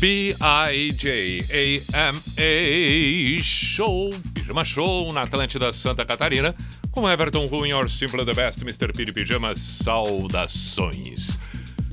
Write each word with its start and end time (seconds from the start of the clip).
B-I-J-A-M-A 0.00 1.42
Show, 3.42 4.10
Pijama 4.34 4.64
Show 4.64 5.12
na 5.12 5.22
Atlântida 5.22 5.72
Santa 5.72 6.04
Catarina 6.04 6.54
com 6.92 7.08
Everton 7.08 7.46
Ruin, 7.46 7.72
or 7.72 7.88
Simple 7.88 8.24
the 8.24 8.34
Best, 8.34 8.62
Mr. 8.62 8.92
Piri 8.92 9.12
Pijama, 9.12 9.56
saudações. 9.56 11.38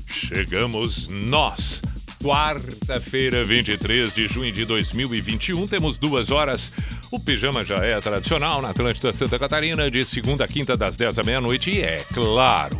Chegamos 0.08 1.08
nós, 1.08 1.82
quarta-feira, 2.22 3.46
23 3.46 4.14
de 4.14 4.28
junho 4.28 4.52
de 4.52 4.66
2021, 4.66 5.68
temos 5.68 5.98
duas 5.98 6.32
horas 6.32 6.74
o 7.12 7.20
pijama 7.20 7.66
já 7.66 7.78
é 7.78 8.00
tradicional 8.00 8.62
na 8.62 8.70
Atlântida 8.70 9.12
Santa 9.12 9.40
Catarina, 9.40 9.90
de 9.90 10.06
segunda 10.06 10.46
a 10.46 10.48
quinta, 10.48 10.78
das 10.78 10.96
10 10.96 11.20
à 11.20 11.24
meia-noite. 11.24 11.72
E 11.72 11.82
é 11.82 11.98
claro, 12.14 12.80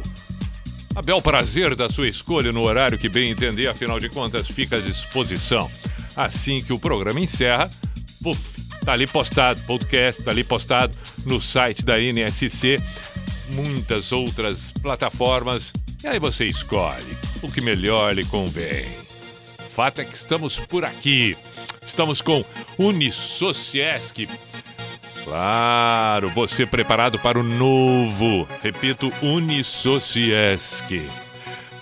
a 0.96 1.02
bel 1.02 1.22
prazer 1.22 1.76
da 1.76 1.90
sua 1.90 2.08
escolha 2.08 2.52
no 2.52 2.66
horário 2.66 2.98
que 2.98 3.10
bem 3.10 3.32
entender, 3.32 3.68
afinal 3.68 4.00
de 4.00 4.10
contas, 4.10 4.48
fica 4.48 4.78
à 4.78 4.80
disposição. 4.80 5.70
Assim 6.16 6.60
que 6.60 6.74
o 6.74 6.80
programa 6.80 7.20
encerra, 7.20 7.70
puf, 8.22 8.40
tá 8.84 8.94
ali 8.94 9.08
postado, 9.08 9.62
podcast, 9.62 10.22
tá 10.22 10.32
ali 10.32 10.44
postado 10.44 10.96
no 11.26 11.42
site 11.42 11.84
da 11.84 12.00
NSC, 12.00 12.78
muitas 13.54 14.12
outras 14.12 14.72
plataformas. 14.72 15.72
E 16.04 16.08
aí 16.08 16.20
você 16.20 16.46
escolhe 16.46 17.18
o 17.42 17.52
que 17.52 17.62
melhor 17.62 18.14
lhe 18.14 18.26
convém. 18.26 18.86
Fato 19.70 20.02
é 20.02 20.06
que 20.06 20.16
estamos 20.16 20.58
por 20.58 20.84
aqui. 20.84 21.38
Estamos 21.90 22.22
com 22.22 22.46
Unisociesc. 22.78 24.30
Claro, 25.24 26.30
você 26.30 26.68
preparado 26.68 27.18
para 27.18 27.40
o 27.40 27.44
novo. 27.44 28.48
Repito, 28.62 29.10
Unisociesc. 29.24 31.04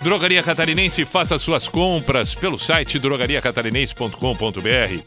Drogaria 0.02 0.42
Catarinense, 0.42 1.04
faça 1.04 1.38
suas 1.38 1.68
compras 1.68 2.34
pelo 2.34 2.58
site 2.58 2.98
drogariacatarinense.com.br 2.98 5.04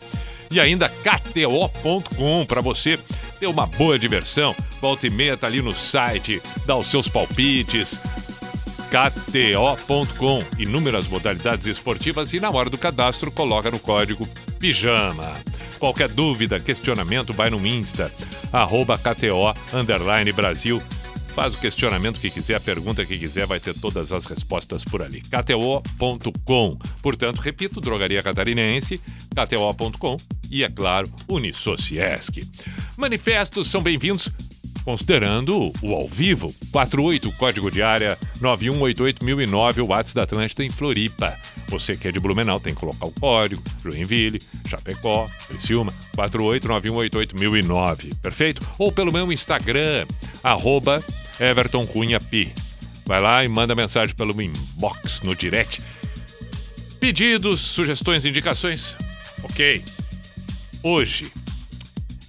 e 0.50 0.60
ainda 0.60 0.86
KTO.com 0.88 2.44
para 2.44 2.60
você 2.60 2.98
ter 3.38 3.46
uma 3.46 3.64
boa 3.66 3.98
diversão. 3.98 4.54
Volta 4.82 5.06
e 5.06 5.10
meia 5.10 5.34
tá 5.34 5.46
ali 5.46 5.62
no 5.62 5.74
site, 5.74 6.42
dá 6.66 6.76
os 6.76 6.90
seus 6.90 7.08
palpites. 7.08 7.98
KTO.com, 8.90 10.40
inúmeras 10.58 11.06
modalidades 11.06 11.64
esportivas 11.66 12.32
e 12.32 12.40
na 12.40 12.50
hora 12.50 12.68
do 12.68 12.76
cadastro 12.76 13.30
coloca 13.30 13.70
no 13.70 13.78
código 13.78 14.26
PIJAMA. 14.58 15.32
Qualquer 15.78 16.08
dúvida, 16.08 16.58
questionamento, 16.58 17.32
vai 17.32 17.50
no 17.50 17.64
Insta, 17.64 18.12
arroba 18.52 18.98
KTO, 18.98 19.54
Brasil. 20.34 20.82
Faz 21.36 21.54
o 21.54 21.58
questionamento 21.58 22.20
que 22.20 22.28
quiser, 22.28 22.56
a 22.56 22.60
pergunta 22.60 23.06
que 23.06 23.16
quiser, 23.16 23.46
vai 23.46 23.60
ter 23.60 23.74
todas 23.74 24.10
as 24.10 24.24
respostas 24.24 24.84
por 24.84 25.00
ali. 25.00 25.20
KTO.com. 25.20 26.76
Portanto, 27.00 27.38
repito, 27.38 27.80
Drogaria 27.80 28.20
Catarinense, 28.24 29.00
KTO.com 29.30 30.16
e, 30.50 30.64
é 30.64 30.68
claro, 30.68 31.08
Unisociesc. 31.28 32.40
Manifestos 32.96 33.70
são 33.70 33.80
bem-vindos 33.80 34.28
considerando 34.90 35.72
o 35.82 35.94
ao 35.94 36.08
vivo. 36.08 36.52
48, 36.72 37.30
código 37.32 37.70
de 37.70 37.80
área 37.80 38.18
9188009, 38.40 39.84
o 39.84 39.86
WhatsApp 39.86 40.14
da 40.14 40.22
Atlântida 40.24 40.64
em 40.64 40.70
Floripa. 40.70 41.36
Você 41.68 41.94
que 41.94 42.08
é 42.08 42.12
de 42.12 42.18
Blumenau 42.18 42.58
tem 42.58 42.74
que 42.74 42.80
colocar 42.80 43.06
o 43.06 43.12
código, 43.12 43.62
Joinville, 43.84 44.40
Chapecó, 44.68 45.28
Criciúma, 45.46 45.92
489188009, 46.16 48.16
perfeito? 48.20 48.66
Ou 48.78 48.90
pelo 48.90 49.12
meu 49.12 49.32
Instagram, 49.32 50.04
arroba. 50.42 51.02
Vai 53.06 53.20
lá 53.20 53.44
e 53.44 53.48
manda 53.48 53.74
mensagem 53.74 54.14
pelo 54.14 54.40
inbox 54.42 55.20
no 55.22 55.36
direct. 55.36 55.82
Pedidos, 56.98 57.60
sugestões, 57.60 58.24
indicações? 58.24 58.96
Ok. 59.44 59.84
Hoje, 60.82 61.30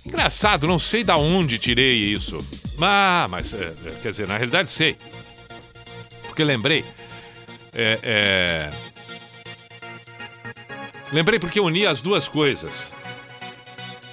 Engraçado, 0.05 0.67
não 0.67 0.79
sei 0.79 1.03
da 1.03 1.15
onde 1.17 1.57
tirei 1.57 1.95
isso. 1.95 2.39
Ah, 2.81 3.27
mas, 3.29 3.53
é, 3.53 3.73
quer 4.01 4.11
dizer, 4.11 4.27
na 4.27 4.37
realidade 4.37 4.71
sei. 4.71 4.95
Porque 6.23 6.43
lembrei. 6.43 6.83
É, 7.73 7.99
é... 8.03 8.69
Lembrei 11.11 11.39
porque 11.39 11.59
uni 11.59 11.85
as 11.85 12.01
duas 12.01 12.27
coisas. 12.27 12.91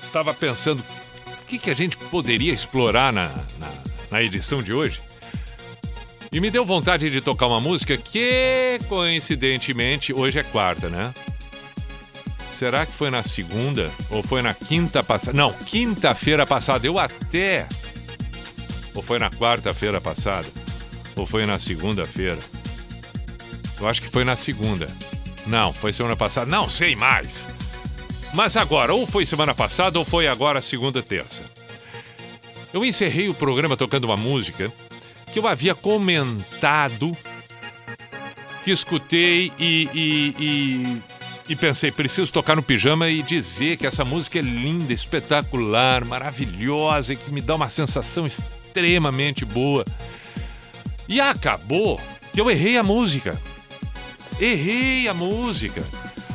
Estava 0.02 0.34
pensando 0.34 0.80
o 0.80 1.46
que, 1.46 1.58
que 1.58 1.70
a 1.70 1.74
gente 1.74 1.96
poderia 1.96 2.52
explorar 2.52 3.12
na, 3.12 3.24
na, 3.58 3.72
na 4.10 4.22
edição 4.22 4.62
de 4.62 4.72
hoje. 4.72 5.00
E 6.30 6.40
me 6.40 6.50
deu 6.50 6.64
vontade 6.64 7.08
de 7.08 7.22
tocar 7.22 7.46
uma 7.46 7.60
música 7.60 7.96
que, 7.96 8.78
coincidentemente, 8.88 10.12
hoje 10.12 10.38
é 10.38 10.42
quarta, 10.42 10.90
né? 10.90 11.12
Será 12.58 12.84
que 12.84 12.90
foi 12.90 13.08
na 13.08 13.22
segunda? 13.22 13.88
Ou 14.10 14.20
foi 14.20 14.42
na 14.42 14.52
quinta 14.52 15.00
passada? 15.00 15.36
Não, 15.36 15.52
quinta-feira 15.52 16.44
passada. 16.44 16.84
Eu 16.84 16.98
até. 16.98 17.68
Ou 18.96 19.00
foi 19.00 19.20
na 19.20 19.30
quarta-feira 19.30 20.00
passada? 20.00 20.48
Ou 21.14 21.24
foi 21.24 21.46
na 21.46 21.60
segunda-feira? 21.60 22.40
Eu 23.78 23.86
acho 23.86 24.02
que 24.02 24.08
foi 24.08 24.24
na 24.24 24.34
segunda. 24.34 24.88
Não, 25.46 25.72
foi 25.72 25.92
semana 25.92 26.16
passada. 26.16 26.50
Não 26.50 26.68
sei 26.68 26.96
mais. 26.96 27.46
Mas 28.34 28.56
agora, 28.56 28.92
ou 28.92 29.06
foi 29.06 29.24
semana 29.24 29.54
passada 29.54 29.96
ou 29.96 30.04
foi 30.04 30.26
agora 30.26 30.60
segunda, 30.60 31.00
terça. 31.00 31.44
Eu 32.74 32.84
encerrei 32.84 33.28
o 33.28 33.34
programa 33.34 33.76
tocando 33.76 34.06
uma 34.06 34.16
música 34.16 34.68
que 35.32 35.38
eu 35.38 35.46
havia 35.46 35.76
comentado, 35.76 37.16
que 38.64 38.72
escutei 38.72 39.52
e, 39.60 39.88
e, 39.94 40.34
e 40.40 41.17
e 41.48 41.56
pensei, 41.56 41.90
preciso 41.90 42.30
tocar 42.30 42.54
no 42.54 42.62
pijama 42.62 43.08
e 43.08 43.22
dizer 43.22 43.78
que 43.78 43.86
essa 43.86 44.04
música 44.04 44.38
é 44.38 44.42
linda, 44.42 44.92
espetacular, 44.92 46.04
maravilhosa 46.04 47.14
e 47.14 47.16
que 47.16 47.30
me 47.30 47.40
dá 47.40 47.54
uma 47.54 47.70
sensação 47.70 48.26
extremamente 48.26 49.44
boa. 49.46 49.84
E 51.08 51.20
acabou 51.20 51.98
que 52.32 52.40
eu 52.40 52.50
errei 52.50 52.76
a 52.76 52.82
música. 52.82 53.38
Errei 54.38 55.08
a 55.08 55.14
música. 55.14 55.82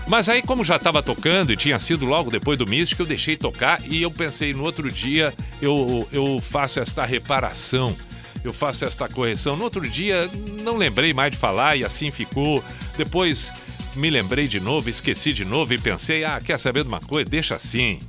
Mas 0.08 0.28
aí, 0.28 0.42
como 0.42 0.66
já 0.66 0.76
estava 0.76 1.02
tocando 1.02 1.54
e 1.54 1.58
tinha 1.58 1.80
sido 1.80 2.06
logo 2.06 2.32
depois 2.32 2.58
do 2.58 2.68
Místico, 2.68 3.04
eu 3.04 3.06
deixei 3.06 3.38
tocar 3.38 3.82
e 3.86 4.02
eu 4.02 4.12
pensei, 4.12 4.52
no 4.52 4.64
outro 4.64 4.92
dia 4.92 5.34
eu, 5.62 6.08
eu 6.12 6.40
faço 6.42 6.80
esta 6.80 7.06
reparação, 7.06 7.96
eu 8.44 8.52
faço 8.52 8.84
esta 8.84 9.08
correção. 9.08 9.56
No 9.56 9.64
outro 9.64 9.88
dia, 9.88 10.30
não 10.62 10.76
lembrei 10.76 11.14
mais 11.14 11.32
de 11.32 11.38
falar 11.38 11.78
e 11.78 11.86
assim 11.86 12.12
ficou. 12.12 12.64
Depois 12.98 13.52
me 13.96 14.10
lembrei 14.10 14.48
de 14.48 14.60
novo, 14.60 14.90
esqueci 14.90 15.34
de 15.34 15.46
novo 15.46 15.74
e 15.74 15.78
pensei: 15.78 16.24
ah, 16.24 16.40
quer 16.40 16.60
saber 16.60 16.84
de 16.84 16.90
uma 16.90 17.00
coisa? 17.00 17.30
Deixa 17.30 17.56
assim. 17.56 18.00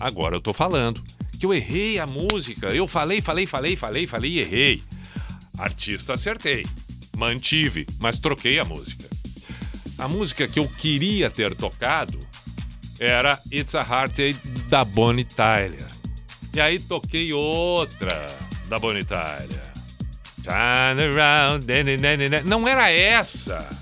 Agora 0.00 0.36
eu 0.36 0.40
tô 0.40 0.52
falando 0.52 1.02
que 1.38 1.46
eu 1.46 1.54
errei 1.54 1.98
a 1.98 2.06
música. 2.06 2.68
Eu 2.68 2.86
falei, 2.86 3.20
falei, 3.20 3.46
falei, 3.46 3.76
falei, 3.76 4.06
falei 4.06 4.32
e 4.32 4.38
errei. 4.40 4.82
Artista 5.58 6.14
acertei. 6.14 6.66
Mantive, 7.16 7.86
mas 8.00 8.18
troquei 8.18 8.58
a 8.58 8.64
música. 8.64 9.08
A 9.98 10.08
música 10.08 10.48
que 10.48 10.58
eu 10.58 10.66
queria 10.66 11.30
ter 11.30 11.54
tocado 11.54 12.18
era 12.98 13.38
It's 13.52 13.74
a 13.74 13.80
Heartache 13.80 14.38
da 14.68 14.84
Bonnie 14.84 15.24
Tyler. 15.24 15.88
E 16.54 16.60
aí 16.60 16.80
toquei 16.80 17.32
outra 17.32 18.26
da 18.68 18.78
Bonnie 18.78 19.04
Tyler. 19.04 19.70
Turn 20.42 21.00
around, 21.02 21.66
não 22.44 22.66
era 22.66 22.90
essa. 22.90 23.79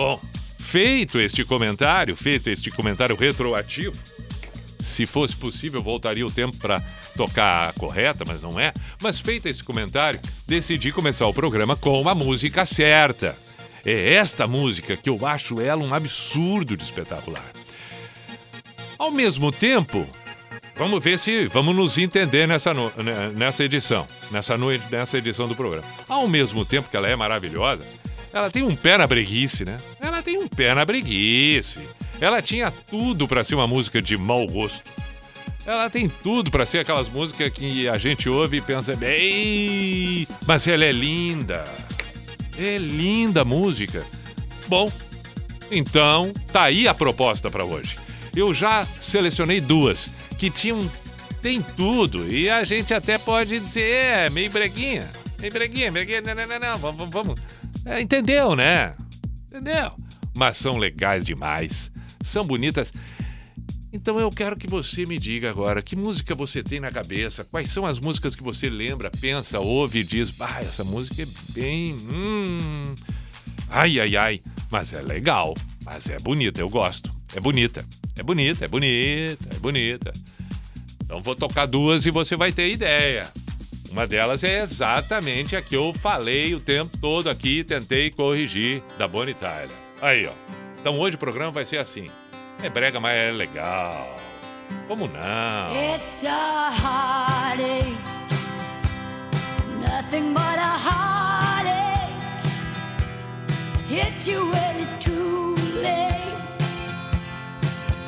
Bom, 0.00 0.18
feito 0.58 1.20
este 1.20 1.44
comentário, 1.44 2.16
feito 2.16 2.48
este 2.48 2.70
comentário 2.70 3.14
retroativo, 3.14 3.94
se 4.80 5.04
fosse 5.04 5.36
possível, 5.36 5.82
voltaria 5.82 6.24
o 6.26 6.30
tempo 6.30 6.56
para 6.56 6.80
tocar 7.14 7.68
a 7.68 7.72
correta, 7.74 8.24
mas 8.26 8.40
não 8.40 8.58
é. 8.58 8.72
Mas 9.02 9.20
feito 9.20 9.46
esse 9.46 9.62
comentário, 9.62 10.18
decidi 10.46 10.90
começar 10.90 11.26
o 11.26 11.34
programa 11.34 11.76
com 11.76 12.08
a 12.08 12.14
música 12.14 12.64
certa. 12.64 13.36
É 13.84 14.14
esta 14.14 14.46
música 14.46 14.96
que 14.96 15.10
eu 15.10 15.26
acho 15.26 15.60
ela 15.60 15.84
um 15.84 15.92
absurdo 15.92 16.78
de 16.78 16.82
espetacular. 16.82 17.44
Ao 18.98 19.10
mesmo 19.10 19.52
tempo, 19.52 20.08
vamos 20.76 21.04
ver 21.04 21.18
se 21.18 21.46
vamos 21.48 21.76
nos 21.76 21.98
entender 21.98 22.48
nessa, 22.48 22.72
né, 22.72 23.32
nessa 23.36 23.64
edição, 23.64 24.06
nessa, 24.30 24.56
no- 24.56 24.70
nessa 24.90 25.18
edição 25.18 25.46
do 25.46 25.54
programa. 25.54 25.84
Ao 26.08 26.26
mesmo 26.26 26.64
tempo 26.64 26.88
que 26.88 26.96
ela 26.96 27.06
é 27.08 27.14
maravilhosa, 27.14 27.84
ela 28.32 28.50
tem 28.50 28.62
um 28.62 28.76
pé 28.76 28.96
na 28.96 29.06
breguice, 29.06 29.64
né? 29.64 29.76
Ela 30.00 30.22
tem 30.22 30.38
um 30.38 30.48
pé 30.48 30.74
na 30.74 30.84
breguice. 30.84 31.80
Ela 32.20 32.40
tinha 32.40 32.70
tudo 32.70 33.26
pra 33.26 33.42
ser 33.42 33.54
uma 33.54 33.66
música 33.66 34.00
de 34.00 34.16
mau 34.16 34.46
gosto. 34.46 34.82
Ela 35.66 35.90
tem 35.90 36.08
tudo 36.08 36.50
pra 36.50 36.66
ser 36.66 36.78
aquelas 36.80 37.08
músicas 37.08 37.52
que 37.52 37.88
a 37.88 37.98
gente 37.98 38.28
ouve 38.28 38.58
e 38.58 38.60
pensa, 38.60 38.96
ei, 39.02 40.26
mas 40.46 40.66
ela 40.66 40.84
é 40.84 40.92
linda. 40.92 41.64
É 42.58 42.78
linda 42.78 43.42
a 43.42 43.44
música. 43.44 44.04
Bom, 44.68 44.90
então 45.70 46.32
tá 46.52 46.64
aí 46.64 46.88
a 46.88 46.94
proposta 46.94 47.50
pra 47.50 47.64
hoje. 47.64 47.96
Eu 48.34 48.54
já 48.54 48.86
selecionei 49.00 49.60
duas 49.60 50.14
que 50.38 50.50
tinham 50.50 50.90
tem 51.40 51.62
tudo 51.62 52.30
e 52.30 52.50
a 52.50 52.64
gente 52.64 52.92
até 52.92 53.16
pode 53.16 53.58
dizer 53.58 53.82
é 53.82 54.30
meio 54.30 54.50
breguinha, 54.50 55.08
meio 55.40 55.52
breguinha, 55.52 55.90
breguinha, 55.90 56.20
não, 56.20 56.34
não, 56.34 56.46
não, 56.46 56.58
não, 56.58 56.78
vamos, 56.78 57.08
vamos. 57.08 57.40
É, 57.84 58.00
entendeu, 58.00 58.54
né? 58.54 58.94
Entendeu? 59.46 59.92
Mas 60.36 60.56
são 60.56 60.76
legais 60.76 61.24
demais, 61.24 61.90
são 62.22 62.44
bonitas. 62.44 62.92
Então 63.92 64.20
eu 64.20 64.30
quero 64.30 64.56
que 64.56 64.68
você 64.68 65.04
me 65.04 65.18
diga 65.18 65.50
agora 65.50 65.82
que 65.82 65.96
música 65.96 66.34
você 66.34 66.62
tem 66.62 66.78
na 66.78 66.90
cabeça, 66.90 67.44
quais 67.44 67.70
são 67.70 67.84
as 67.84 67.98
músicas 67.98 68.36
que 68.36 68.42
você 68.42 68.70
lembra, 68.70 69.10
pensa, 69.10 69.58
ouve 69.58 70.00
e 70.00 70.04
diz, 70.04 70.40
ah, 70.40 70.60
essa 70.60 70.84
música 70.84 71.22
é 71.22 71.26
bem. 71.52 71.96
Hum, 72.08 72.82
ai, 73.68 73.98
ai, 73.98 74.16
ai, 74.16 74.40
mas 74.70 74.92
é 74.92 75.02
legal, 75.02 75.54
mas 75.84 76.08
é 76.08 76.18
bonita, 76.18 76.60
eu 76.60 76.68
gosto. 76.68 77.12
É 77.34 77.40
bonita, 77.40 77.84
é 78.16 78.22
bonita, 78.22 78.64
é 78.64 78.68
bonita, 78.68 79.48
é 79.54 79.58
bonita. 79.58 80.12
Então 81.04 81.20
vou 81.20 81.34
tocar 81.34 81.66
duas 81.66 82.06
e 82.06 82.10
você 82.12 82.36
vai 82.36 82.52
ter 82.52 82.72
ideia. 82.72 83.22
Uma 83.90 84.06
delas 84.06 84.44
é 84.44 84.60
exatamente 84.62 85.56
a 85.56 85.62
que 85.62 85.76
eu 85.76 85.92
falei 85.92 86.54
o 86.54 86.60
tempo 86.60 86.96
todo 86.98 87.28
aqui, 87.28 87.64
tentei 87.64 88.10
corrigir, 88.10 88.82
da 88.96 89.08
Bonnie 89.08 89.34
Tyler. 89.34 89.68
Aí, 90.00 90.26
ó. 90.26 90.32
Então 90.80 90.98
hoje 90.98 91.16
o 91.16 91.18
programa 91.18 91.50
vai 91.50 91.66
ser 91.66 91.78
assim. 91.78 92.08
É 92.62 92.68
brega, 92.68 93.00
mas 93.00 93.16
é 93.16 93.32
legal. 93.32 94.14
Como 94.86 95.08
não? 95.08 95.72
It's 95.74 96.24
a 96.24 96.70
heartache, 96.70 97.96
nothing 99.80 100.32
but 100.32 100.58
a 100.58 100.76
heartache. 100.76 102.10
Hits 103.88 104.28
you 104.28 104.46
when 104.52 104.78
it's 104.80 105.04
too 105.04 105.56
late, 105.82 106.38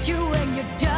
you 0.07 0.15
when 0.15 0.55
you're 0.55 0.77
down. 0.79 0.90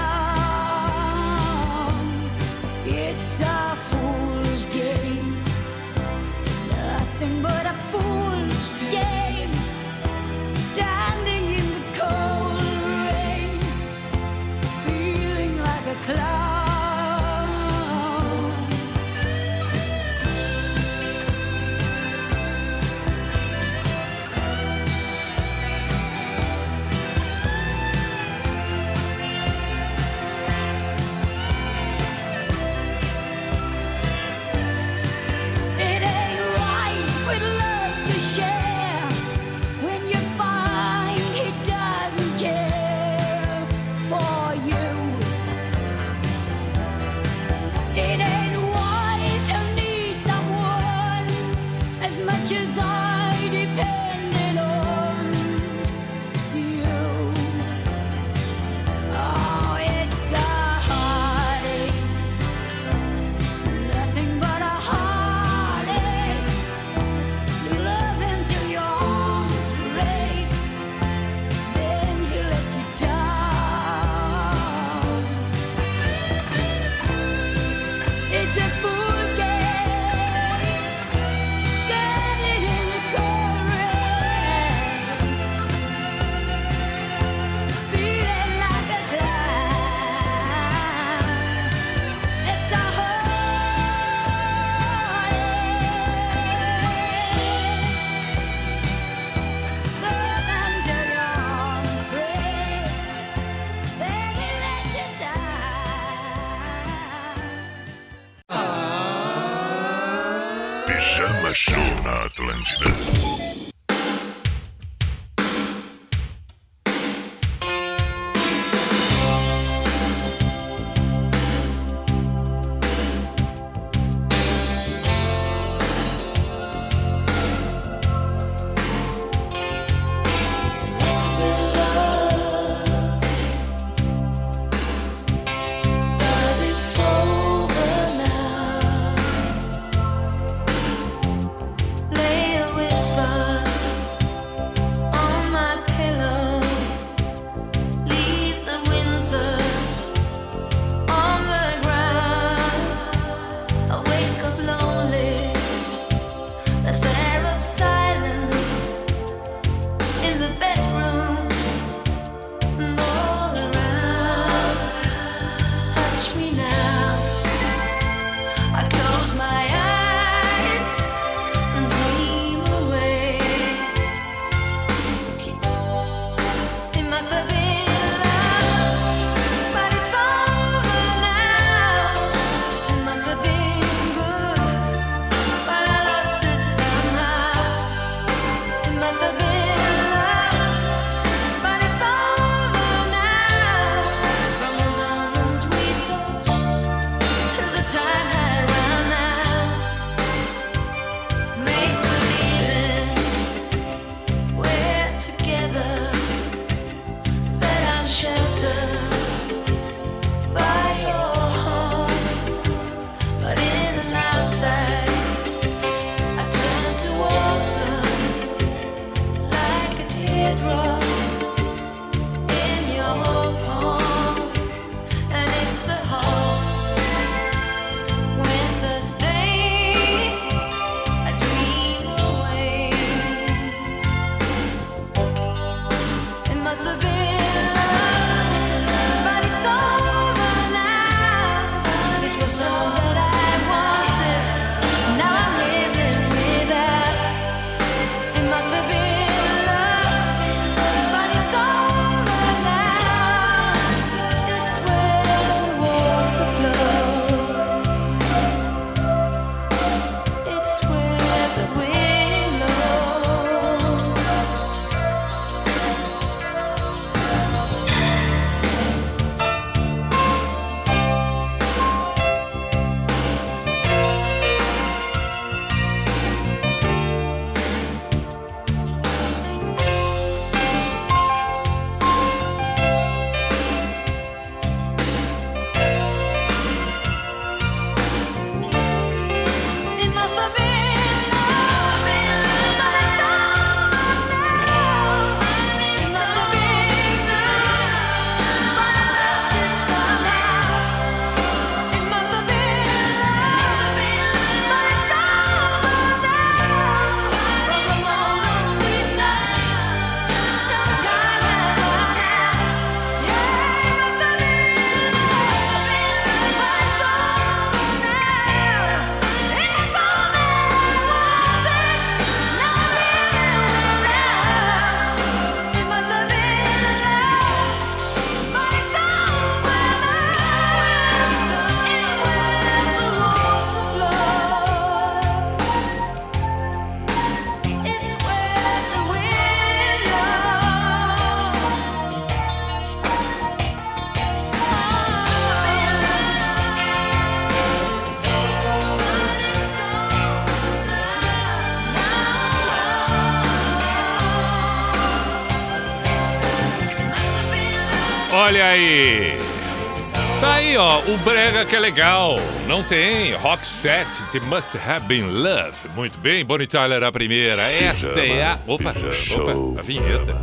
Brega 361.63 361.69
que 361.69 361.75
é 361.75 361.79
legal. 361.79 362.35
Não 362.67 362.83
tem. 362.83 363.33
Rock 363.35 363.65
set, 363.65 364.07
The 364.31 364.39
Must 364.41 364.77
Have 364.77 365.05
Been 365.07 365.27
Love. 365.27 365.73
Muito 365.95 366.17
bem, 366.19 366.43
Bonnie 366.43 366.67
Tyler 366.67 367.03
a 367.03 367.11
primeira. 367.11 367.61
Esta 367.61 368.19
é 368.19 368.43
a... 368.43 368.59
Opa, 368.67 368.91
opa, 368.91 369.79
a 369.79 369.81
vinheta. 369.81 370.35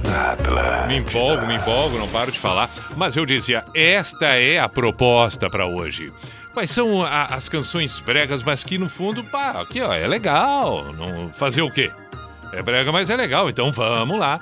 Me 0.87 0.97
empolgo, 0.97 1.47
me 1.47 1.55
empolgo, 1.57 1.99
não 1.99 2.09
paro 2.09 2.31
de 2.33 2.39
falar. 2.39 2.71
Mas 2.97 3.17
eu 3.17 3.25
dizia, 3.27 3.65
esta 3.75 4.27
é 4.37 4.59
a 4.59 4.69
proposta 4.69 5.49
pra 5.49 5.67
hoje. 5.67 6.13
Quais 6.53 6.71
são 6.71 7.03
a- 7.05 7.27
as 7.27 7.49
canções 7.49 8.01
bregas, 8.01 8.43
mas 8.43 8.65
que 8.65 8.77
no 8.79 8.89
fundo, 8.89 9.23
pá, 9.25 9.51
aqui 9.61 9.81
ó, 9.81 9.93
é 9.93 10.07
legal. 10.07 10.85
Não, 10.95 11.31
fazer 11.31 11.63
o 11.63 11.71
quê? 11.71 11.91
É 12.53 12.63
brega, 12.63 12.91
mas 12.91 13.09
é 13.11 13.17
legal, 13.17 13.49
então 13.49 13.71
vamos 13.71 14.19
lá. 14.19 14.41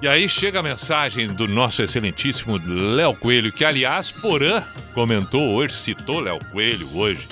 E 0.00 0.08
aí 0.08 0.28
chega 0.28 0.60
a 0.60 0.62
mensagem 0.62 1.26
do 1.26 1.46
nosso 1.46 1.82
excelentíssimo 1.82 2.60
Léo 2.64 3.14
Coelho, 3.14 3.52
que 3.52 3.64
aliás 3.64 4.10
Porã 4.10 4.62
comentou 4.94 5.52
hoje, 5.52 5.74
citou 5.74 6.20
Léo 6.20 6.38
Coelho 6.50 6.88
hoje 6.96 7.28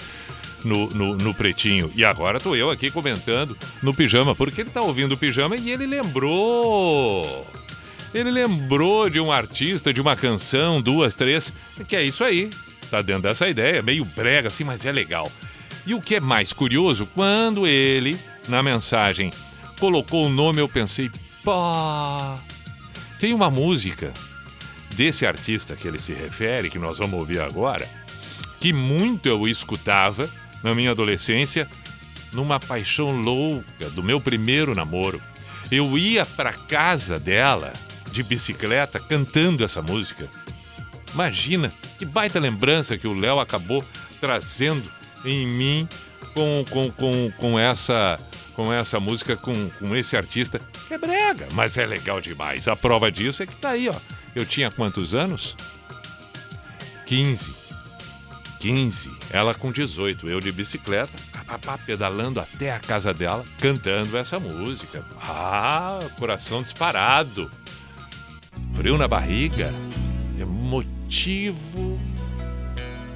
no, 0.64 0.88
no, 0.90 1.17
no 1.17 1.35
Pretinho. 1.35 1.90
E 1.95 2.05
agora 2.05 2.40
tô 2.40 2.55
eu 2.55 2.71
aqui 2.71 2.90
comentando 2.90 3.57
no 3.83 3.95
Pijama, 3.95 4.35
porque 4.35 4.61
ele 4.61 4.71
tá 4.71 4.81
ouvindo 4.81 5.12
o 5.12 5.17
Pijama 5.17 5.57
e 5.57 5.71
ele 5.71 5.87
lembrou. 5.87 7.47
Ele 8.12 8.31
lembrou 8.31 9.09
de 9.09 9.21
um 9.21 9.31
artista, 9.31 9.93
de 9.93 10.00
uma 10.00 10.17
canção, 10.17 10.81
duas, 10.81 11.14
três, 11.14 11.52
que 11.88 11.95
é 11.95 12.02
isso 12.02 12.25
aí. 12.25 12.50
Tá 12.90 13.02
dentro 13.02 13.23
dessa 13.23 13.49
ideia, 13.49 13.83
meio 13.83 14.05
brega 14.05 14.49
assim, 14.49 14.64
mas 14.64 14.85
é 14.85 14.90
legal. 14.90 15.31
E 15.87 15.95
o 15.95 16.02
que 16.02 16.17
é 16.17 16.21
mais 16.21 16.52
curioso, 16.52 17.07
quando 17.14 17.67
ele, 17.67 18.19
na 18.49 18.62
mensagem, 18.62 19.33
colocou 19.79 20.26
o 20.26 20.29
nome, 20.29 20.61
eu 20.61 20.69
pensei, 20.69 21.11
pá, 21.45 22.38
tem 23.20 23.34
uma 23.34 23.50
música 23.50 24.12
desse 24.96 25.26
artista 25.26 25.76
que 25.76 25.86
ele 25.86 25.98
se 25.98 26.14
refere, 26.14 26.70
que 26.70 26.78
nós 26.78 26.96
vamos 26.96 27.20
ouvir 27.20 27.38
agora, 27.40 27.86
que 28.58 28.72
muito 28.72 29.28
eu 29.28 29.46
escutava 29.46 30.28
na 30.62 30.74
minha 30.74 30.92
adolescência, 30.92 31.68
numa 32.32 32.58
paixão 32.58 33.20
louca 33.20 33.90
do 33.90 34.02
meu 34.02 34.20
primeiro 34.20 34.74
namoro. 34.74 35.20
Eu 35.70 35.98
ia 35.98 36.24
pra 36.24 36.52
casa 36.52 37.20
dela 37.20 37.72
de 38.10 38.22
bicicleta 38.22 38.98
cantando 38.98 39.62
essa 39.62 39.82
música. 39.82 40.26
Imagina 41.12 41.72
que 41.98 42.06
baita 42.06 42.40
lembrança 42.40 42.96
que 42.96 43.06
o 43.06 43.18
Léo 43.18 43.38
acabou 43.38 43.84
trazendo 44.18 44.90
em 45.24 45.46
mim 45.46 45.88
com, 46.34 46.64
com, 46.70 46.90
com, 46.90 47.30
com 47.32 47.58
essa 47.58 48.18
com 48.61 48.71
essa 48.71 49.00
música, 49.00 49.38
com, 49.38 49.71
com 49.71 49.97
esse 49.97 50.14
artista, 50.19 50.61
é 50.90 50.99
brega, 50.99 51.49
mas 51.52 51.79
é 51.79 51.87
legal 51.87 52.21
demais. 52.21 52.69
A 52.69 52.76
prova 52.76 53.11
disso 53.11 53.43
é 53.43 53.47
que 53.47 53.57
tá 53.57 53.71
aí, 53.71 53.88
ó. 53.88 53.95
Eu 54.35 54.45
tinha 54.45 54.71
quantos 54.71 55.14
anos? 55.14 55.57
15. 57.07 57.55
15. 58.59 59.11
Ela 59.31 59.55
com 59.55 59.73
18. 59.73 60.29
Eu 60.29 60.40
de 60.40 60.52
bicicleta, 60.52 61.11
pá, 61.47 61.59
pá, 61.59 61.79
pedalando 61.79 62.38
até 62.38 62.71
a 62.71 62.79
casa 62.79 63.14
dela, 63.14 63.43
cantando 63.59 64.19
essa 64.19 64.38
música. 64.38 65.02
Ah, 65.23 65.99
coração 66.19 66.62
disparado. 66.62 67.50
Frio 68.75 68.99
na 68.99 69.09
barriga. 69.09 69.73
Emotivo. 70.38 71.99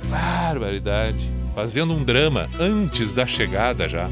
Barbaridade. 0.08 1.30
Fazendo 1.54 1.92
um 1.92 2.02
drama 2.02 2.48
antes 2.58 3.12
da 3.12 3.26
chegada 3.26 3.86
já. 3.86 4.08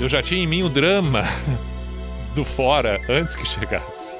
Eu 0.00 0.08
já 0.08 0.22
tinha 0.22 0.42
em 0.42 0.46
mim 0.46 0.62
o 0.62 0.68
drama 0.68 1.22
do 2.34 2.44
fora 2.44 3.00
antes 3.08 3.34
que 3.34 3.46
chegasse. 3.46 4.14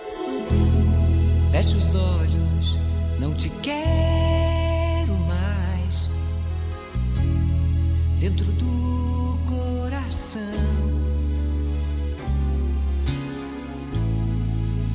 Feche 1.52 1.76
os 1.76 1.94
olhos, 1.94 2.78
não 3.20 3.32
te 3.32 3.49
quero 3.62 5.14
mais. 5.26 6.11
Dentro 8.18 8.47
do 8.52 9.38
coração. 9.47 10.42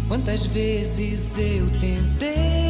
Quantas 0.09 0.45
vezes 0.47 1.37
eu 1.37 1.69
tentei. 1.79 2.62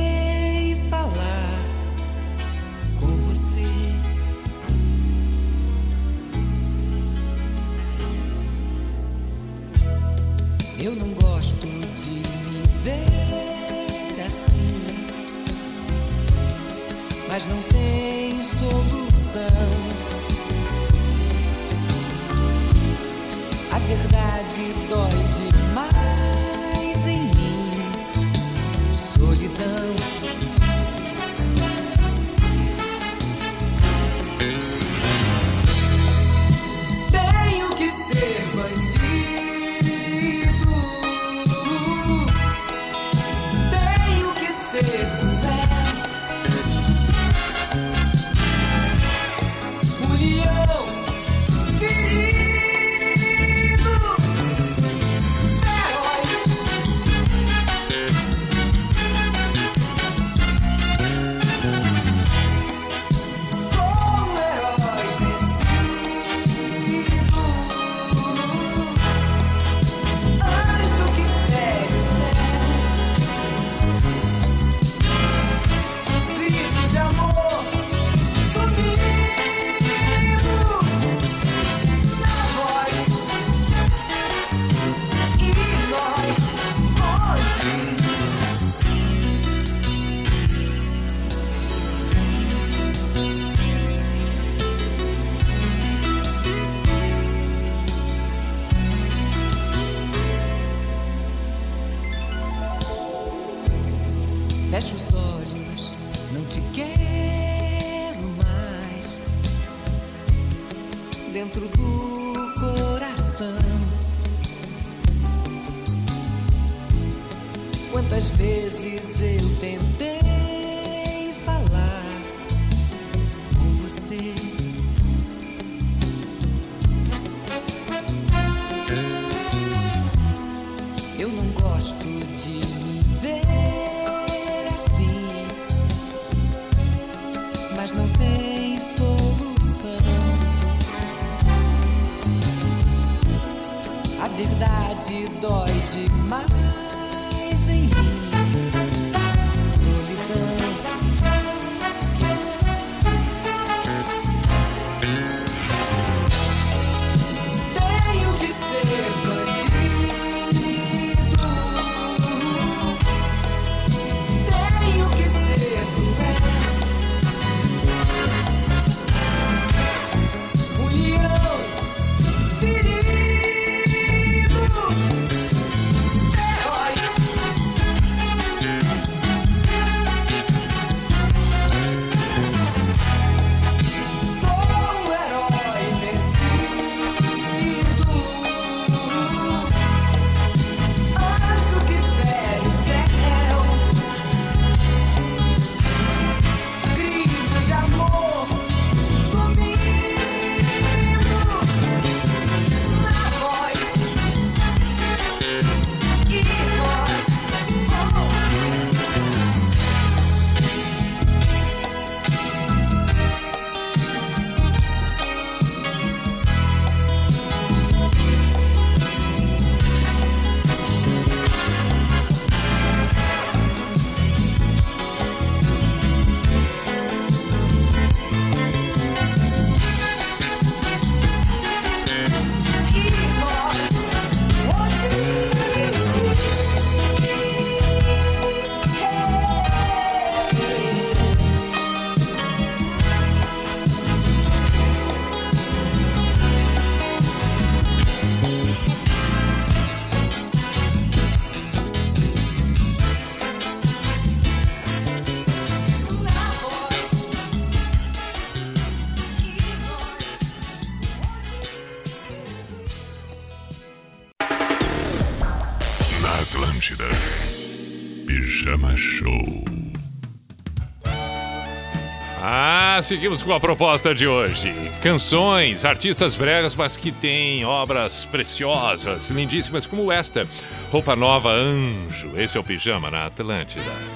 seguimos 273.14 273.44
com 273.44 273.54
a 273.54 273.60
proposta 273.60 274.16
de 274.16 274.26
hoje. 274.26 274.74
Canções, 275.04 275.86
artistas 275.86 276.36
bregas, 276.36 276.76
mas 276.76 276.98
que 276.98 277.12
têm 277.12 277.64
obras 277.64 278.26
preciosas, 278.26 279.30
lindíssimas, 279.30 279.86
como 279.86 280.12
esta. 280.12 280.48
Roupa 280.92 281.16
nova, 281.16 281.52
anjo. 281.52 282.32
Esse 282.36 282.58
é 282.58 282.60
o 282.60 282.64
pijama 282.64 283.12
na 283.12 283.28
Atlântida. 283.28 284.13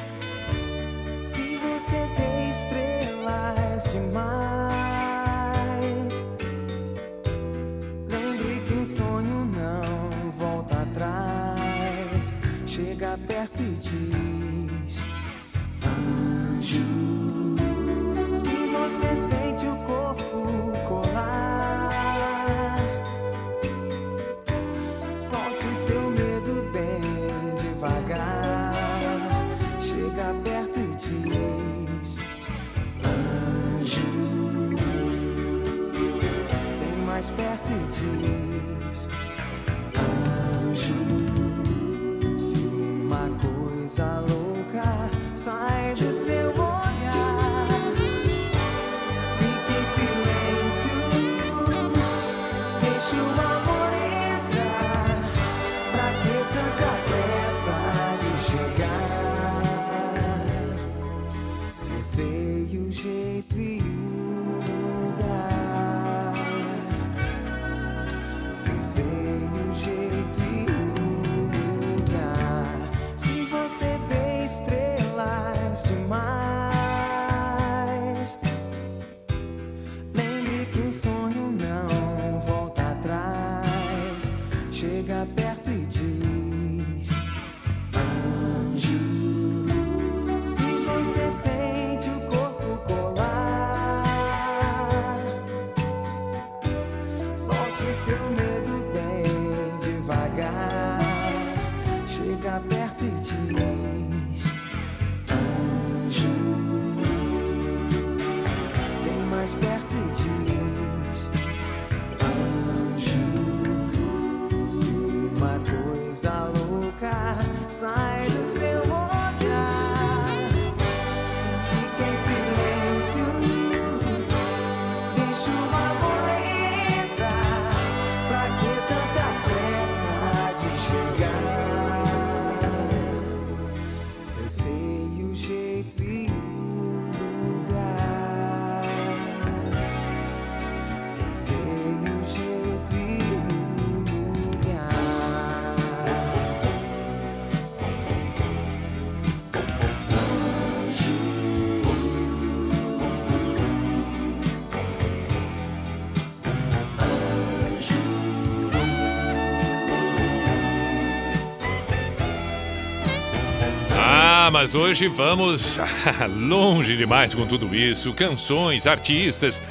Mas 164.67 164.75
hoje 164.75 165.07
vamos 165.07 165.79
longe 166.35 166.97
demais 166.97 167.33
com 167.33 167.47
tudo 167.47 167.73
isso. 167.73 168.13
Canções, 168.13 168.85
artistas 168.85 169.61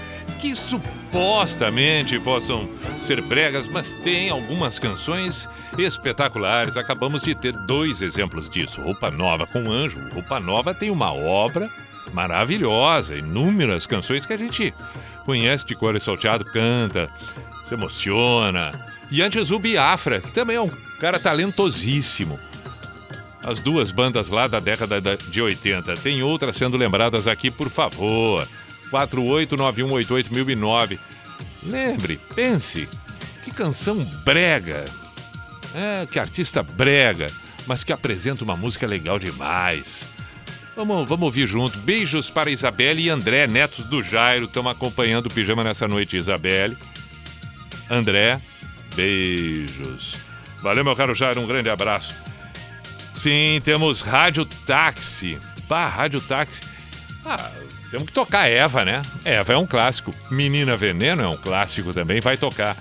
que 0.40 0.54
supostamente 0.54 2.18
possam 2.18 2.66
ser 2.98 3.20
bregas, 3.20 3.68
mas 3.68 3.92
tem 3.96 4.30
algumas 4.30 4.78
canções 4.78 5.46
espetaculares. 5.76 6.78
Acabamos 6.78 7.20
de 7.20 7.34
ter 7.34 7.52
dois 7.66 8.00
exemplos 8.00 8.48
disso. 8.48 8.80
Roupa 8.80 9.10
Nova 9.10 9.46
com 9.46 9.70
Anjo. 9.70 9.98
Roupa 10.14 10.40
Nova 10.40 10.72
tem 10.72 10.88
uma 10.88 11.12
obra 11.12 11.68
maravilhosa, 12.14 13.16
inúmeras 13.16 13.86
canções 13.86 14.24
que 14.24 14.32
a 14.32 14.38
gente 14.38 14.72
conhece 15.26 15.66
de 15.66 15.74
cor 15.74 15.94
e 15.94 16.00
salteado, 16.00 16.42
canta, 16.42 17.10
se 17.68 17.74
emociona. 17.74 18.70
E 19.10 19.20
antes 19.20 19.50
o 19.50 19.58
Biafra, 19.58 20.22
que 20.22 20.32
também 20.32 20.56
é 20.56 20.60
um 20.62 20.70
cara 20.98 21.20
talentosíssimo. 21.20 22.38
As 23.46 23.60
duas 23.60 23.90
bandas 23.92 24.28
lá 24.28 24.46
da 24.48 24.58
década 24.60 25.00
da- 25.00 25.14
de 25.14 25.40
80. 25.40 25.94
Tem 25.94 26.20
outras 26.22 26.56
sendo 26.56 26.76
lembradas 26.76 27.26
aqui, 27.28 27.48
por 27.50 27.70
favor. 27.70 28.46
489188009. 28.90 30.98
Lembre, 31.62 32.18
pense. 32.34 32.88
Que 33.44 33.50
canção 33.52 33.96
brega. 34.24 34.84
É, 35.74 36.06
que 36.10 36.18
artista 36.18 36.62
brega, 36.62 37.26
mas 37.66 37.84
que 37.84 37.92
apresenta 37.92 38.42
uma 38.42 38.56
música 38.56 38.86
legal 38.86 39.18
demais. 39.18 40.06
Vamos, 40.74 41.06
vamos 41.08 41.24
ouvir 41.26 41.46
junto. 41.46 41.78
Beijos 41.78 42.28
para 42.30 42.50
Isabelle 42.50 43.02
e 43.02 43.10
André, 43.10 43.46
netos 43.46 43.86
do 43.88 44.02
Jairo. 44.02 44.44
Estão 44.46 44.68
acompanhando 44.68 45.26
o 45.26 45.30
pijama 45.32 45.62
nessa 45.64 45.86
noite, 45.88 46.16
Isabelle. 46.16 46.76
André, 47.88 48.40
beijos. 48.94 50.16
Valeu, 50.62 50.84
meu 50.84 50.96
caro 50.96 51.14
Jairo, 51.14 51.40
um 51.40 51.46
grande 51.46 51.70
abraço. 51.70 52.14
Sim, 53.16 53.62
temos 53.64 54.02
Rádio 54.02 54.44
Táxi. 54.44 55.38
Pá, 55.66 55.88
Rádio 55.88 56.20
Táxi. 56.20 56.60
Ah, 57.24 57.50
temos 57.90 58.06
que 58.06 58.12
tocar 58.12 58.46
Eva, 58.46 58.84
né? 58.84 59.00
Eva 59.24 59.54
é 59.54 59.56
um 59.56 59.66
clássico. 59.66 60.14
Menina 60.30 60.76
Veneno 60.76 61.22
é 61.22 61.26
um 61.26 61.36
clássico 61.36 61.94
também, 61.94 62.20
vai 62.20 62.36
tocar. 62.36 62.76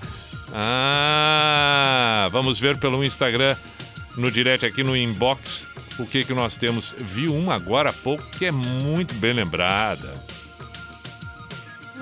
Ah, 0.54 2.28
vamos 2.30 2.60
ver 2.60 2.76
pelo 2.76 3.02
Instagram, 3.02 3.56
no 4.18 4.30
direct 4.30 4.66
aqui 4.66 4.84
no 4.84 4.94
inbox, 4.94 5.66
o 5.98 6.06
que 6.06 6.22
que 6.22 6.34
nós 6.34 6.58
temos. 6.58 6.94
Vi 6.98 7.28
uma 7.28 7.54
agora 7.54 7.88
há 7.88 7.94
pouco 7.94 8.22
que 8.30 8.44
é 8.44 8.52
muito 8.52 9.14
bem 9.14 9.32
lembrada. 9.32 10.14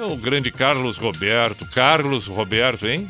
O 0.00 0.16
grande 0.16 0.50
Carlos 0.50 0.96
Roberto. 0.96 1.64
Carlos 1.66 2.26
Roberto, 2.26 2.88
hein? 2.88 3.08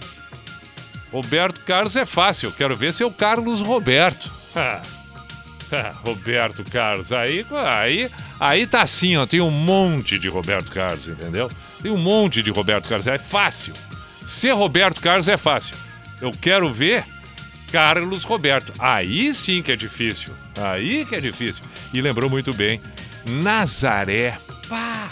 Roberto 1.10 1.60
Carlos 1.60 1.96
é 1.96 2.04
fácil. 2.04 2.52
Quero 2.52 2.76
ver 2.76 2.92
se 2.92 3.02
é 3.02 3.06
o 3.06 3.10
Carlos 3.10 3.62
Roberto. 3.62 4.30
Roberto 6.04 6.64
Carlos. 6.70 7.12
Aí, 7.12 7.44
aí, 7.50 8.10
aí 8.38 8.66
tá 8.66 8.82
assim, 8.82 9.16
ó. 9.16 9.26
Tem 9.26 9.40
um 9.40 9.50
monte 9.50 10.18
de 10.18 10.28
Roberto 10.28 10.70
Carlos, 10.70 11.08
entendeu? 11.08 11.50
Tem 11.82 11.90
um 11.90 11.98
monte 11.98 12.42
de 12.42 12.50
Roberto 12.50 12.88
Carlos. 12.88 13.06
É 13.06 13.18
fácil. 13.18 13.74
Ser 14.24 14.52
Roberto 14.52 15.00
Carlos 15.00 15.28
é 15.28 15.36
fácil. 15.36 15.76
Eu 16.20 16.30
quero 16.32 16.72
ver 16.72 17.04
Carlos 17.70 18.24
Roberto. 18.24 18.72
Aí 18.78 19.34
sim 19.34 19.62
que 19.62 19.72
é 19.72 19.76
difícil. 19.76 20.32
Aí 20.56 21.04
que 21.04 21.14
é 21.14 21.20
difícil. 21.20 21.62
E 21.92 22.00
lembrou 22.00 22.30
muito 22.30 22.52
bem. 22.54 22.80
Nazaré. 23.26 24.38
Pá. 24.68 25.08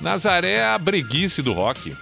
Nazaré 0.00 0.54
é 0.54 0.64
a 0.64 0.78
breguice 0.78 1.42
do 1.42 1.52
rock. 1.52 1.96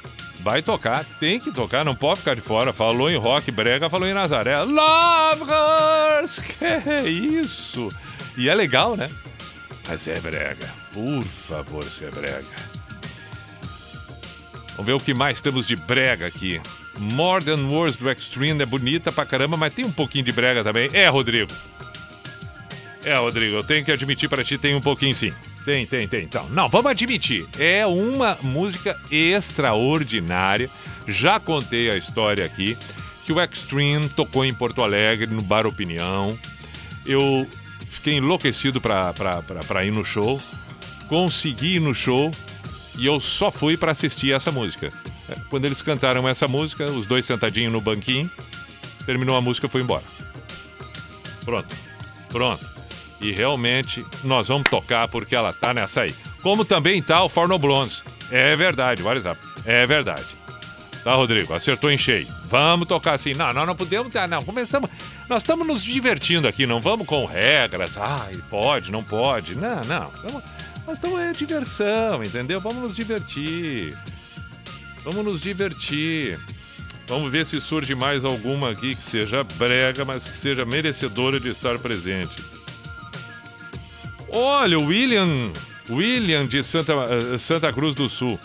Vai 0.46 0.62
tocar, 0.62 1.04
tem 1.18 1.40
que 1.40 1.50
tocar, 1.50 1.84
não 1.84 1.96
pode 1.96 2.20
ficar 2.20 2.36
de 2.36 2.40
fora. 2.40 2.72
Falou 2.72 3.10
em 3.10 3.16
rock, 3.16 3.50
brega, 3.50 3.90
falou 3.90 4.06
em 4.06 4.14
Nazaré. 4.14 4.56
Love 4.62 5.42
Girls! 5.44 6.40
Que 6.56 6.64
é 6.64 7.08
isso? 7.08 7.92
E 8.36 8.48
é 8.48 8.54
legal, 8.54 8.96
né? 8.96 9.10
Mas 9.88 10.06
é 10.06 10.20
brega. 10.20 10.72
Por 10.94 11.24
favor, 11.24 11.82
se 11.82 12.04
é 12.04 12.10
brega. 12.12 12.46
Vamos 14.76 14.86
ver 14.86 14.92
o 14.92 15.00
que 15.00 15.12
mais 15.12 15.40
temos 15.40 15.66
de 15.66 15.74
brega 15.74 16.28
aqui. 16.28 16.62
More 16.96 17.44
Than 17.44 17.66
Words 17.66 17.96
do 17.96 18.08
Extreme 18.08 18.62
é 18.62 18.66
bonita 18.66 19.10
pra 19.10 19.26
caramba, 19.26 19.56
mas 19.56 19.74
tem 19.74 19.84
um 19.84 19.90
pouquinho 19.90 20.22
de 20.22 20.30
brega 20.30 20.62
também. 20.62 20.88
É, 20.92 21.08
Rodrigo. 21.08 21.52
É, 23.04 23.16
Rodrigo, 23.16 23.56
eu 23.56 23.64
tenho 23.64 23.84
que 23.84 23.90
admitir 23.90 24.28
pra 24.28 24.44
ti, 24.44 24.56
tem 24.56 24.76
um 24.76 24.80
pouquinho 24.80 25.12
sim. 25.12 25.34
Tem, 25.66 25.84
tem, 25.84 26.06
tem. 26.06 26.22
Então, 26.22 26.48
não, 26.50 26.68
vamos 26.68 26.92
admitir. 26.92 27.44
É 27.58 27.84
uma 27.84 28.38
música 28.40 28.96
extraordinária. 29.10 30.70
Já 31.08 31.40
contei 31.40 31.90
a 31.90 31.96
história 31.96 32.44
aqui. 32.46 32.78
que 33.24 33.32
o 33.32 33.40
Extreme 33.42 34.08
tocou 34.08 34.44
em 34.44 34.54
Porto 34.54 34.80
Alegre, 34.80 35.26
no 35.26 35.42
Bar 35.42 35.66
Opinião. 35.66 36.38
Eu 37.04 37.44
fiquei 37.90 38.14
enlouquecido 38.14 38.80
pra 38.80 39.84
ir 39.84 39.90
no 39.90 40.04
show. 40.04 40.40
Consegui 41.08 41.74
ir 41.74 41.80
no 41.80 41.92
show 41.92 42.30
e 42.96 43.04
eu 43.04 43.18
só 43.20 43.50
fui 43.50 43.76
pra 43.76 43.90
assistir 43.90 44.32
essa 44.32 44.52
música. 44.52 44.92
É, 45.28 45.34
Quando 45.50 45.64
eles 45.64 45.82
cantaram 45.82 46.28
essa 46.28 46.46
música, 46.46 46.84
os 46.84 47.06
dois 47.06 47.26
sentadinhos 47.26 47.72
no 47.72 47.80
banquinho, 47.80 48.30
terminou 49.04 49.36
a 49.36 49.40
música 49.40 49.66
e 49.66 49.70
fui 49.70 49.82
embora. 49.82 50.04
Pronto. 51.44 51.74
Pronto. 52.30 52.75
E 53.20 53.32
realmente 53.32 54.04
nós 54.22 54.48
vamos 54.48 54.68
tocar 54.68 55.08
porque 55.08 55.34
ela 55.34 55.52
tá 55.52 55.72
nessa 55.72 56.02
aí. 56.02 56.14
Como 56.42 56.64
também 56.64 57.02
tá 57.02 57.22
o 57.24 57.28
Forno 57.28 57.58
Blondes. 57.58 58.04
É 58.30 58.54
verdade, 58.56 59.02
WhatsApp. 59.02 59.40
É 59.64 59.86
verdade. 59.86 60.26
Tá, 61.02 61.14
Rodrigo? 61.14 61.54
Acertou 61.54 61.90
em 61.90 61.96
cheio. 61.96 62.26
Vamos 62.48 62.88
tocar 62.88 63.14
assim. 63.14 63.32
Não, 63.32 63.52
nós 63.52 63.66
não 63.66 63.76
podemos. 63.76 64.14
Ah, 64.16 64.26
não, 64.26 64.42
começamos. 64.42 64.90
Nós 65.28 65.42
estamos 65.42 65.66
nos 65.66 65.82
divertindo 65.82 66.46
aqui, 66.48 66.66
não 66.66 66.80
vamos 66.80 67.06
com 67.06 67.24
regras. 67.24 67.96
Ai, 67.96 68.36
pode, 68.50 68.90
não 68.90 69.02
pode. 69.04 69.54
Não, 69.56 69.82
não. 69.84 70.10
Tamo- 70.10 70.42
nós 70.86 70.94
estamos 70.98 71.20
é 71.20 71.32
diversão, 71.32 72.22
entendeu? 72.22 72.60
Vamos 72.60 72.82
nos 72.82 72.96
divertir. 72.96 73.96
Vamos 75.04 75.24
nos 75.24 75.40
divertir. 75.40 76.38
Vamos 77.08 77.30
ver 77.30 77.46
se 77.46 77.60
surge 77.60 77.94
mais 77.94 78.24
alguma 78.24 78.70
aqui 78.70 78.94
que 78.96 79.02
seja 79.02 79.44
brega, 79.44 80.04
mas 80.04 80.24
que 80.24 80.36
seja 80.36 80.64
merecedora 80.64 81.38
de 81.38 81.48
estar 81.48 81.78
presente. 81.78 82.34
Olha, 84.38 84.78
o 84.78 84.84
William, 84.84 85.50
William 85.88 86.44
de 86.44 86.62
Santa, 86.62 86.92
eh, 86.92 87.38
Santa 87.38 87.72
Cruz 87.72 87.94
do 87.94 88.06
Sul. 88.06 88.38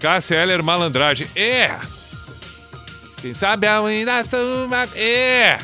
Cássia 0.00 0.36
Heller 0.36 0.62
Malandragem. 0.62 1.28
É! 1.36 1.78
Quem 3.20 3.34
sabe 3.34 3.66
a 3.66 3.82
unha 3.82 4.24
suma... 4.24 4.88
É! 4.94 5.58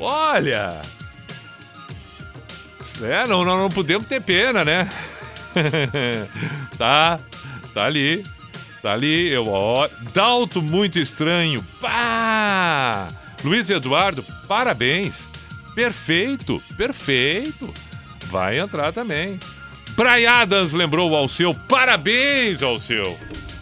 Olha! 0.00 0.82
É, 3.02 3.24
não, 3.28 3.44
não, 3.44 3.56
não 3.56 3.68
podemos 3.68 4.08
ter 4.08 4.20
pena, 4.20 4.64
né? 4.64 4.90
tá, 6.76 7.20
tá 7.72 7.84
ali. 7.84 8.26
Tá 8.82 8.94
ali, 8.94 9.28
eu 9.28 9.46
ó. 9.46 9.88
Dalto 10.12 10.60
muito 10.60 10.98
estranho. 10.98 11.64
Pá! 11.80 13.06
Luiz 13.44 13.70
Eduardo, 13.70 14.24
parabéns. 14.48 15.28
Perfeito, 15.72 16.60
perfeito. 16.76 17.72
Vai 18.32 18.58
entrar 18.58 18.94
também. 18.94 19.38
Brian 19.90 20.30
Adams 20.30 20.72
lembrou 20.72 21.10
o 21.10 21.14
Alceu. 21.14 21.54
Parabéns, 21.68 22.62
Alceu. 22.62 23.18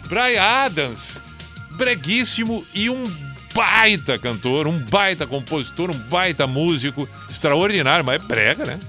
Brian 0.07 0.41
Adams, 0.41 1.21
breguíssimo 1.71 2.65
e 2.73 2.89
um 2.89 3.03
baita 3.53 4.17
cantor, 4.17 4.67
um 4.67 4.79
baita 4.79 5.27
compositor, 5.27 5.91
um 5.91 5.99
baita 6.07 6.47
músico. 6.47 7.07
Extraordinário, 7.29 8.05
mas 8.05 8.23
é 8.23 8.25
brega, 8.25 8.63
né? 8.63 8.79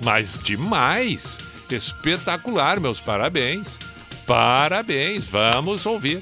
Mas 0.00 0.40
demais. 0.44 1.40
Espetacular, 1.68 2.78
meus 2.78 3.00
parabéns. 3.00 3.76
Parabéns, 4.24 5.24
vamos 5.24 5.84
ouvir. 5.84 6.20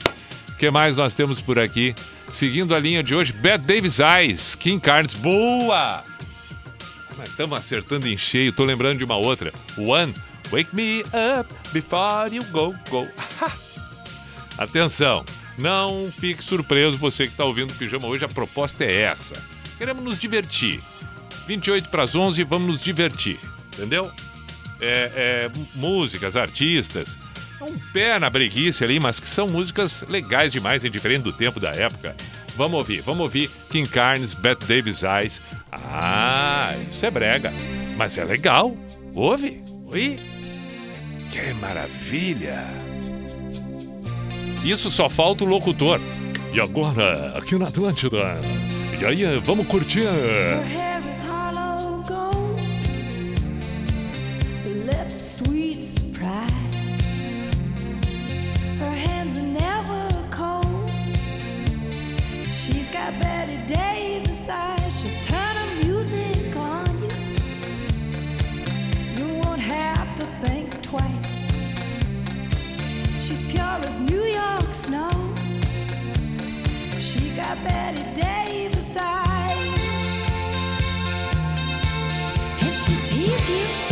O 0.49 0.57
que 0.57 0.71
mais 0.71 0.97
nós 0.97 1.13
temos 1.13 1.43
por 1.43 1.59
aqui? 1.59 1.95
Seguindo 2.33 2.75
a 2.75 2.79
linha 2.79 3.03
de 3.03 3.15
hoje, 3.15 3.31
Beth 3.35 3.59
Davis 3.59 3.99
Eyes, 3.99 4.55
King 4.55 4.81
Carnes, 4.81 5.13
boa! 5.13 6.03
Estamos 7.25 7.59
acertando 7.59 8.09
em 8.09 8.17
cheio, 8.17 8.53
tô 8.53 8.65
lembrando 8.65 8.99
de 8.99 9.05
uma 9.05 9.17
outra. 9.17 9.53
One, 9.77 10.15
Wake 10.51 10.75
Me 10.75 11.03
Up 11.03 11.53
Before 11.73 12.35
You 12.35 12.45
Go 12.45 12.75
Go. 12.91 13.09
Atenção, 14.59 15.25
não 15.57 16.13
fique 16.19 16.43
surpreso 16.43 16.97
você 16.97 17.25
que 17.25 17.33
está 17.33 17.45
ouvindo 17.45 17.71
o 17.71 17.75
Pijama 17.75 18.07
hoje, 18.07 18.25
a 18.25 18.29
proposta 18.29 18.85
é 18.85 19.03
essa. 19.03 19.35
Queremos 19.79 20.03
nos 20.03 20.19
divertir. 20.19 20.81
28 21.47 21.89
para 21.89 22.05
as 22.05 22.15
11, 22.15 22.45
vamos 22.45 22.69
nos 22.69 22.81
divertir, 22.81 23.39
entendeu? 23.73 24.11
É, 24.81 25.13
é, 25.15 25.51
músicas, 25.75 26.37
artistas, 26.37 27.19
um 27.61 27.79
pé 27.93 28.19
na 28.19 28.31
breguice 28.31 28.85
ali, 28.85 28.99
mas 29.01 29.19
que 29.19 29.27
são 29.27 29.49
músicas 29.49 30.05
legais 30.09 30.53
demais, 30.53 30.85
indiferente 30.85 31.23
do 31.23 31.33
tempo 31.33 31.61
da 31.61 31.71
época. 31.71 32.15
Vamos 32.57 32.79
ouvir, 32.79 33.01
vamos 33.01 33.23
ouvir 33.23 33.51
King 33.71 33.89
Carnes, 33.89 34.35
Beth 34.35 34.59
Davis 34.67 35.03
Eyes. 35.03 35.41
Ah, 35.73 36.75
isso 36.79 37.07
é 37.07 37.11
brega, 37.11 37.53
mas 37.97 38.19
é 38.19 38.25
legal. 38.25 38.77
Ouve, 39.15 39.63
oi. 39.87 40.19
Que 41.31 41.55
maravilha. 41.55 42.63
Isso 44.63 44.91
só 44.91 45.09
falta 45.09 45.45
o 45.45 45.47
locutor. 45.47 45.99
E 46.53 46.61
agora, 46.61 47.37
aqui 47.39 47.57
na 47.57 47.69
Atlântida. 47.69 48.39
E 49.01 49.05
aí, 49.05 49.41
vamos 49.41 49.67
curtir. 49.67 50.07
Her 50.07 50.63
hair 50.63 51.01
is 51.01 51.13
Pure 73.73 73.87
as 73.87 74.01
New 74.01 74.25
York 74.25 74.75
snow. 74.75 75.11
She 76.99 77.31
got 77.31 77.57
Betty 77.65 78.05
Davis 78.13 78.97
eyes. 78.97 79.69
And 82.61 82.77
she'll 82.77 83.07
tease 83.07 83.49
you, 83.49 83.92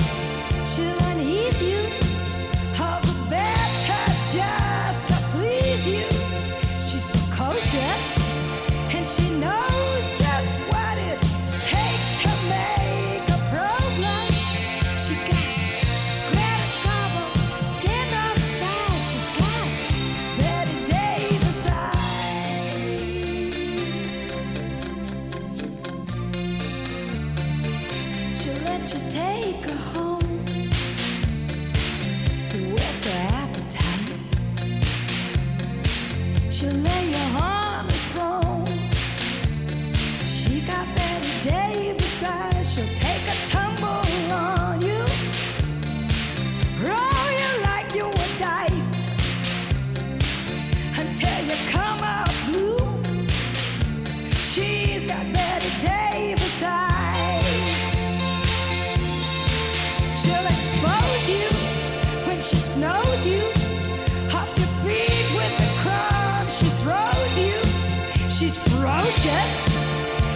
She's 68.41 68.57
ferocious 68.57 69.77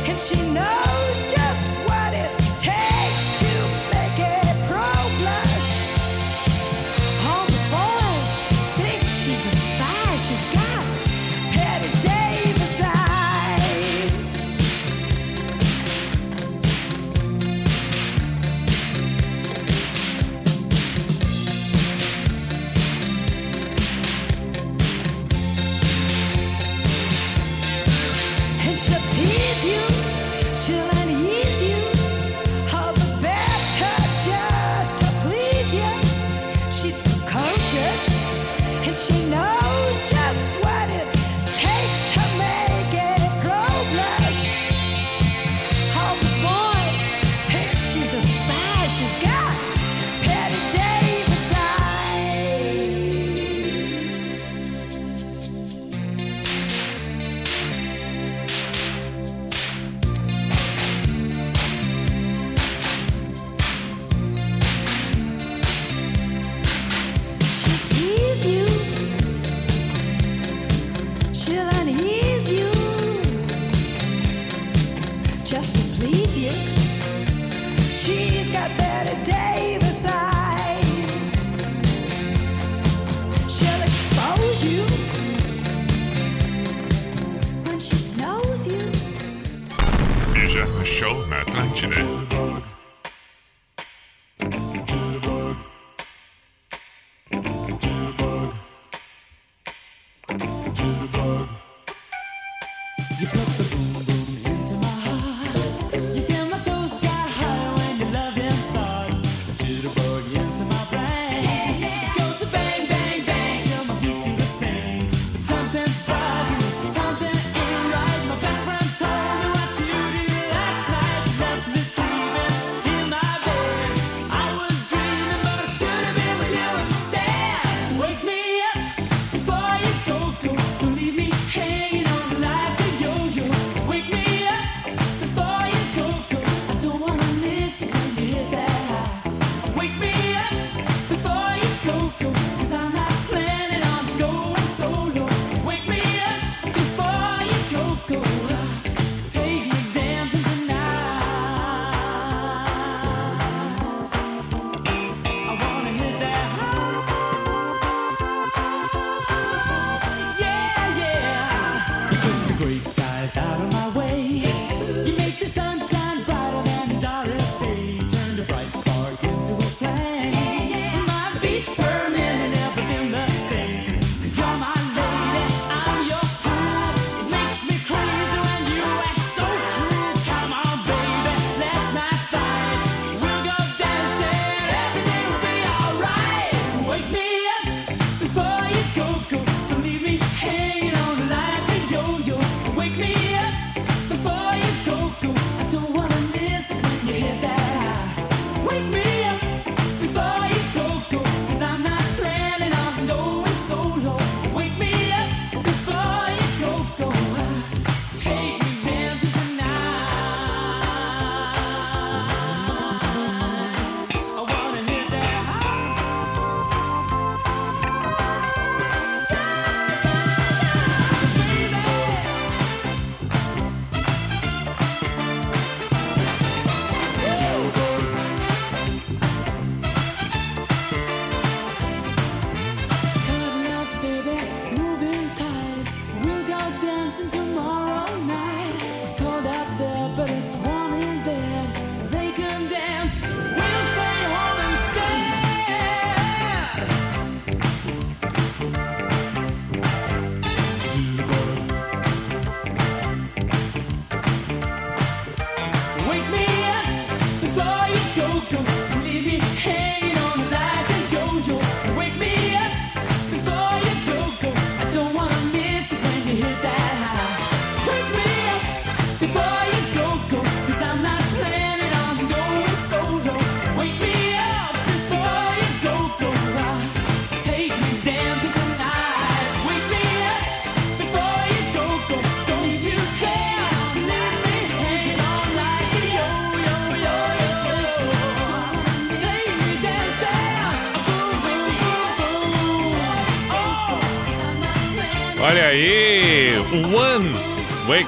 and 0.04 0.20
she 0.20 0.36
knows 0.52 1.32
just 1.32 1.43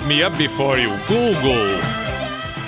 Me 0.06 0.24
Up 0.24 0.36
Before 0.36 0.80
You, 0.80 0.92
Google. 1.08 1.80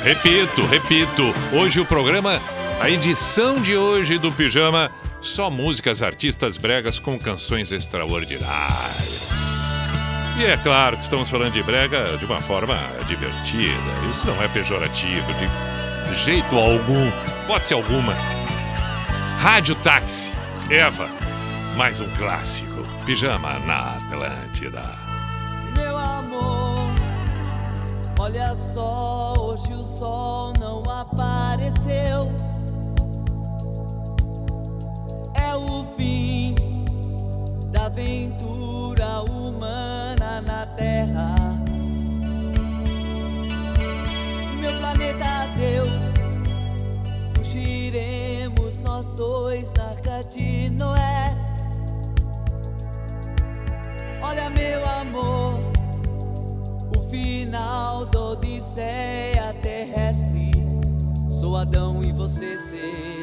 Repito, 0.03 0.61
repito, 0.66 1.32
hoje 1.53 1.78
o 1.78 1.84
programa, 1.84 2.43
a 2.80 2.91
edição 2.91 3.61
de 3.61 3.76
hoje 3.76 4.18
do 4.18 4.32
Pijama, 4.32 4.91
só 5.20 5.49
músicas, 5.49 6.03
artistas 6.03 6.59
bregas 6.59 6.99
com 6.99 7.16
canções 7.16 7.70
extraordinárias. 7.70 9.28
E 10.36 10.47
é 10.47 10.57
claro 10.57 10.97
que 10.97 11.05
estamos 11.05 11.30
falando 11.30 11.53
de 11.53 11.62
brega 11.62 12.16
de 12.16 12.24
uma 12.24 12.41
forma 12.41 12.76
divertida. 13.07 14.09
Isso 14.11 14.26
não 14.26 14.43
é 14.43 14.49
pejorativo 14.49 15.32
de 15.34 16.16
jeito 16.16 16.57
algum, 16.57 17.09
pode 17.47 17.68
ser 17.68 17.74
alguma. 17.74 18.14
Rádio 19.41 19.76
Táxi, 19.76 20.32
Eva, 20.68 21.09
mais 21.76 22.01
um 22.01 22.09
clássico. 22.16 22.84
Pijama 23.07 23.61
na 23.61 23.95
Atlântida. 23.95 25.08
Olha 28.31 28.55
só, 28.55 29.33
hoje 29.39 29.72
o 29.72 29.83
sol 29.83 30.53
não 30.61 30.83
apareceu. 30.83 32.31
É 35.33 35.55
o 35.57 35.83
fim 35.97 36.55
da 37.72 37.87
aventura 37.87 39.22
humana 39.22 40.43
na 40.43 40.66
Terra. 40.76 41.37
Meu 44.61 44.79
planeta, 44.79 45.49
Deus, 45.57 46.12
fugiremos 47.35 48.83
nós 48.83 49.14
dois 49.14 49.72
na 49.72 49.85
arca 49.85 50.22
de 50.24 50.68
Noé. 50.68 51.35
Olha, 54.20 54.51
meu 54.51 54.87
amor 54.87 55.58
final 57.19 58.07
da 58.07 58.21
Odisseia 58.21 59.53
terrestre. 59.61 60.53
Sou 61.29 61.57
Adão 61.57 62.03
e 62.05 62.12
você 62.12 62.57
ser. 62.57 63.18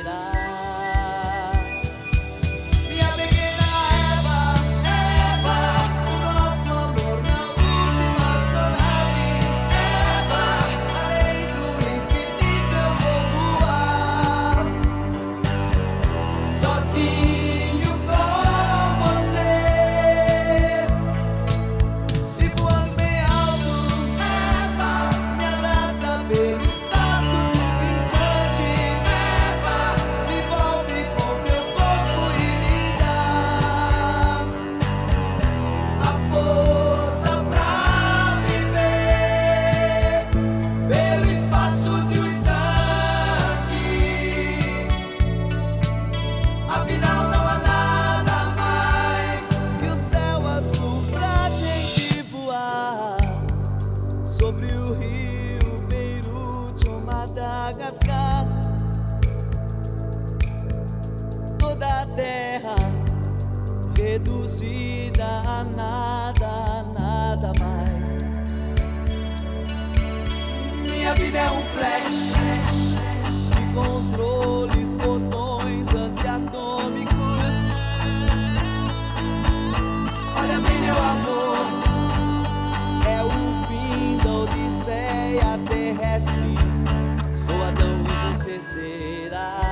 será. 88.62 89.65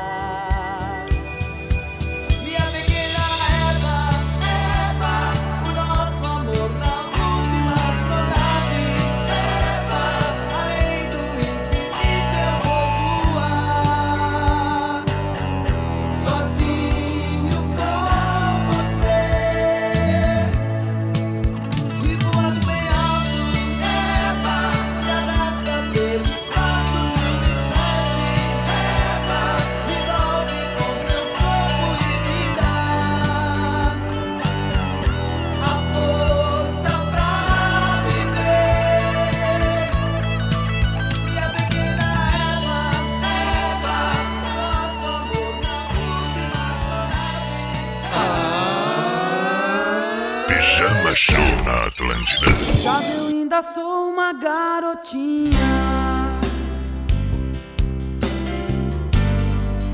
tinha 55.04 56.40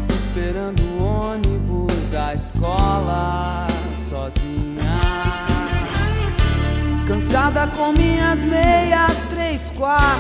Esperando 0.08 0.82
o 0.82 1.04
ônibus 1.04 2.10
da 2.12 2.34
escola 2.34 3.68
sozinha. 4.08 5.46
Cansada 7.08 7.68
com 7.76 7.92
minhas 7.92 8.40
meias 8.42 9.26
três 9.32 9.72
quartos 9.72 10.20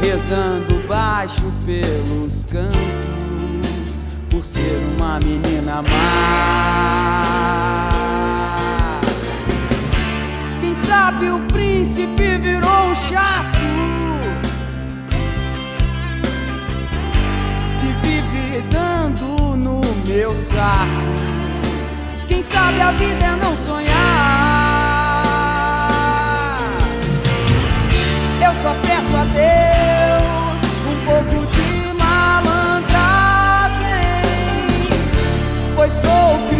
Rezando 0.00 0.82
baixo 0.88 1.52
pelos 1.66 2.44
cantos 2.44 3.98
Por 4.30 4.44
ser 4.44 4.80
uma 4.96 5.20
menina 5.20 5.82
má. 5.82 7.73
sabe, 11.04 11.30
o 11.30 11.38
príncipe 11.52 12.38
virou 12.38 12.86
um 12.86 12.96
chato 12.96 13.58
que 17.78 17.88
vive 18.06 18.62
dando 18.70 19.54
no 19.54 19.82
meu 20.06 20.34
saco. 20.34 21.04
Quem 22.26 22.42
sabe 22.42 22.80
a 22.80 22.92
vida 22.92 23.22
é 23.22 23.36
não 23.36 23.54
sonhar. 23.66 23.94
Eu 28.40 28.54
só 28.62 28.74
peço 28.86 29.14
a 29.14 29.24
Deus 29.42 30.62
um 30.90 30.96
pouco 31.04 31.46
de 31.52 31.68
malandragem, 32.02 32.94
pois 35.76 35.92
sou 35.92 36.36
o 36.36 36.53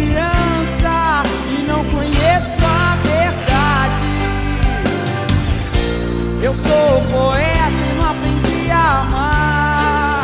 sou 6.95 7.01
poeta 7.01 7.81
e 7.83 7.93
não 7.97 8.09
aprendi 8.09 8.71
a 8.71 9.01
amar. 9.01 10.23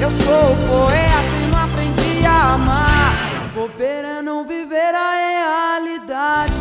Eu 0.00 0.10
sou 0.10 0.56
poeta 0.66 1.36
e 1.40 1.46
não 1.52 1.58
aprendi 1.62 2.26
a 2.26 2.54
amar. 2.54 3.14
Bobeira 3.54 4.08
é 4.18 4.22
não 4.22 4.44
viver 4.44 4.94
a 4.94 5.12
realidade. 5.14 6.54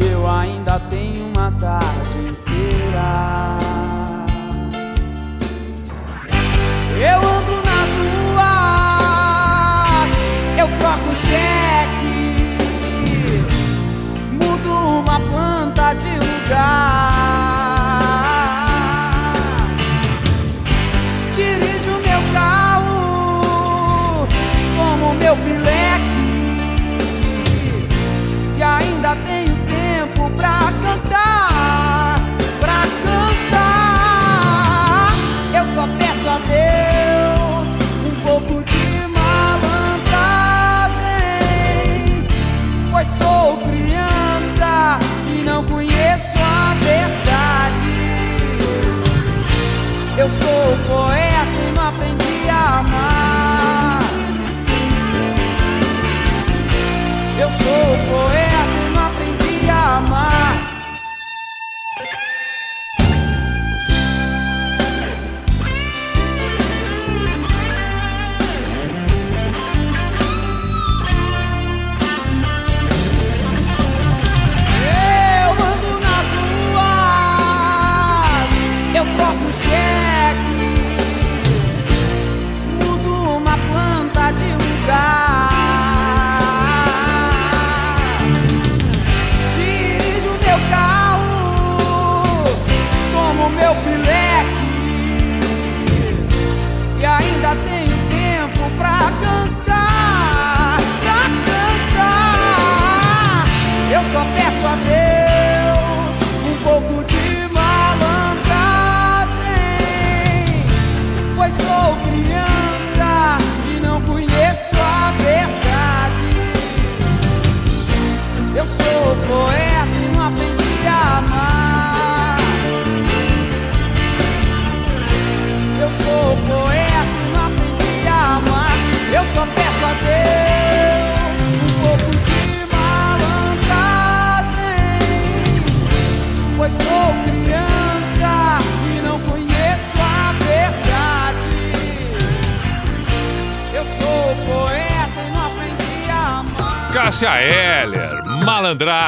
E 0.00 0.06
eu 0.10 0.26
ainda 0.30 0.80
tenho 0.88 1.26
uma 1.26 1.52
tarde 1.60 2.18
inteira. 2.30 3.58
Eu 6.98 7.18
ando 7.18 7.56
nas 7.68 7.90
ruas, 8.32 10.10
eu 10.58 10.68
troco 10.78 11.14
chefe. 11.16 11.81
lugar. 16.52 17.12
Dirijo 21.34 21.90
o 21.90 22.00
meu 22.00 22.20
carro 22.32 24.28
como 24.76 25.14
meu 25.14 25.36
pileque 25.36 26.02
e 28.58 28.62
ainda 28.62 29.16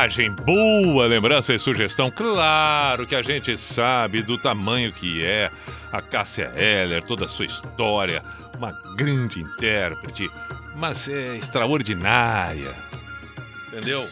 malandragem, 0.04 0.30
boa 0.30 1.06
lembrança 1.06 1.54
e 1.54 1.58
sugestão. 1.58 2.10
Claro 2.10 3.06
que 3.06 3.14
a 3.14 3.22
gente 3.22 3.56
sabe 3.56 4.22
do 4.22 4.36
tamanho 4.36 4.92
que 4.92 5.24
é 5.24 5.50
a 5.92 6.02
Cássia 6.02 6.52
Heller, 6.56 7.02
toda 7.02 7.24
a 7.24 7.28
sua 7.28 7.46
história, 7.46 8.22
uma 8.58 8.70
grande 8.96 9.40
intérprete, 9.40 10.30
mas 10.76 11.08
é 11.08 11.36
extraordinária. 11.36 12.74
Entendeu? 13.68 14.04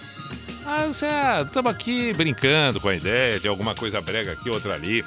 Mas 0.64 1.02
é, 1.02 1.42
estamos 1.42 1.70
aqui 1.72 2.12
brincando 2.14 2.80
com 2.80 2.88
a 2.88 2.94
ideia 2.94 3.38
de 3.38 3.48
alguma 3.48 3.74
coisa 3.74 4.00
brega 4.00 4.32
aqui, 4.32 4.48
outra 4.48 4.74
ali. 4.74 5.04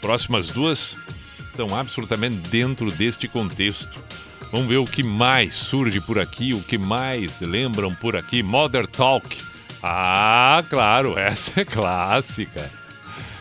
Próximas 0.00 0.48
duas 0.48 0.96
estão 1.38 1.74
absolutamente 1.74 2.36
dentro 2.48 2.90
deste 2.90 3.28
contexto. 3.28 4.02
Vamos 4.52 4.68
ver 4.68 4.76
o 4.76 4.84
que 4.84 5.02
mais 5.02 5.54
surge 5.54 6.00
por 6.00 6.18
aqui, 6.18 6.54
o 6.54 6.62
que 6.62 6.78
mais 6.78 7.40
lembram 7.40 7.94
por 7.94 8.16
aqui. 8.16 8.42
Mother 8.42 8.86
Talk. 8.86 9.36
Ah, 9.82 10.62
claro, 10.68 11.16
essa 11.18 11.60
é 11.60 11.64
clássica. 11.64 12.70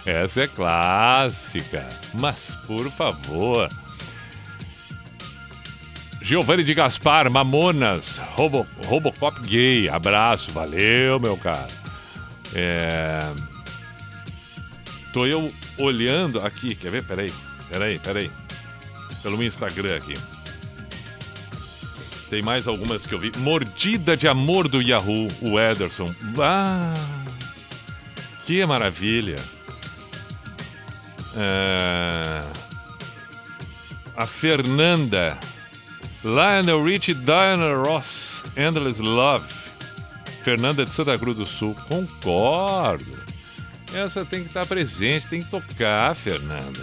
Essa 0.05 0.43
é 0.43 0.47
clássica. 0.47 1.87
Mas, 2.13 2.63
por 2.67 2.89
favor. 2.91 3.69
Giovanni 6.21 6.63
de 6.63 6.73
Gaspar, 6.73 7.29
Mamonas, 7.29 8.17
Robo, 8.33 8.65
Robocop 8.85 9.39
gay. 9.41 9.87
Abraço, 9.89 10.51
valeu, 10.51 11.19
meu 11.19 11.37
cara. 11.37 11.67
É... 12.53 13.19
Tô 15.13 15.25
eu 15.25 15.53
olhando 15.77 16.39
aqui, 16.39 16.73
quer 16.73 16.91
ver? 16.91 17.03
Peraí, 17.03 17.31
peraí, 17.69 17.99
peraí. 17.99 18.31
Pelo 19.21 19.41
Instagram 19.43 19.97
aqui. 19.97 20.15
Tem 22.29 22.41
mais 22.41 22.67
algumas 22.67 23.05
que 23.05 23.13
eu 23.13 23.19
vi. 23.19 23.31
Mordida 23.37 24.17
de 24.17 24.27
Amor 24.27 24.67
do 24.67 24.81
Yahoo, 24.81 25.27
o 25.41 25.59
Ederson. 25.59 26.13
Ah, 26.39 26.93
que 28.45 28.65
maravilha. 28.65 29.39
É, 31.35 32.41
A 34.15 34.25
Fernanda. 34.25 35.37
Lionel 36.23 36.83
Richie, 36.83 37.13
Diana 37.13 37.75
Ross, 37.75 38.43
Endless 38.57 38.99
Love. 39.01 39.45
Fernanda 40.43 40.85
de 40.85 40.91
Santa 40.91 41.17
Cruz 41.17 41.37
do 41.37 41.45
Sul. 41.45 41.75
Concordo. 41.87 43.25
Essa 43.93 44.25
tem 44.25 44.41
que 44.41 44.47
estar 44.47 44.65
presente, 44.65 45.27
tem 45.27 45.43
que 45.43 45.49
tocar, 45.49 46.15
Fernanda. 46.15 46.81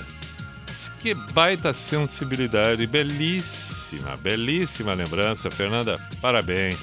Que 1.01 1.15
baita 1.15 1.73
sensibilidade, 1.73 2.87
belíssima, 2.87 3.72
belíssima 4.21 4.95
lembrança, 4.95 5.51
Fernanda. 5.51 5.97
Parabéns, 6.21 6.79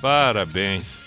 parabéns. 0.00 1.00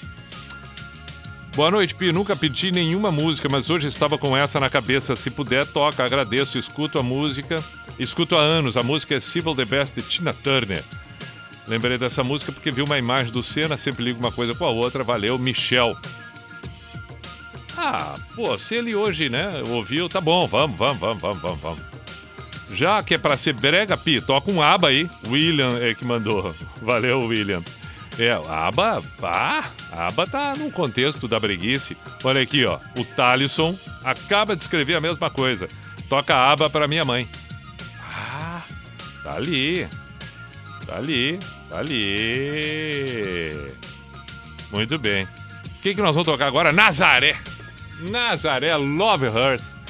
Boa 1.56 1.70
noite, 1.70 1.94
Pi. 1.94 2.14
Nunca 2.14 2.36
pedi 2.36 2.72
nenhuma 2.72 3.12
música, 3.12 3.50
mas 3.50 3.70
hoje 3.70 3.88
estava 3.88 4.18
com 4.18 4.36
essa 4.38 4.60
na 4.60 4.70
cabeça. 4.70 5.16
Se 5.18 5.30
puder, 5.30 5.68
toca. 5.68 6.04
Agradeço. 6.04 6.58
Escuto 6.58 6.98
a 6.98 7.04
música. 7.04 7.62
Escuto 8.00 8.38
há 8.38 8.40
anos. 8.40 8.78
A 8.78 8.84
música 8.84 9.16
é 9.16 9.20
Civil 9.20 9.56
the 9.56 9.66
Best 9.66 9.96
de 9.96 10.02
Tina 10.02 10.34
Turner. 10.34 10.84
Lembrei 11.68 11.98
dessa 11.98 12.24
música 12.24 12.54
porque 12.54 12.72
vi 12.72 12.82
uma 12.82 12.98
imagem 12.98 13.34
do 13.34 13.44
Senna. 13.44 13.78
Sempre 13.78 14.06
ligo 14.06 14.20
uma 14.20 14.32
coisa 14.32 14.56
com 14.56 14.64
a 14.64 14.70
outra. 14.70 15.04
Valeu, 15.04 15.38
Michel. 15.38 15.98
Ah, 17.78 18.16
pô, 18.36 18.58
se 18.58 18.76
ele 18.76 18.96
hoje, 18.96 19.30
né, 19.30 19.62
ouviu, 19.68 20.08
tá 20.08 20.22
bom. 20.22 20.48
Vamos, 20.48 20.78
vamos, 20.78 21.00
vamos, 21.00 21.22
vamos, 21.22 21.42
vamos, 21.42 21.62
vamos. 21.62 21.91
Já 22.74 23.04
que 23.04 23.16
é 23.16 23.18
pra 23.18 23.38
ser 23.38 23.54
brega, 23.54 23.98
Pi, 23.98 24.22
toca 24.22 24.50
um 24.52 24.62
aba 24.62 24.90
aí. 24.90 25.10
William 25.28 25.78
é 25.80 25.94
que 25.94 26.06
mandou. 26.06 26.56
Valeu, 26.82 27.22
William. 27.22 27.64
É, 28.20 28.32
aba, 28.32 29.02
ah, 29.24 29.70
a 29.92 30.08
aba 30.08 30.28
tá 30.28 30.54
no 30.58 30.70
contexto 30.72 31.28
da 31.28 31.40
breguice. 31.40 31.98
Olha 32.24 32.42
aqui, 32.42 32.66
ó. 32.66 32.78
O 32.98 33.06
Talisson 33.06 33.76
acaba 34.04 34.56
de 34.56 34.62
escrever 34.62 34.96
a 34.96 35.02
mesma 35.02 35.30
coisa. 35.30 35.70
Toca 36.10 36.36
aba 36.36 36.70
pra 36.70 36.88
minha 36.88 37.06
mãe. 37.06 37.30
Ah, 38.14 38.62
tá 39.24 39.36
ali. 39.36 39.88
Tá 40.86 40.98
ali, 40.98 41.40
tá 41.70 41.80
ali. 41.80 43.56
Muito 44.72 45.00
bem. 45.00 45.24
O 45.24 45.82
que, 45.82 45.96
que 45.96 46.02
nós 46.02 46.14
vamos 46.14 46.28
tocar 46.28 46.48
agora? 46.48 46.74
Nazaré. 46.74 47.38
Nazaré, 48.10 48.76
Love 48.76 49.28
Hurts. 49.28 49.81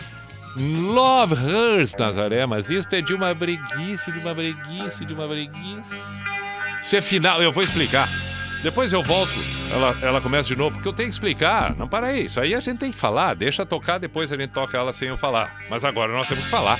Love 0.57 1.33
Hurts, 1.33 1.95
Nazaré, 1.97 2.45
mas 2.45 2.69
isso 2.69 2.89
é 2.93 3.01
de 3.01 3.13
uma 3.13 3.33
breguice, 3.33 4.11
de 4.11 4.19
uma 4.19 4.33
breguice, 4.33 5.05
de 5.05 5.13
uma 5.13 5.27
breguice. 5.27 5.95
Isso 6.81 6.95
é 6.95 7.01
final, 7.01 7.41
eu 7.41 7.51
vou 7.51 7.63
explicar. 7.63 8.09
Depois 8.61 8.93
eu 8.93 9.01
volto, 9.01 9.33
ela, 9.71 9.97
ela 10.01 10.21
começa 10.21 10.47
de 10.47 10.55
novo, 10.55 10.75
porque 10.75 10.87
eu 10.87 10.93
tenho 10.93 11.09
que 11.09 11.15
explicar. 11.15 11.75
Não, 11.75 11.87
para 11.87 12.07
aí, 12.07 12.25
isso 12.25 12.39
aí 12.39 12.53
a 12.53 12.59
gente 12.59 12.77
tem 12.77 12.91
que 12.91 12.97
falar. 12.97 13.33
Deixa 13.33 13.65
tocar, 13.65 13.97
depois 13.97 14.31
a 14.31 14.37
gente 14.37 14.49
toca 14.49 14.77
ela 14.77 14.93
sem 14.93 15.07
eu 15.07 15.17
falar. 15.17 15.55
Mas 15.69 15.83
agora 15.83 16.11
nós 16.13 16.27
temos 16.27 16.43
que 16.43 16.49
falar. 16.49 16.77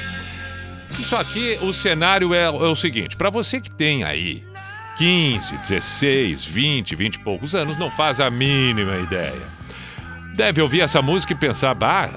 Isso 0.99 1.15
aqui, 1.15 1.57
o 1.61 1.74
cenário 1.74 2.34
é, 2.34 2.43
é 2.43 2.49
o 2.49 2.76
seguinte: 2.76 3.15
para 3.15 3.30
você 3.30 3.59
que 3.59 3.72
tem 3.72 4.03
aí 4.03 4.43
15, 4.97 5.57
16, 5.57 6.45
20, 6.45 6.95
20 6.95 7.15
e 7.15 7.19
poucos 7.19 7.55
anos, 7.55 7.80
não 7.80 7.89
faz 7.89 8.19
a 8.19 8.30
mínima 8.30 8.97
ideia. 8.97 9.41
Deve 10.36 10.61
ouvir 10.61 10.82
essa 10.82 11.01
música 11.01 11.34
e 11.34 11.36
pensar, 11.36 11.74
bah, 11.74 12.11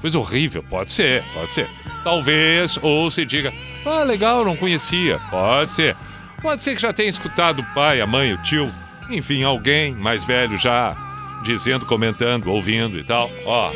coisa 0.00 0.18
horrível. 0.18 0.62
Pode 0.62 0.92
ser, 0.92 1.22
pode 1.34 1.52
ser. 1.52 1.68
Talvez, 2.04 2.78
ou 2.82 3.10
se 3.10 3.24
diga, 3.24 3.52
ah, 3.84 4.02
legal, 4.02 4.44
não 4.44 4.56
conhecia. 4.56 5.18
Pode 5.30 5.72
ser. 5.72 5.96
Pode 6.40 6.62
ser 6.62 6.74
que 6.74 6.82
já 6.82 6.92
tenha 6.92 7.08
escutado 7.08 7.60
o 7.60 7.74
pai, 7.74 8.00
a 8.00 8.06
mãe, 8.06 8.32
o 8.32 8.42
tio, 8.42 8.70
enfim, 9.10 9.42
alguém 9.42 9.94
mais 9.94 10.24
velho 10.24 10.56
já 10.56 10.96
dizendo, 11.44 11.86
comentando, 11.86 12.48
ouvindo 12.48 12.98
e 12.98 13.04
tal. 13.04 13.30
Ó. 13.44 13.72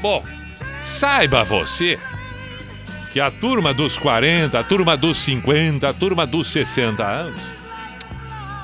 Bom, 0.00 0.24
saiba 0.82 1.44
você 1.44 1.98
que 3.12 3.20
a 3.20 3.30
turma 3.30 3.74
dos 3.74 3.98
40, 3.98 4.58
a 4.58 4.64
turma 4.64 4.96
dos 4.96 5.18
50, 5.18 5.88
a 5.88 5.92
turma 5.92 6.26
dos 6.26 6.48
60 6.50 7.04
anos, 7.04 7.40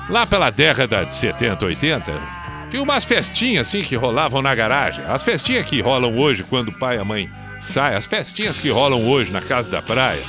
lá 0.09 0.25
pela 0.25 0.49
década 0.49 1.05
de 1.05 1.15
70, 1.15 1.65
80, 1.65 2.38
tinha 2.69 2.83
umas 2.83 3.03
festinhas 3.03 3.67
assim 3.67 3.81
que 3.81 3.95
rolavam 3.95 4.41
na 4.41 4.53
garagem. 4.53 5.03
As 5.05 5.23
festinhas 5.23 5.65
que 5.65 5.81
rolam 5.81 6.17
hoje 6.17 6.43
quando 6.43 6.69
o 6.69 6.79
pai 6.79 6.97
e 6.97 6.99
a 6.99 7.05
mãe 7.05 7.29
saem, 7.59 7.95
as 7.95 8.05
festinhas 8.05 8.57
que 8.57 8.69
rolam 8.69 9.07
hoje 9.07 9.31
na 9.31 9.41
casa 9.41 9.69
da 9.69 9.81
praia, 9.81 10.21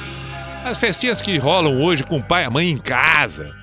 as 0.65 0.79
festinhas 0.79 1.23
que 1.23 1.39
rolam 1.39 1.81
hoje 1.81 2.03
com 2.03 2.19
o 2.19 2.23
pai 2.23 2.43
e 2.43 2.47
a 2.47 2.51
mãe 2.51 2.69
em 2.69 2.79
casa, 2.79 3.55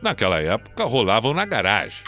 naquela 0.00 0.40
época 0.40 0.84
rolavam 0.84 1.34
na 1.34 1.44
garagem. 1.44 1.98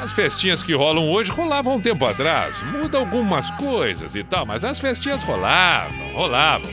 As 0.00 0.12
festinhas 0.12 0.62
que 0.62 0.72
rolam 0.72 1.10
hoje 1.10 1.30
rolavam 1.30 1.74
um 1.74 1.80
tempo 1.80 2.06
atrás. 2.06 2.62
Muda 2.62 2.98
algumas 2.98 3.50
coisas 3.52 4.14
e 4.14 4.24
tal, 4.24 4.46
mas 4.46 4.64
as 4.64 4.80
festinhas 4.80 5.22
rolavam, 5.22 6.12
rolavam. 6.14 6.70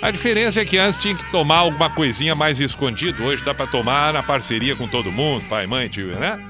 A 0.00 0.10
diferença 0.10 0.60
é 0.60 0.64
que 0.64 0.78
antes 0.78 1.00
tinha 1.00 1.14
que 1.14 1.30
tomar 1.30 1.58
alguma 1.58 1.90
coisinha 1.90 2.34
mais 2.34 2.58
escondido. 2.58 3.22
Hoje 3.22 3.44
dá 3.44 3.52
pra 3.52 3.66
tomar 3.66 4.12
na 4.12 4.22
parceria 4.22 4.74
com 4.74 4.88
todo 4.88 5.12
mundo, 5.12 5.44
pai, 5.48 5.66
mãe, 5.66 5.88
tio, 5.88 6.18
né? 6.18 6.40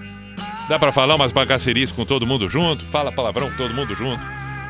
Dá 0.72 0.78
pra 0.78 0.90
falar 0.90 1.16
umas 1.16 1.32
bagacerias 1.32 1.90
com 1.90 2.02
todo 2.02 2.26
mundo 2.26 2.48
junto, 2.48 2.86
fala 2.86 3.12
palavrão 3.12 3.50
com 3.50 3.56
todo 3.58 3.74
mundo 3.74 3.94
junto, 3.94 4.22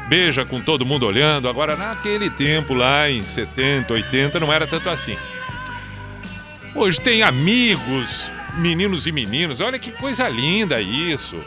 beija 0.08 0.44
com 0.44 0.60
todo 0.60 0.84
mundo 0.84 1.06
olhando. 1.06 1.48
Agora, 1.48 1.76
naquele 1.76 2.28
tempo 2.28 2.74
lá 2.74 3.08
em 3.08 3.22
70, 3.22 3.92
80, 3.92 4.40
não 4.40 4.52
era 4.52 4.66
tanto 4.66 4.90
assim. 4.90 5.16
Hoje 6.74 7.00
tem 7.00 7.22
amigos, 7.22 8.32
meninos 8.54 9.06
e 9.06 9.12
meninas. 9.12 9.60
Olha 9.60 9.78
que 9.78 9.92
coisa 9.92 10.28
linda 10.28 10.80
isso. 10.80 11.38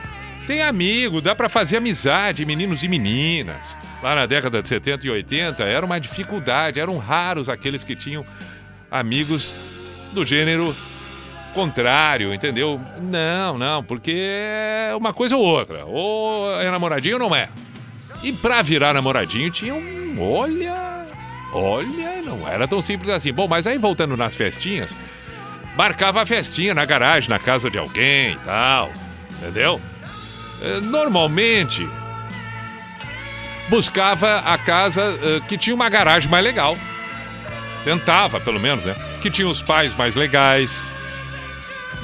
Tem 0.47 0.61
amigo, 0.61 1.19
dá 1.19 1.35
pra 1.35 1.49
fazer 1.49 1.75
amizade, 1.75 2.45
meninos 2.45 2.81
e 2.81 2.87
meninas. 2.87 3.75
Lá 4.01 4.15
na 4.15 4.25
década 4.25 4.61
de 4.61 4.69
70 4.69 5.05
e 5.05 5.09
80 5.09 5.63
era 5.65 5.85
uma 5.85 5.99
dificuldade, 5.99 6.79
eram 6.79 6.97
raros 6.97 7.49
aqueles 7.49 7.83
que 7.83 7.93
tinham 7.93 8.25
amigos 8.89 9.53
do 10.13 10.23
gênero 10.23 10.73
contrário, 11.55 12.33
entendeu? 12.33 12.79
Não, 13.01 13.57
não, 13.57 13.83
porque 13.83 14.13
é 14.13 14.93
uma 14.95 15.13
coisa 15.13 15.35
ou 15.37 15.43
outra. 15.43 15.85
Ou 15.85 16.61
é 16.61 16.69
namoradinho 16.69 17.15
ou 17.15 17.19
não 17.29 17.35
é. 17.35 17.49
E 18.21 18.31
pra 18.33 18.61
virar 18.61 18.93
namoradinho 18.93 19.49
tinha 19.49 19.73
um. 19.73 20.15
Olha. 20.19 21.05
Olha, 21.53 22.21
não 22.23 22.47
era 22.47 22.67
tão 22.67 22.81
simples 22.81 23.09
assim. 23.09 23.31
Bom, 23.31 23.47
mas 23.47 23.65
aí 23.65 23.77
voltando 23.77 24.17
nas 24.17 24.35
festinhas, 24.35 25.05
marcava 25.77 26.21
a 26.21 26.25
festinha 26.25 26.73
na 26.73 26.83
garagem, 26.83 27.29
na 27.29 27.39
casa 27.39 27.71
de 27.71 27.77
alguém 27.77 28.33
e 28.33 28.39
tal. 28.43 28.91
Entendeu? 29.39 29.81
Eh, 30.61 30.81
Normalmente 30.81 31.87
buscava 33.69 34.39
a 34.39 34.57
casa 34.57 35.17
eh, 35.23 35.41
que 35.47 35.57
tinha 35.57 35.73
uma 35.75 35.89
garagem 35.89 36.29
mais 36.29 36.43
legal. 36.43 36.75
Tentava, 37.83 38.39
pelo 38.39 38.59
menos, 38.59 38.83
né? 38.83 38.95
Que 39.21 39.29
tinha 39.29 39.47
os 39.47 39.61
pais 39.61 39.93
mais 39.93 40.15
legais. 40.15 40.85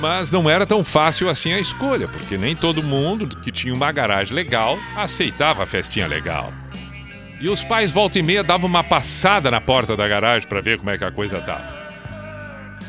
Mas 0.01 0.31
não 0.31 0.49
era 0.49 0.65
tão 0.65 0.83
fácil 0.83 1.29
assim 1.29 1.53
a 1.53 1.59
escolha, 1.59 2.07
porque 2.07 2.35
nem 2.37 2.55
todo 2.55 2.81
mundo 2.81 3.37
que 3.37 3.51
tinha 3.51 3.73
uma 3.73 3.91
garagem 3.91 4.33
legal 4.33 4.77
aceitava 4.95 5.63
a 5.63 5.65
festinha 5.67 6.07
legal. 6.07 6.51
E 7.39 7.47
os 7.47 7.63
pais 7.63 7.91
volta 7.91 8.17
e 8.19 8.23
meia 8.23 8.43
davam 8.43 8.67
uma 8.69 8.83
passada 8.83 9.49
na 9.51 9.61
porta 9.61 9.95
da 9.95 10.07
garagem 10.07 10.47
para 10.47 10.61
ver 10.61 10.77
como 10.79 10.89
é 10.89 10.97
que 10.97 11.03
a 11.03 11.11
coisa 11.11 11.39
tava. 11.41 11.63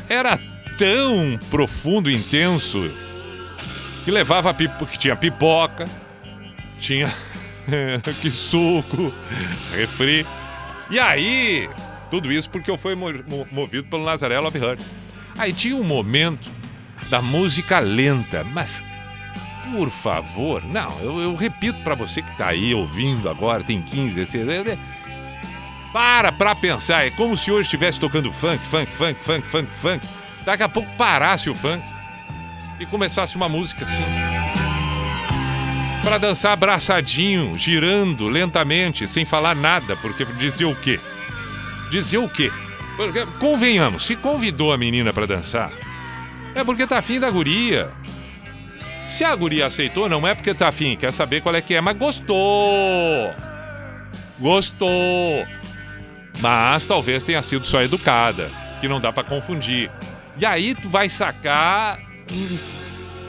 Era 0.09 0.39
tão 0.77 1.35
profundo, 1.49 2.09
intenso, 2.09 2.89
que 4.03 4.11
levava 4.11 4.53
pipo, 4.53 4.85
que 4.85 4.97
tinha 4.97 5.15
pipoca, 5.15 5.85
tinha 6.79 7.13
que 8.21 8.29
suco, 8.29 9.13
refri. 9.75 10.25
E 10.89 10.99
aí, 10.99 11.69
tudo 12.11 12.31
isso 12.31 12.49
porque 12.49 12.69
eu 12.69 12.77
fui 12.77 12.93
mo- 12.95 13.11
mo- 13.27 13.47
movido 13.51 13.87
pelo 13.87 14.03
Nazaré 14.03 14.39
Love 14.39 14.59
Heart. 14.59 14.81
Aí 15.37 15.51
tinha 15.53 15.75
um 15.75 15.83
momento 15.83 16.51
da 17.09 17.21
música 17.21 17.79
lenta, 17.79 18.43
mas 18.43 18.83
por 19.71 19.89
favor, 19.89 20.63
não, 20.63 20.87
eu, 20.99 21.19
eu 21.19 21.35
repito 21.35 21.81
pra 21.81 21.95
você 21.95 22.21
que 22.21 22.37
tá 22.37 22.49
aí 22.49 22.73
ouvindo 22.73 23.29
agora, 23.29 23.63
tem 23.63 23.81
15, 23.81 24.13
16, 24.15 24.77
para 25.93 26.31
pra 26.31 26.55
pensar, 26.55 27.05
é 27.05 27.11
como 27.11 27.37
se 27.37 27.51
hoje 27.51 27.67
estivesse 27.67 27.99
tocando 27.99 28.31
funk, 28.33 28.65
funk, 28.65 28.91
funk, 28.91 29.23
funk, 29.23 29.47
funk, 29.47 29.71
funk. 29.79 30.07
Daqui 30.43 30.63
a 30.63 30.69
pouco 30.69 30.89
parasse 30.97 31.49
o 31.49 31.53
funk 31.53 31.83
e 32.79 32.85
começasse 32.85 33.35
uma 33.35 33.47
música 33.47 33.85
assim. 33.85 34.03
Pra 36.03 36.17
dançar 36.17 36.53
abraçadinho, 36.53 37.53
girando 37.55 38.27
lentamente, 38.27 39.07
sem 39.07 39.23
falar 39.23 39.55
nada, 39.55 39.95
porque 39.97 40.25
dizia 40.25 40.67
o 40.67 40.75
quê? 40.75 40.99
Dizia 41.89 42.19
o 42.19 42.27
quê? 42.27 42.51
Porque, 42.97 43.25
convenhamos, 43.39 44.05
se 44.05 44.15
convidou 44.15 44.73
a 44.73 44.77
menina 44.77 45.13
pra 45.13 45.27
dançar, 45.27 45.71
é 46.55 46.63
porque 46.63 46.87
tá 46.87 46.99
afim 46.99 47.19
da 47.19 47.29
guria. 47.29 47.91
Se 49.07 49.23
a 49.23 49.35
guria 49.35 49.67
aceitou, 49.67 50.07
não 50.07 50.25
é 50.27 50.33
porque 50.33 50.53
tá 50.53 50.69
afim, 50.69 50.95
quer 50.95 51.11
saber 51.11 51.41
qual 51.41 51.55
é 51.55 51.61
que 51.61 51.73
é, 51.73 51.81
mas 51.81 51.97
gostou. 51.97 53.33
Gostou. 54.39 55.45
Mas 56.39 56.85
talvez 56.85 57.23
tenha 57.23 57.41
sido 57.41 57.65
só 57.65 57.81
educada, 57.81 58.49
que 58.81 58.87
não 58.87 58.99
dá 58.99 59.11
pra 59.11 59.23
confundir. 59.23 59.91
E 60.37 60.45
aí 60.45 60.73
tu 60.73 60.89
vai 60.89 61.09
sacar 61.09 61.99
hum, 62.31 62.57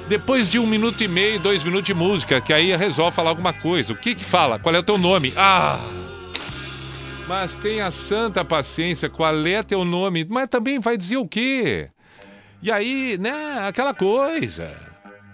depois 0.09 0.49
de 0.49 0.59
um 0.59 0.67
minuto 0.67 1.03
e 1.03 1.09
meio, 1.09 1.41
dois 1.41 1.63
minutos 1.63 1.87
de 1.87 1.95
música, 1.95 2.41
que 2.41 2.53
aí 2.53 2.75
resolve 2.77 3.15
falar 3.15 3.31
alguma 3.31 3.53
coisa. 3.53 3.93
O 3.93 3.97
que 3.97 4.15
que 4.15 4.25
fala? 4.25 4.59
Qual 4.59 4.75
é 4.75 4.79
o 4.79 4.83
teu 4.83 4.99
nome? 4.99 5.33
Ah! 5.37 5.79
Mas 7.27 7.55
tenha 7.55 7.91
santa 7.91 8.45
paciência, 8.45 9.09
qual 9.09 9.35
é 9.47 9.63
teu 9.63 9.85
nome? 9.85 10.27
Mas 10.29 10.49
também 10.49 10.79
vai 10.79 10.97
dizer 10.97 11.17
o 11.17 11.27
quê? 11.27 11.89
E 12.65 12.73
aí, 12.73 13.19
né, 13.19 13.67
aquela 13.69 13.93
coisa. 13.93 14.73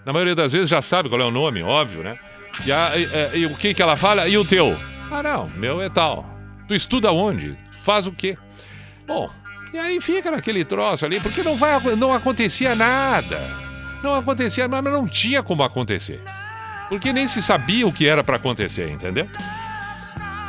Na 0.04 0.12
maioria 0.12 0.34
das 0.34 0.52
vezes 0.52 0.68
já 0.68 0.82
sabe 0.82 1.08
qual 1.08 1.20
é 1.20 1.24
o 1.24 1.30
nome, 1.30 1.62
óbvio, 1.62 2.02
né? 2.02 2.18
E, 2.66 2.72
a- 2.72 2.90
e- 2.96 3.38
e 3.38 3.46
o 3.46 3.54
que 3.54 3.72
que 3.72 3.80
ela 3.80 3.96
fala? 3.96 4.26
E 4.26 4.36
o 4.36 4.44
teu? 4.44 4.76
Ah, 5.12 5.22
não, 5.22 5.48
meu 5.50 5.80
é 5.80 5.88
tal. 5.88 6.28
Tu 6.66 6.74
estuda 6.74 7.12
onde? 7.12 7.56
Faz 7.84 8.08
o 8.08 8.12
quê? 8.12 8.36
Bom, 9.06 9.30
e 9.72 9.78
aí 9.78 10.00
fica 10.00 10.28
naquele 10.28 10.64
troço 10.64 11.06
ali, 11.06 11.20
porque 11.20 11.44
não, 11.44 11.54
vai, 11.54 11.78
não 11.94 12.12
acontecia 12.12 12.74
nada. 12.74 13.38
Não 14.02 14.16
acontecia, 14.16 14.66
mas 14.66 14.82
não 14.82 15.06
tinha 15.06 15.40
como 15.40 15.62
acontecer. 15.62 16.20
Porque 16.88 17.12
nem 17.12 17.28
se 17.28 17.40
sabia 17.40 17.86
o 17.86 17.92
que 17.92 18.08
era 18.08 18.24
pra 18.24 18.34
acontecer, 18.36 18.90
entendeu? 18.90 19.28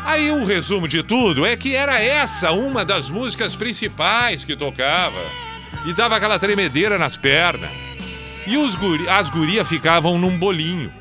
Aí 0.04 0.32
o 0.32 0.44
resumo 0.44 0.88
de 0.88 1.04
tudo 1.04 1.46
é 1.46 1.56
que 1.56 1.76
era 1.76 2.02
essa 2.02 2.52
uma 2.52 2.84
das 2.84 3.08
músicas 3.08 3.56
principais 3.56 4.44
que 4.44 4.56
tocava. 4.56 5.20
E 5.86 5.94
dava 5.94 6.16
aquela 6.16 6.38
tremedeira 6.38 6.98
nas 6.98 7.18
pernas. 7.18 7.72
E 8.48 8.58
os 8.58 8.76
guri, 8.76 9.08
as 9.08 9.30
gurias 9.30 9.68
ficavam 9.68 10.18
num 10.18 10.38
bolinho. 10.38 10.92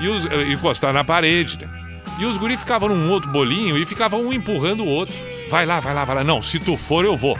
E 0.00 0.08
os, 0.08 0.26
eh, 0.26 0.52
encostar 0.52 0.92
na 0.92 1.04
parede, 1.04 1.58
né? 1.58 1.84
E 2.18 2.24
os 2.24 2.36
guri 2.36 2.56
ficavam 2.56 2.88
num 2.88 3.10
outro 3.10 3.30
bolinho 3.30 3.76
e 3.76 3.84
ficavam 3.84 4.24
um 4.24 4.32
empurrando 4.32 4.84
o 4.84 4.88
outro. 4.88 5.14
Vai 5.50 5.66
lá, 5.66 5.80
vai 5.80 5.94
lá, 5.94 6.04
vai 6.04 6.16
lá. 6.16 6.24
Não, 6.24 6.40
se 6.40 6.64
tu 6.64 6.76
for, 6.76 7.04
eu 7.04 7.16
vou. 7.16 7.38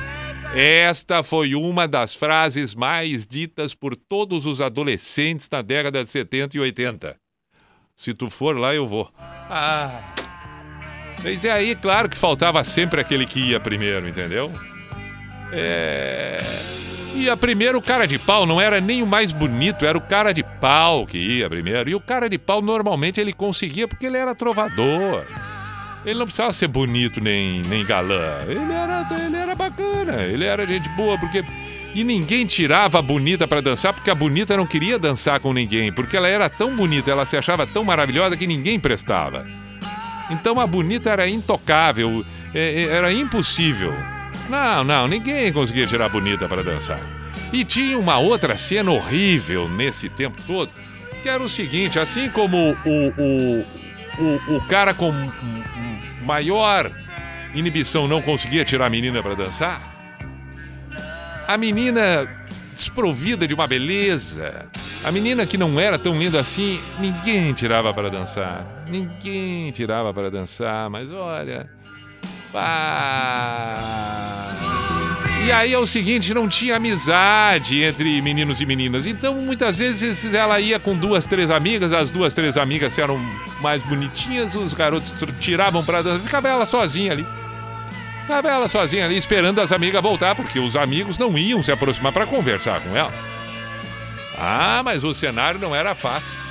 Esta 0.54 1.22
foi 1.22 1.54
uma 1.54 1.86
das 1.86 2.14
frases 2.14 2.74
mais 2.74 3.26
ditas 3.26 3.74
por 3.74 3.96
todos 3.96 4.46
os 4.46 4.60
adolescentes 4.60 5.48
na 5.50 5.62
década 5.62 6.02
de 6.02 6.10
70 6.10 6.56
e 6.56 6.60
80. 6.60 7.16
Se 7.96 8.12
tu 8.14 8.28
for 8.28 8.56
lá, 8.56 8.74
eu 8.74 8.86
vou. 8.86 9.10
Ah. 9.18 10.00
Mas 11.22 11.44
é 11.44 11.50
aí, 11.50 11.74
claro 11.74 12.08
que 12.08 12.16
faltava 12.16 12.62
sempre 12.64 13.00
aquele 13.00 13.26
que 13.26 13.40
ia 13.40 13.60
primeiro, 13.60 14.08
entendeu? 14.08 14.52
É. 15.54 16.40
Ia 17.14 17.36
primeiro 17.36 17.78
o 17.78 17.82
cara 17.82 18.06
de 18.06 18.18
pau, 18.18 18.44
não 18.44 18.60
era 18.60 18.80
nem 18.80 19.02
o 19.02 19.06
mais 19.06 19.30
bonito, 19.30 19.86
era 19.86 19.96
o 19.96 20.00
cara 20.00 20.32
de 20.32 20.42
pau 20.42 21.06
que 21.06 21.16
ia 21.16 21.48
primeiro. 21.48 21.88
E 21.88 21.94
o 21.94 22.00
cara 22.00 22.28
de 22.28 22.36
pau 22.38 22.60
normalmente 22.60 23.20
ele 23.20 23.32
conseguia 23.32 23.86
porque 23.86 24.06
ele 24.06 24.16
era 24.16 24.34
trovador. 24.34 25.24
Ele 26.04 26.18
não 26.18 26.26
precisava 26.26 26.52
ser 26.52 26.68
bonito 26.68 27.20
nem, 27.20 27.62
nem 27.62 27.84
galã. 27.84 28.42
Ele 28.46 28.72
era, 28.72 29.06
ele 29.24 29.36
era 29.36 29.54
bacana, 29.54 30.22
ele 30.22 30.44
era 30.44 30.66
gente 30.66 30.88
boa, 30.90 31.18
porque. 31.18 31.44
E 31.94 32.02
ninguém 32.02 32.44
tirava 32.44 32.98
a 32.98 33.02
bonita 33.02 33.46
pra 33.46 33.60
dançar, 33.60 33.92
porque 33.92 34.10
a 34.10 34.14
bonita 34.16 34.56
não 34.56 34.66
queria 34.66 34.98
dançar 34.98 35.38
com 35.38 35.52
ninguém, 35.52 35.92
porque 35.92 36.16
ela 36.16 36.26
era 36.26 36.50
tão 36.50 36.74
bonita, 36.74 37.08
ela 37.08 37.24
se 37.24 37.36
achava 37.36 37.68
tão 37.68 37.84
maravilhosa 37.84 38.36
que 38.36 38.48
ninguém 38.48 38.80
prestava. 38.80 39.46
Então 40.28 40.58
a 40.58 40.66
bonita 40.66 41.10
era 41.10 41.28
intocável, 41.28 42.24
é, 42.52 42.82
é, 42.82 42.86
era 42.86 43.12
impossível. 43.12 43.94
Não, 44.48 44.84
não, 44.84 45.08
ninguém 45.08 45.52
conseguia 45.52 45.86
tirar 45.86 46.08
bonita 46.08 46.48
para 46.48 46.62
dançar. 46.62 47.00
E 47.52 47.64
tinha 47.64 47.98
uma 47.98 48.18
outra 48.18 48.56
cena 48.56 48.90
horrível 48.90 49.68
nesse 49.68 50.08
tempo 50.08 50.36
todo, 50.46 50.70
que 51.22 51.28
era 51.28 51.42
o 51.42 51.48
seguinte: 51.48 51.98
assim 51.98 52.28
como 52.28 52.76
o, 52.84 53.12
o, 53.16 53.64
o, 54.18 54.56
o 54.56 54.60
cara 54.62 54.92
com 54.92 55.12
maior 56.22 56.90
inibição 57.54 58.08
não 58.08 58.20
conseguia 58.20 58.64
tirar 58.64 58.86
a 58.86 58.90
menina 58.90 59.22
para 59.22 59.34
dançar, 59.34 59.80
a 61.46 61.56
menina 61.56 62.28
desprovida 62.74 63.46
de 63.46 63.54
uma 63.54 63.66
beleza, 63.66 64.66
a 65.04 65.12
menina 65.12 65.46
que 65.46 65.56
não 65.56 65.78
era 65.78 65.98
tão 65.98 66.18
linda 66.18 66.40
assim, 66.40 66.80
ninguém 66.98 67.52
tirava 67.52 67.94
para 67.94 68.10
dançar. 68.10 68.84
Ninguém 68.88 69.70
tirava 69.70 70.12
para 70.12 70.30
dançar, 70.30 70.90
mas 70.90 71.10
olha. 71.12 71.70
Pá. 72.54 73.80
E 75.44 75.52
aí 75.52 75.74
é 75.74 75.78
o 75.78 75.84
seguinte, 75.84 76.32
não 76.32 76.48
tinha 76.48 76.76
amizade 76.76 77.82
entre 77.82 78.22
meninos 78.22 78.62
e 78.62 78.66
meninas. 78.66 79.06
Então, 79.06 79.34
muitas 79.34 79.78
vezes 79.78 80.32
ela 80.32 80.58
ia 80.58 80.80
com 80.80 80.96
duas, 80.96 81.26
três 81.26 81.50
amigas, 81.50 81.92
as 81.92 82.08
duas, 82.08 82.32
três 82.32 82.56
amigas 82.56 82.96
eram 82.96 83.20
mais 83.60 83.82
bonitinhas, 83.82 84.54
os 84.54 84.72
garotos 84.72 85.12
tiravam 85.40 85.84
pra 85.84 86.00
dançar, 86.00 86.20
ficava 86.20 86.48
ela 86.48 86.64
sozinha 86.64 87.12
ali. 87.12 87.26
Ficava 88.22 88.48
ela 88.48 88.68
sozinha 88.68 89.04
ali 89.04 89.18
esperando 89.18 89.58
as 89.58 89.70
amigas 89.70 90.00
voltar, 90.02 90.34
porque 90.34 90.58
os 90.58 90.76
amigos 90.76 91.18
não 91.18 91.36
iam 91.36 91.62
se 91.62 91.70
aproximar 91.70 92.10
pra 92.10 92.24
conversar 92.24 92.80
com 92.80 92.96
ela. 92.96 93.12
Ah, 94.38 94.80
mas 94.82 95.04
o 95.04 95.12
cenário 95.12 95.60
não 95.60 95.74
era 95.74 95.94
fácil. 95.94 96.43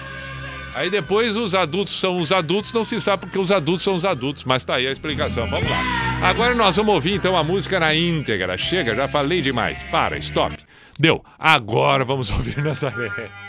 Aí 0.76 0.90
depois 0.90 1.38
os 1.38 1.54
adultos 1.54 2.00
são 2.00 2.18
os 2.18 2.32
adultos, 2.32 2.74
não 2.74 2.84
se 2.84 3.00
sabe 3.00 3.22
porque 3.26 3.38
os 3.38 3.52
adultos 3.52 3.84
são 3.84 3.96
os 3.96 4.06
adultos, 4.06 4.44
mas 4.44 4.66
tá 4.66 4.76
aí 4.76 4.88
a 4.88 4.92
explicação. 4.92 5.50
Vamos 5.50 5.68
lá. 5.70 5.80
Agora 6.22 6.56
nós 6.56 6.76
vamos 6.76 6.94
ouvir 6.94 7.14
então 7.14 7.38
a 7.38 7.44
música 7.44 7.80
na 7.80 7.94
íntegra. 7.94 8.58
Chega, 8.58 8.96
já 8.96 9.08
falei 9.08 9.42
demais. 9.42 9.82
Para, 9.84 10.18
stop. 10.18 10.58
Deu. 10.98 11.24
Agora 11.38 12.06
vamos 12.06 12.30
ouvir 12.32 12.62
Nazaré. 12.64 13.43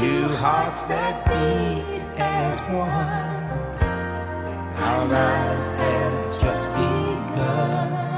Two 0.00 0.28
hearts 0.36 0.84
that 0.84 1.26
beat 1.26 2.00
as 2.18 2.62
one. 2.70 2.88
Our 4.80 5.06
lives 5.06 5.68
have 5.68 6.40
just 6.40 6.72
begun. 6.72 8.09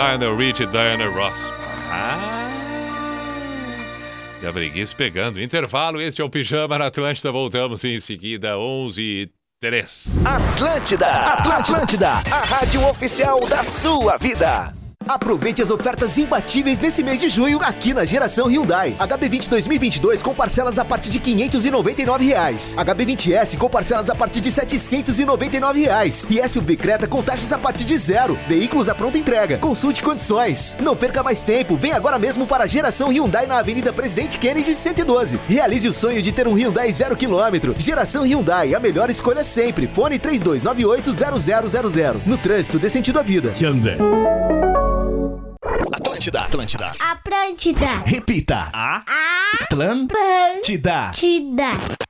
Lionel 0.00 0.34
Rich 0.34 0.62
e 0.62 0.66
Diana 0.66 1.10
Ross. 1.10 1.52
Ah, 1.90 2.48
já 4.42 4.50
preguiça 4.50 4.96
pegando. 4.96 5.38
Intervalo, 5.38 6.00
este 6.00 6.22
é 6.22 6.24
o 6.24 6.30
Pijama 6.30 6.78
na 6.78 6.86
Atlântida. 6.86 7.30
Voltamos 7.30 7.84
em 7.84 8.00
seguida, 8.00 8.56
11 8.56 9.02
e 9.02 9.30
3. 9.60 10.24
Atlântida, 10.24 11.06
Atlântida, 11.06 12.08
a 12.08 12.40
rádio 12.42 12.82
oficial 12.88 13.38
da 13.46 13.62
sua 13.62 14.16
vida. 14.16 14.79
Aproveite 15.10 15.60
as 15.60 15.72
ofertas 15.72 16.16
imbatíveis 16.18 16.78
desse 16.78 17.02
mês 17.02 17.18
de 17.18 17.28
junho 17.28 17.60
aqui 17.60 17.92
na 17.92 18.04
Geração 18.04 18.46
Hyundai. 18.46 18.94
HB20 18.96 19.48
2022 19.48 20.22
com 20.22 20.32
parcelas 20.32 20.78
a 20.78 20.84
partir 20.84 21.10
de 21.10 21.18
599 21.18 22.24
reais. 22.24 22.76
HB20S 22.76 23.58
com 23.58 23.68
parcelas 23.68 24.08
a 24.08 24.14
partir 24.14 24.40
de 24.40 24.52
799 24.52 25.80
reais. 25.80 26.28
E 26.30 26.48
SUV 26.48 26.76
Creta 26.76 27.08
com 27.08 27.24
taxas 27.24 27.52
a 27.52 27.58
partir 27.58 27.84
de 27.84 27.98
zero. 27.98 28.38
Veículos 28.46 28.88
à 28.88 28.94
pronta 28.94 29.18
entrega. 29.18 29.58
Consulte 29.58 30.00
condições. 30.00 30.76
Não 30.80 30.94
perca 30.94 31.24
mais 31.24 31.40
tempo. 31.40 31.76
Vem 31.76 31.90
agora 31.90 32.16
mesmo 32.16 32.46
para 32.46 32.62
a 32.62 32.68
Geração 32.68 33.08
Hyundai 33.08 33.46
na 33.46 33.58
Avenida 33.58 33.92
Presidente 33.92 34.38
Kennedy 34.38 34.76
112. 34.76 35.40
Realize 35.48 35.88
o 35.88 35.92
sonho 35.92 36.22
de 36.22 36.30
ter 36.30 36.46
um 36.46 36.54
Hyundai 36.54 36.92
zero 36.92 37.16
quilômetro. 37.16 37.74
Geração 37.76 38.22
Hyundai, 38.22 38.76
a 38.76 38.78
melhor 38.78 39.10
escolha 39.10 39.42
sempre. 39.42 39.88
Fone 39.88 40.20
3298-0000. 40.20 42.20
No 42.24 42.38
trânsito 42.38 42.78
dê 42.78 42.88
sentido 42.88 43.18
à 43.18 43.22
vida. 43.22 43.52
Hyundai. 43.60 43.98
Atlântida, 46.20 46.42
Atlântida. 46.42 46.90
Atlântida. 47.00 48.02
Repita. 48.04 48.68
Atlântida. 49.62 51.08
Atlântida. 51.08 52.09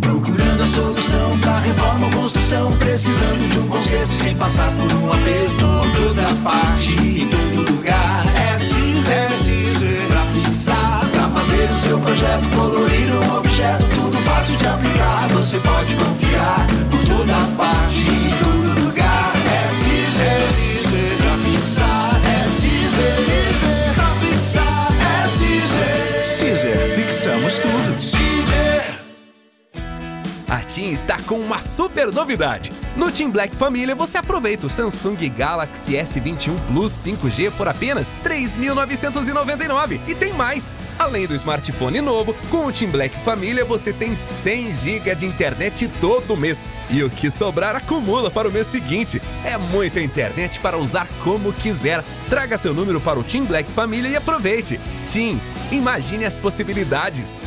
Procurando 0.00 0.62
a 0.62 0.66
solução 0.66 1.38
pra 1.40 1.58
reforma 1.58 2.06
ou 2.06 2.12
construção. 2.12 2.72
Precisando 2.78 3.48
de 3.50 3.58
um 3.58 3.68
conserto 3.68 4.12
sem 4.12 4.34
passar 4.34 4.72
por 4.72 4.90
um 4.94 5.12
aperto. 5.12 5.66
Toda 5.94 6.34
parte, 6.42 6.94
em 6.94 7.28
todo 7.28 7.70
lugar. 7.70 8.24
É 8.34 8.58
Cizer, 8.58 9.30
Cizer. 9.32 10.06
Pra 10.08 10.24
fixar, 10.26 11.06
pra 11.12 11.28
fazer 11.28 11.70
o 11.70 11.74
seu 11.74 12.00
projeto. 12.00 12.48
Colorir 12.56 13.10
um 13.12 13.36
objeto, 13.36 13.84
tudo 13.94 14.16
fácil 14.22 14.56
de 14.56 14.66
aplicar. 14.66 15.28
Você 15.28 15.58
pode 15.58 15.94
confiar. 15.96 16.66
Por 16.90 17.04
toda 17.04 17.34
parte, 17.58 18.00
em 18.00 18.30
todo 18.42 18.86
lugar. 18.86 19.32
É 19.52 19.68
Cizer, 19.68 20.48
Cizer. 20.48 21.16
Pra 21.18 21.36
fixar, 21.36 22.20
é 22.24 22.46
Cizer, 22.46 23.16
Cizer. 23.18 23.94
Pra 23.94 24.14
fixar, 24.14 24.88
é 25.22 25.28
Cizer. 25.28 26.24
Cizer, 26.24 26.94
fixamos 26.94 27.58
tudo. 27.58 28.39
A 30.50 30.64
TIM 30.64 30.90
está 30.90 31.16
com 31.22 31.38
uma 31.38 31.60
super 31.60 32.10
novidade. 32.10 32.72
No 32.96 33.12
TIM 33.12 33.30
Black 33.30 33.54
Família 33.54 33.94
você 33.94 34.18
aproveita 34.18 34.66
o 34.66 34.68
Samsung 34.68 35.14
Galaxy 35.28 35.92
S21 35.92 36.58
Plus 36.66 36.90
5G 36.90 37.52
por 37.52 37.68
apenas 37.68 38.10
R$ 38.24 38.30
3.999. 38.30 40.00
E 40.08 40.14
tem 40.16 40.32
mais! 40.32 40.74
Além 40.98 41.28
do 41.28 41.36
smartphone 41.36 42.00
novo, 42.00 42.34
com 42.50 42.66
o 42.66 42.72
TIM 42.72 42.88
Black 42.88 43.16
Família 43.20 43.64
você 43.64 43.92
tem 43.92 44.16
100 44.16 44.74
GB 44.74 45.14
de 45.14 45.26
internet 45.26 45.88
todo 46.00 46.36
mês. 46.36 46.68
E 46.90 47.04
o 47.04 47.08
que 47.08 47.30
sobrar 47.30 47.76
acumula 47.76 48.28
para 48.28 48.48
o 48.48 48.52
mês 48.52 48.66
seguinte. 48.66 49.22
É 49.44 49.56
muita 49.56 50.00
internet 50.00 50.58
para 50.58 50.76
usar 50.76 51.06
como 51.22 51.52
quiser. 51.52 52.02
Traga 52.28 52.58
seu 52.58 52.74
número 52.74 53.00
para 53.00 53.20
o 53.20 53.22
TIM 53.22 53.44
Black 53.44 53.70
Família 53.70 54.08
e 54.08 54.16
aproveite. 54.16 54.80
TIM, 55.06 55.40
imagine 55.70 56.24
as 56.24 56.36
possibilidades. 56.36 57.46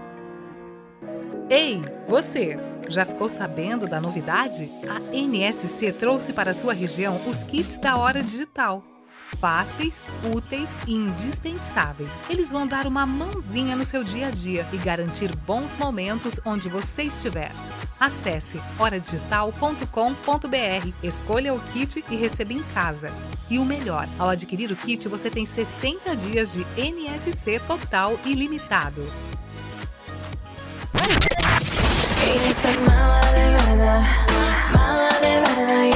Ei, 1.53 1.81
você! 2.07 2.55
Já 2.87 3.03
ficou 3.03 3.27
sabendo 3.27 3.85
da 3.85 3.99
novidade? 3.99 4.71
A 4.87 5.01
NSC 5.13 5.91
trouxe 5.91 6.31
para 6.31 6.53
sua 6.53 6.71
região 6.71 7.19
os 7.27 7.43
kits 7.43 7.77
da 7.77 7.97
Hora 7.97 8.23
Digital. 8.23 8.81
Fáceis, 9.37 10.01
úteis 10.33 10.79
e 10.87 10.93
indispensáveis. 10.93 12.17
Eles 12.29 12.51
vão 12.51 12.65
dar 12.65 12.87
uma 12.87 13.05
mãozinha 13.05 13.75
no 13.75 13.83
seu 13.83 14.01
dia 14.01 14.27
a 14.27 14.31
dia 14.31 14.65
e 14.71 14.77
garantir 14.77 15.35
bons 15.35 15.75
momentos 15.75 16.39
onde 16.45 16.69
você 16.69 17.03
estiver. 17.03 17.51
Acesse 17.99 18.57
horadigital.com.br, 18.79 20.93
escolha 21.03 21.53
o 21.53 21.59
kit 21.73 22.01
e 22.09 22.15
receba 22.15 22.53
em 22.53 22.63
casa. 22.73 23.09
E 23.49 23.59
o 23.59 23.65
melhor, 23.65 24.07
ao 24.17 24.29
adquirir 24.29 24.71
o 24.71 24.75
kit, 24.77 25.05
você 25.09 25.29
tem 25.29 25.45
60 25.45 26.15
dias 26.15 26.53
de 26.53 26.65
NSC 26.77 27.59
total 27.67 28.17
ilimitado. 28.25 29.05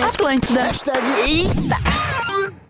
Atlântida. 0.03 0.71
Eita! 1.25 2.04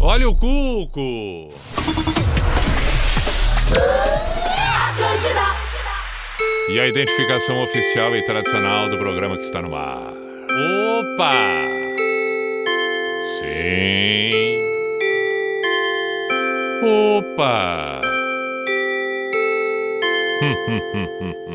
Olha 0.00 0.28
o 0.28 0.34
cuco! 0.34 1.48
E 6.68 6.80
a 6.80 6.86
identificação 6.86 7.62
oficial 7.62 8.14
e 8.16 8.24
tradicional 8.24 8.88
do 8.88 8.96
programa 8.98 9.36
que 9.36 9.44
está 9.44 9.60
no 9.60 9.74
ar. 9.74 10.12
Opa! 10.48 11.32
Sim. 13.38 14.30
Opa! 16.82 18.00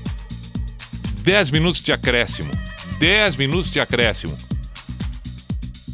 10 1.29 1.51
minutos 1.51 1.85
de 1.85 1.93
acréscimo. 1.93 2.51
10 3.01 3.37
minutos 3.37 3.70
de 3.70 3.79
acréscimo. 3.79 4.35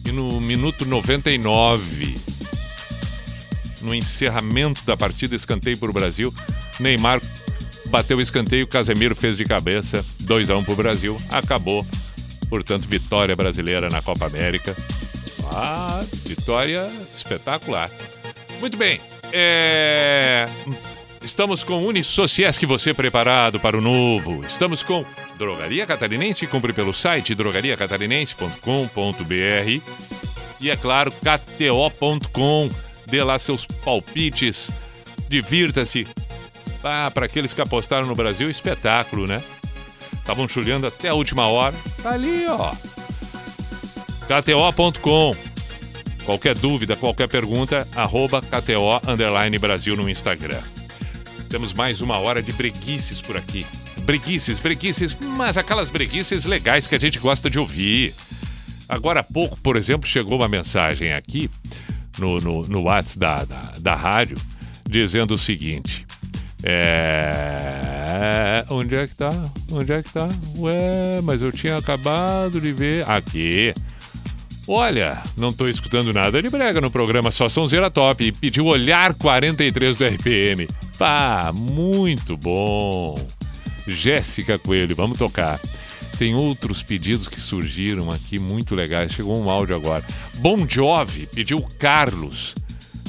E 0.06 0.12
no 0.12 0.40
minuto 0.40 0.86
99, 0.86 2.16
no 3.82 3.92
encerramento 3.92 4.84
da 4.86 4.96
partida, 4.96 5.34
escanteio 5.34 5.76
para 5.76 5.90
o 5.90 5.92
Brasil, 5.92 6.32
Neymar 6.78 7.20
bateu 7.86 8.18
o 8.18 8.20
escanteio, 8.20 8.64
Casemiro 8.68 9.16
fez 9.16 9.36
de 9.36 9.44
cabeça 9.44 10.04
2 10.20 10.50
a 10.50 10.56
1 10.56 10.62
pro 10.62 10.76
Brasil. 10.76 11.16
Acabou. 11.30 11.84
Portanto, 12.48 12.86
vitória 12.86 13.34
brasileira 13.34 13.88
na 13.90 14.00
Copa 14.00 14.26
América. 14.26 14.72
Ah, 15.52 16.04
vitória 16.26 16.88
espetacular. 17.12 17.90
Muito 18.60 18.76
bem. 18.76 19.00
É... 19.32 20.46
Estamos 21.24 21.64
com 21.64 21.80
Unisociesc, 21.80 22.64
você 22.66 22.94
preparado 22.94 23.58
para 23.58 23.76
o 23.76 23.80
novo. 23.80 24.44
Estamos 24.46 24.84
com 24.84 25.02
Drogaria 25.38 25.86
Catarinense, 25.86 26.46
compre 26.46 26.72
pelo 26.72 26.94
site 26.94 27.34
drogariacatarinense.com.br 27.34 29.80
e 30.60 30.70
é 30.70 30.76
claro, 30.76 31.12
KTO.com. 31.12 32.68
Dê 33.06 33.22
lá 33.22 33.38
seus 33.38 33.66
palpites, 33.66 34.70
divirta-se. 35.28 36.06
Ah, 36.82 37.10
para 37.10 37.26
aqueles 37.26 37.52
que 37.52 37.60
apostaram 37.60 38.06
no 38.06 38.14
Brasil, 38.14 38.48
espetáculo, 38.48 39.26
né? 39.26 39.42
Estavam 40.12 40.48
chulhando 40.48 40.86
até 40.86 41.10
a 41.10 41.14
última 41.14 41.48
hora. 41.48 41.74
Tá 42.02 42.12
ali, 42.12 42.46
ó. 42.46 42.72
KTO.com. 44.26 45.32
Qualquer 46.24 46.56
dúvida, 46.56 46.96
qualquer 46.96 47.28
pergunta, 47.28 47.86
arroba 47.94 48.40
KTO 48.40 48.98
Brasil 49.58 49.94
no 49.96 50.08
Instagram. 50.08 50.62
Temos 51.50 51.74
mais 51.74 52.00
uma 52.00 52.16
hora 52.18 52.42
de 52.42 52.52
breguices 52.52 53.20
por 53.20 53.36
aqui. 53.36 53.66
Breguices, 54.04 54.58
breguices, 54.58 55.16
mas 55.36 55.56
aquelas 55.56 55.88
breguices 55.88 56.44
legais 56.44 56.86
que 56.86 56.94
a 56.94 56.98
gente 56.98 57.18
gosta 57.18 57.48
de 57.48 57.58
ouvir. 57.58 58.12
Agora 58.88 59.20
há 59.20 59.24
pouco, 59.24 59.58
por 59.60 59.76
exemplo, 59.76 60.08
chegou 60.08 60.36
uma 60.36 60.48
mensagem 60.48 61.12
aqui 61.12 61.50
no, 62.18 62.36
no, 62.36 62.62
no 62.62 62.82
WhatsApp 62.82 63.18
da, 63.18 63.44
da, 63.44 63.60
da 63.80 63.94
rádio 63.94 64.36
dizendo 64.88 65.34
o 65.34 65.38
seguinte. 65.38 66.06
É. 66.64 68.64
Onde 68.70 68.96
é 68.96 69.06
que 69.06 69.14
tá? 69.14 69.30
Onde 69.72 69.92
é 69.92 70.02
que 70.02 70.12
tá? 70.12 70.28
Ué, 70.58 71.20
mas 71.22 71.42
eu 71.42 71.52
tinha 71.52 71.76
acabado 71.76 72.60
de 72.60 72.72
ver. 72.72 73.08
Aqui. 73.08 73.74
Olha, 74.66 75.22
não 75.36 75.48
tô 75.48 75.68
escutando 75.68 76.12
nada 76.12 76.40
de 76.40 76.48
brega 76.48 76.80
no 76.80 76.90
programa 76.90 77.30
Só 77.30 77.48
Sonzeira 77.48 77.90
Top 77.90 78.24
e 78.24 78.32
pediu 78.32 78.64
olhar 78.64 79.12
43 79.14 79.98
do 79.98 80.06
RPM. 80.06 80.66
Pá, 80.98 81.52
muito 81.52 82.34
bom. 82.38 83.14
Jéssica 83.86 84.58
Coelho, 84.58 84.94
vamos 84.96 85.18
tocar. 85.18 85.58
Tem 86.18 86.34
outros 86.34 86.82
pedidos 86.82 87.26
que 87.28 87.40
surgiram 87.40 88.10
aqui 88.10 88.38
muito 88.38 88.74
legais. 88.74 89.12
Chegou 89.12 89.36
um 89.36 89.50
áudio 89.50 89.74
agora. 89.76 90.04
Bon 90.38 90.66
Jovi 90.68 91.26
pediu 91.26 91.60
Carlos. 91.78 92.54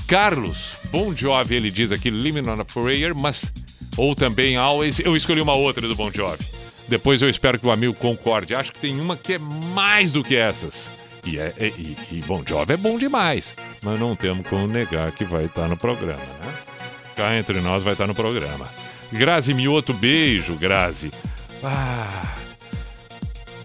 Carlos, 0.08 0.78
Bon 0.92 1.16
Jovi, 1.16 1.56
ele 1.56 1.70
diz 1.70 1.92
aqui 1.92 2.10
Living 2.10 2.48
on 2.48 2.60
a 2.62 2.66
Prayer, 2.66 3.14
mas 3.20 3.52
ou 3.98 4.16
também 4.16 4.56
Always. 4.56 5.00
Eu 5.00 5.16
escolhi 5.16 5.42
uma 5.42 5.54
outra 5.56 5.88
do 5.88 5.96
Bon 5.96 6.12
Jovi. 6.12 6.44
Depois 6.88 7.22
eu 7.22 7.30
espero 7.30 7.58
que 7.60 7.66
o 7.66 7.72
amigo 7.72 7.94
concorde. 7.96 8.54
Acho 8.56 8.72
que 8.72 8.80
tem 8.80 9.00
uma 9.00 9.16
que 9.18 9.34
é 9.34 9.38
mais 9.74 10.14
do 10.14 10.24
que 10.24 10.36
essas. 10.36 10.90
E, 11.26 11.40
é, 11.40 11.54
é- 11.60 11.68
e, 11.78 11.98
e 12.12 12.22
Bon 12.28 12.44
Jovi 12.48 12.74
é 12.74 12.78
bom 12.78 12.98
demais. 13.00 13.56
Mas 13.84 14.00
não 14.00 14.16
temos 14.16 14.46
como 14.48 14.68
negar 14.68 15.12
que 15.12 15.26
vai 15.26 15.46
estar 15.46 15.68
no 15.68 15.78
programa, 15.78 16.22
né? 16.22 16.54
Cá 17.16 17.36
entre 17.38 17.60
nós 17.62 17.82
vai 17.82 17.94
estar 17.94 18.06
no 18.08 18.14
programa. 18.14 18.66
Grazi 19.12 19.54
Mioto, 19.54 19.94
beijo, 19.94 20.56
Grazi. 20.56 21.12
Ah. 21.64 22.36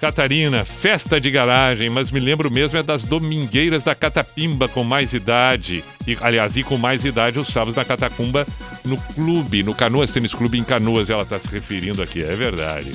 Catarina, 0.00 0.64
festa 0.64 1.20
de 1.20 1.30
garagem, 1.30 1.90
mas 1.90 2.10
me 2.10 2.18
lembro 2.18 2.50
mesmo 2.50 2.78
é 2.78 2.82
das 2.82 3.04
domingueiras 3.04 3.82
da 3.82 3.94
Catapimba 3.94 4.66
com 4.66 4.82
mais 4.82 5.12
idade. 5.12 5.84
E, 6.06 6.16
aliás, 6.22 6.56
e 6.56 6.62
com 6.62 6.78
mais 6.78 7.04
idade 7.04 7.38
os 7.38 7.48
sábados 7.48 7.74
da 7.74 7.84
Catacumba 7.84 8.46
no 8.82 8.96
clube, 9.14 9.62
no 9.62 9.74
Canoas 9.74 10.10
Tênis 10.10 10.32
Clube 10.32 10.58
em 10.58 10.64
Canoas, 10.64 11.10
ela 11.10 11.22
está 11.22 11.38
se 11.38 11.48
referindo 11.48 12.02
aqui, 12.02 12.22
é 12.22 12.34
verdade. 12.34 12.92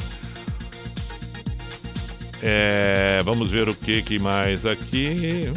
É, 2.41 3.19
vamos 3.23 3.51
ver 3.51 3.69
o 3.69 3.75
que, 3.75 4.01
que 4.01 4.19
mais 4.19 4.65
aqui. 4.65 5.51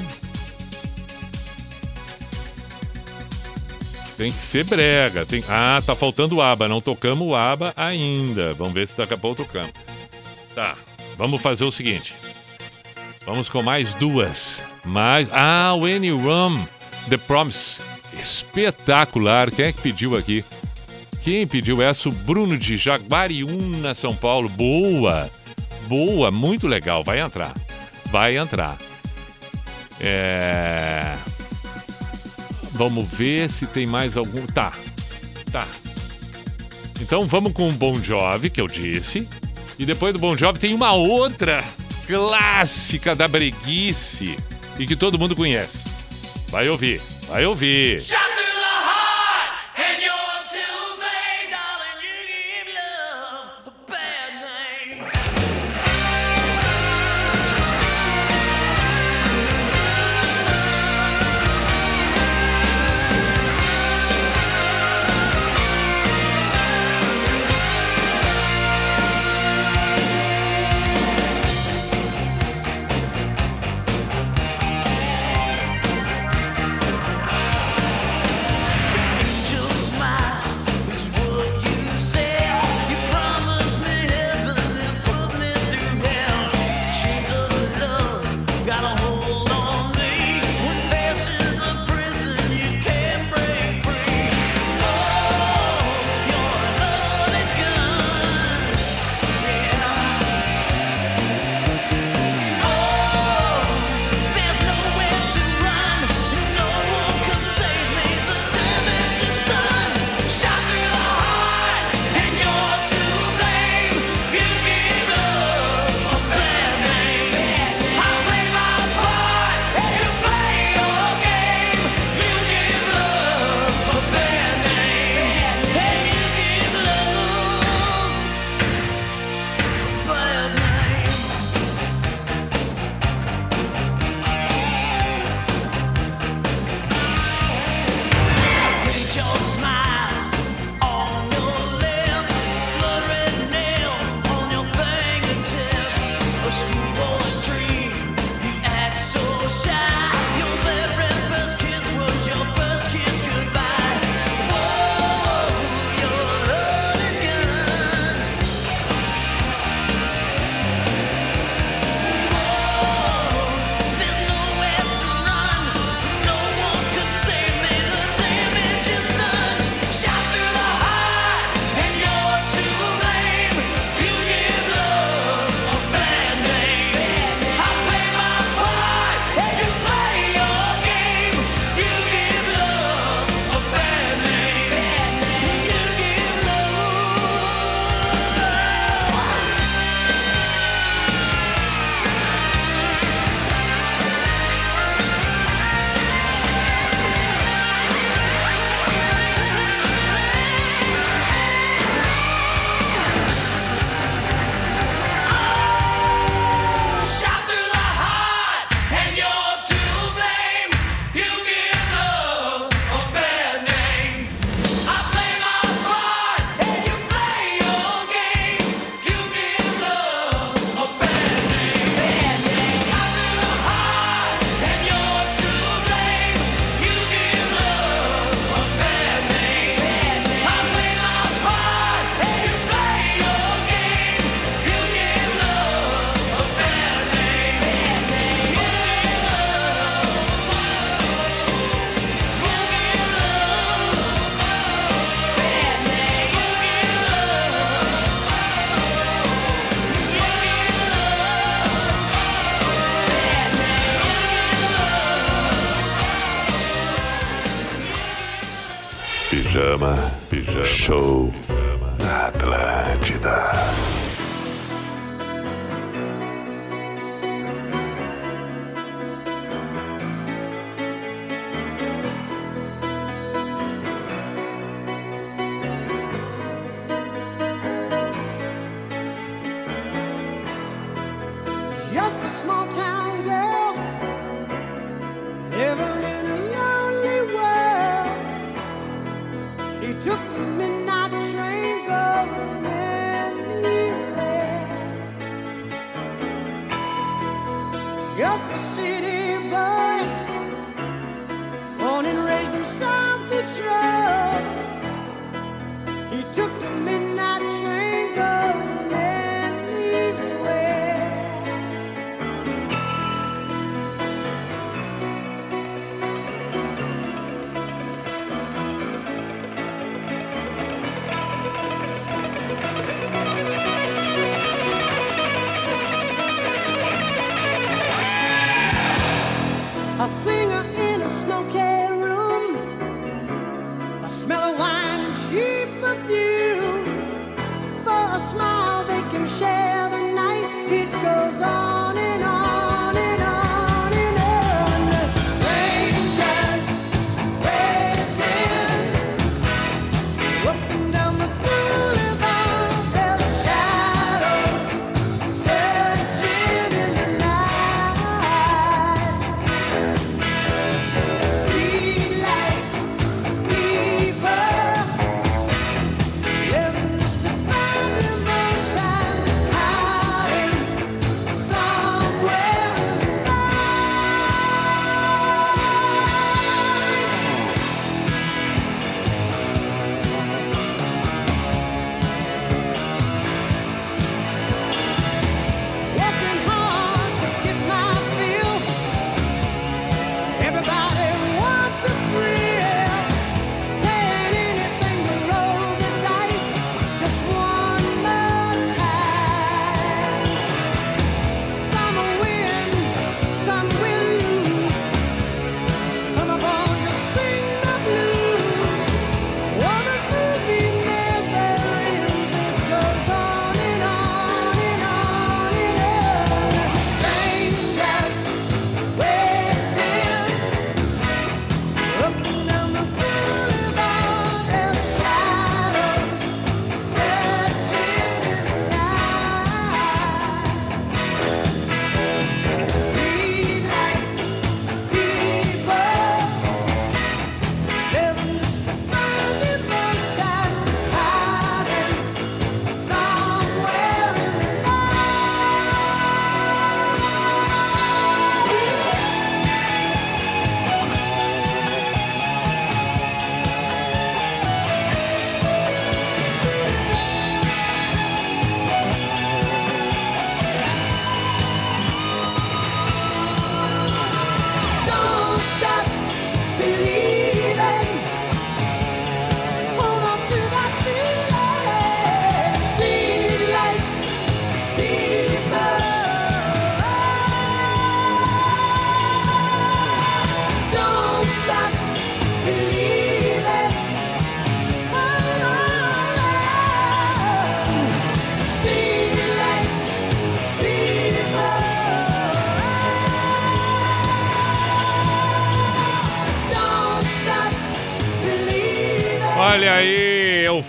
Tem 4.18 4.32
que 4.32 4.42
ser 4.42 4.64
brega. 4.64 5.24
Tem... 5.24 5.44
Ah, 5.48 5.80
tá 5.86 5.94
faltando 5.94 6.42
aba. 6.42 6.68
Não 6.68 6.80
tocamos 6.80 7.30
o 7.30 7.36
aba 7.36 7.72
ainda. 7.76 8.52
Vamos 8.54 8.74
ver 8.74 8.88
se 8.88 8.96
daqui 8.96 9.14
a 9.14 9.16
pouco 9.16 9.44
tocamos. 9.44 9.70
Tá. 10.56 10.72
Vamos 11.16 11.40
fazer 11.40 11.62
o 11.62 11.70
seguinte. 11.70 12.14
Vamos 13.24 13.48
com 13.48 13.62
mais 13.62 13.94
duas. 13.94 14.60
Mais. 14.84 15.28
Ah, 15.32 15.72
o 15.72 15.86
Any 15.86 16.10
Rum. 16.10 16.64
The 17.08 17.16
Promise. 17.16 17.80
Espetacular. 18.12 19.52
Quem 19.52 19.66
é 19.66 19.72
que 19.72 19.82
pediu 19.82 20.16
aqui? 20.16 20.44
Quem 21.22 21.46
pediu 21.46 21.80
essa? 21.80 22.08
O 22.08 22.12
Bruno 22.12 22.58
de 22.58 22.74
Jaguariúna, 22.74 23.94
São 23.94 24.16
Paulo. 24.16 24.48
Boa. 24.48 25.30
Boa. 25.86 26.32
Muito 26.32 26.66
legal. 26.66 27.04
Vai 27.04 27.20
entrar. 27.20 27.54
Vai 28.10 28.36
entrar. 28.36 28.76
É. 30.00 31.16
Vamos 32.78 33.08
ver 33.08 33.50
se 33.50 33.66
tem 33.66 33.88
mais 33.88 34.16
algum. 34.16 34.46
Tá. 34.46 34.70
Tá. 35.50 35.66
Então 37.00 37.22
vamos 37.22 37.52
com 37.52 37.68
o 37.68 37.72
Bon 37.72 38.00
Jovi, 38.00 38.50
que 38.50 38.60
eu 38.60 38.68
disse. 38.68 39.28
E 39.76 39.84
depois 39.84 40.12
do 40.12 40.20
Bon 40.20 40.36
Jovi 40.36 40.60
tem 40.60 40.74
uma 40.74 40.94
outra 40.94 41.64
clássica 42.06 43.16
da 43.16 43.26
breguice 43.26 44.36
e 44.78 44.86
que 44.86 44.94
todo 44.94 45.18
mundo 45.18 45.34
conhece. 45.34 45.78
Vai 46.50 46.68
ouvir, 46.68 47.00
vai 47.28 47.44
ouvir. 47.44 48.00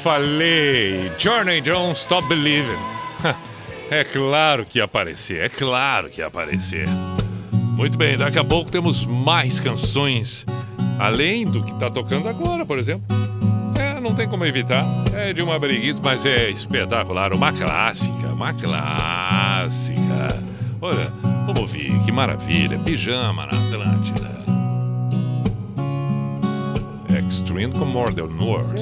falei, 0.10 1.12
Journey 1.20 1.62
Don't 1.62 1.96
Stop 1.96 2.28
Believing. 2.28 2.80
É 3.92 4.04
claro 4.04 4.66
que 4.66 4.78
ia 4.78 4.84
aparecer, 4.84 5.42
é 5.44 5.50
claro 5.50 6.12
que 6.12 6.22
ia 6.22 6.28
aparecer. 6.28 6.88
Muito 7.52 7.98
bem, 7.98 8.16
daqui 8.16 8.38
a 8.38 8.44
pouco 8.44 8.70
temos 8.70 9.04
mais 9.04 9.60
canções, 9.60 10.46
além 11.00 11.44
do 11.44 11.64
que 11.64 11.72
está 11.72 11.90
tocando 11.90 12.30
agora, 12.30 12.64
por 12.68 12.78
exemplo. 12.78 13.04
É, 13.80 14.00
não 14.00 14.14
tem 14.14 14.30
como 14.30 14.46
evitar, 14.46 14.86
é 15.12 15.34
de 15.34 15.42
uma 15.42 15.58
briguita, 15.58 16.00
mas 16.04 16.24
é 16.24 16.52
espetacular, 16.52 17.34
uma 17.34 17.52
clássica, 17.52 18.28
uma 18.28 18.54
clássica. 18.54 20.00
Olha, 20.80 21.12
vamos 21.48 21.60
ouvir, 21.60 21.92
que 22.06 22.12
maravilha, 22.12 22.78
pijama 22.86 23.48
na 23.48 23.58
Atlântica. 23.58 24.19
construindo 27.50 27.80
como 27.80 27.92
Mordel 27.92 28.30
Norse. 28.30 28.78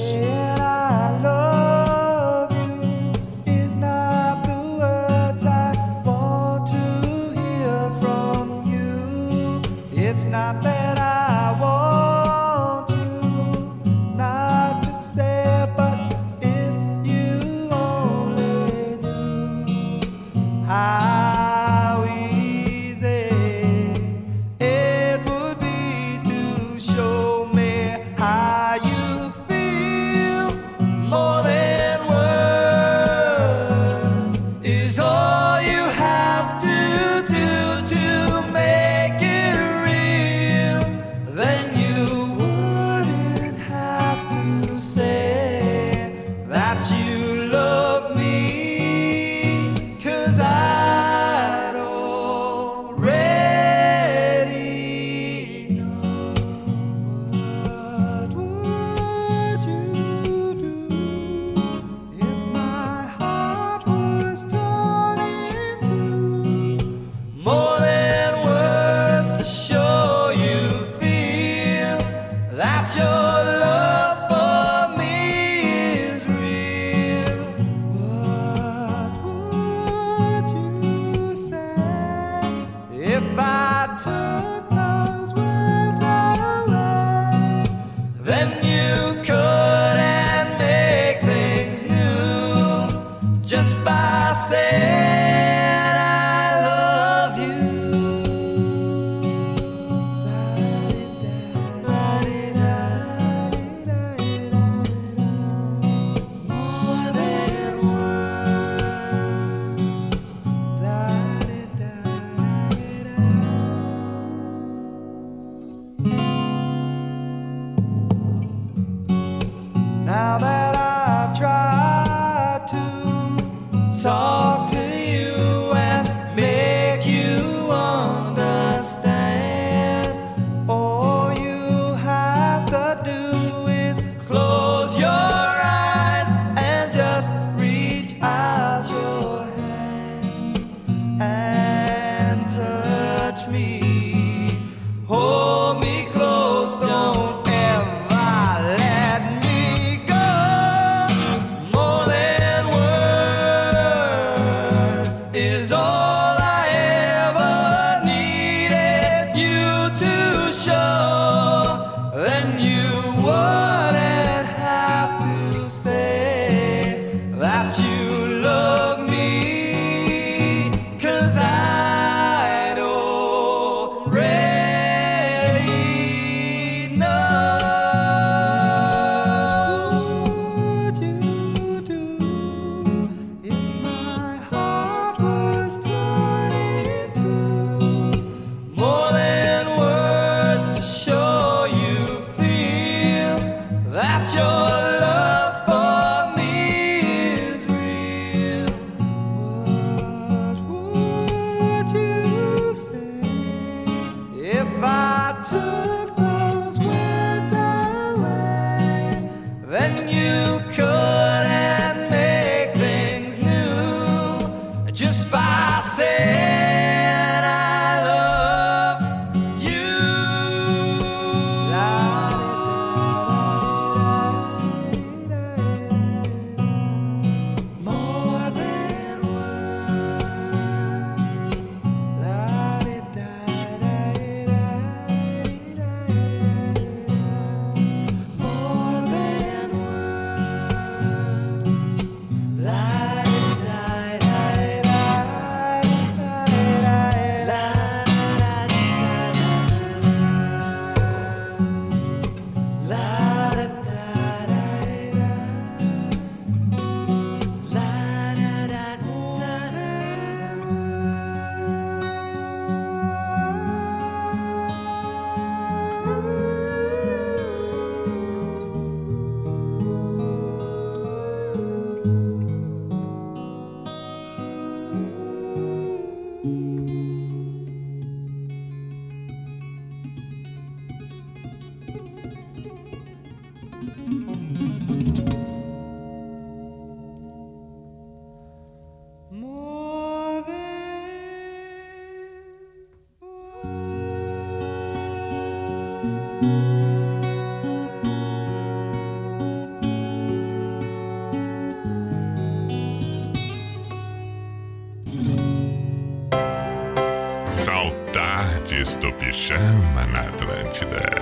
Do 308.78 309.12
pijama 309.14 310.06
na 310.06 310.22
Atlântida. 310.22 311.16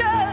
show. 0.00 0.29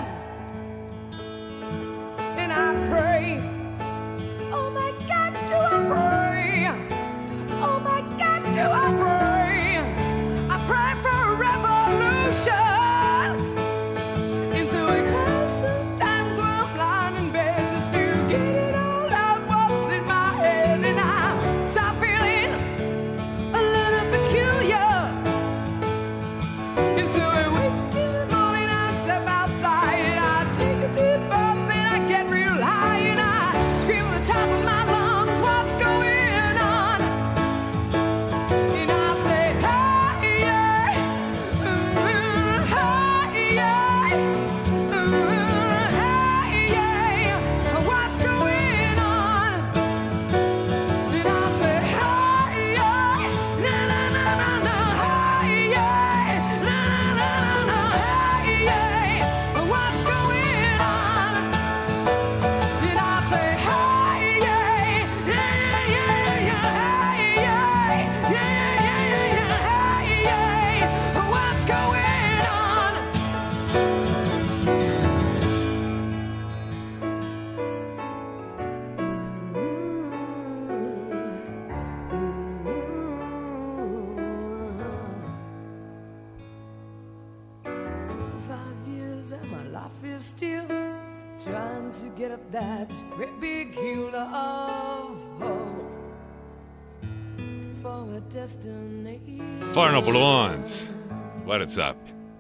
What's 101.48 101.78
up? 101.78 101.98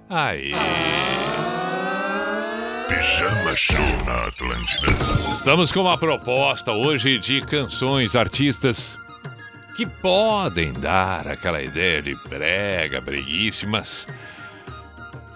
Aí. 0.09 0.51
Pijama 2.89 3.55
Show 3.55 3.79
na 4.05 4.27
Atlântida. 4.27 4.87
Estamos 5.33 5.71
com 5.71 5.79
uma 5.79 5.97
proposta 5.97 6.73
hoje 6.73 7.17
de 7.17 7.39
canções, 7.39 8.17
artistas 8.17 8.97
que 9.77 9.85
podem 9.85 10.73
dar 10.73 11.25
aquela 11.25 11.61
ideia 11.61 12.01
de 12.01 12.15
brega, 12.27 12.99
breguíssimas. 12.99 14.07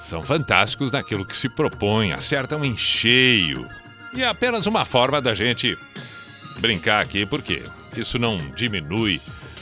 São 0.02 0.22
fantásticos 0.22 0.92
naquilo 0.92 1.26
que 1.26 1.38
se 1.38 1.48
propõem, 1.48 2.12
acertam 2.12 2.66
em 2.66 2.76
cheio. 2.76 3.66
E 4.14 4.22
é 4.22 4.28
apenas 4.28 4.66
uma 4.66 4.84
forma 4.84 5.22
da 5.22 5.34
gente 5.34 5.78
brincar 6.60 7.02
aqui, 7.02 7.26
porque 7.26 7.64
isso 7.96 8.20
não 8.20 8.36
diminui, 8.36 9.22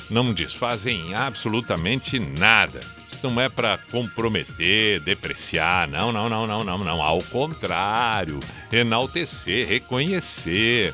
não 0.10 0.34
desfaz 0.34 0.88
em 0.88 1.14
absolutamente 1.14 2.18
nada. 2.18 2.80
Isso 3.12 3.28
não 3.28 3.42
é 3.42 3.50
para 3.50 3.78
comprometer, 3.92 5.00
depreciar, 5.00 5.88
não, 5.88 6.12
não, 6.12 6.30
não, 6.30 6.46
não, 6.46 6.64
não, 6.64 6.78
não. 6.78 7.02
Ao 7.02 7.22
contrário, 7.24 8.40
enaltecer, 8.72 9.68
reconhecer. 9.68 10.94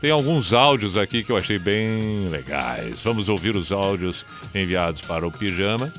Tem 0.00 0.10
alguns 0.10 0.52
áudios 0.52 0.98
aqui 0.98 1.24
que 1.24 1.32
eu 1.32 1.36
achei 1.36 1.58
bem 1.58 2.28
legais. 2.28 3.00
Vamos 3.02 3.30
ouvir 3.30 3.56
os 3.56 3.72
áudios 3.72 4.26
enviados 4.54 5.00
para 5.00 5.26
o 5.26 5.32
Pijama. 5.32 5.90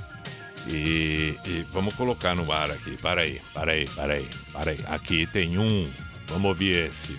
E, 0.67 1.35
e 1.45 1.65
vamos 1.73 1.95
colocar 1.95 2.35
no 2.35 2.51
ar 2.51 2.69
aqui. 2.69 2.95
Para 2.97 3.21
aí, 3.21 3.41
para 3.51 3.71
aí, 3.71 3.87
para 3.89 4.13
aí, 4.13 4.29
para 4.53 4.71
aí. 4.71 4.79
Aqui 4.87 5.25
tem 5.25 5.57
um. 5.57 5.89
Vamos 6.27 6.49
ouvir 6.49 6.75
esse. 6.75 7.17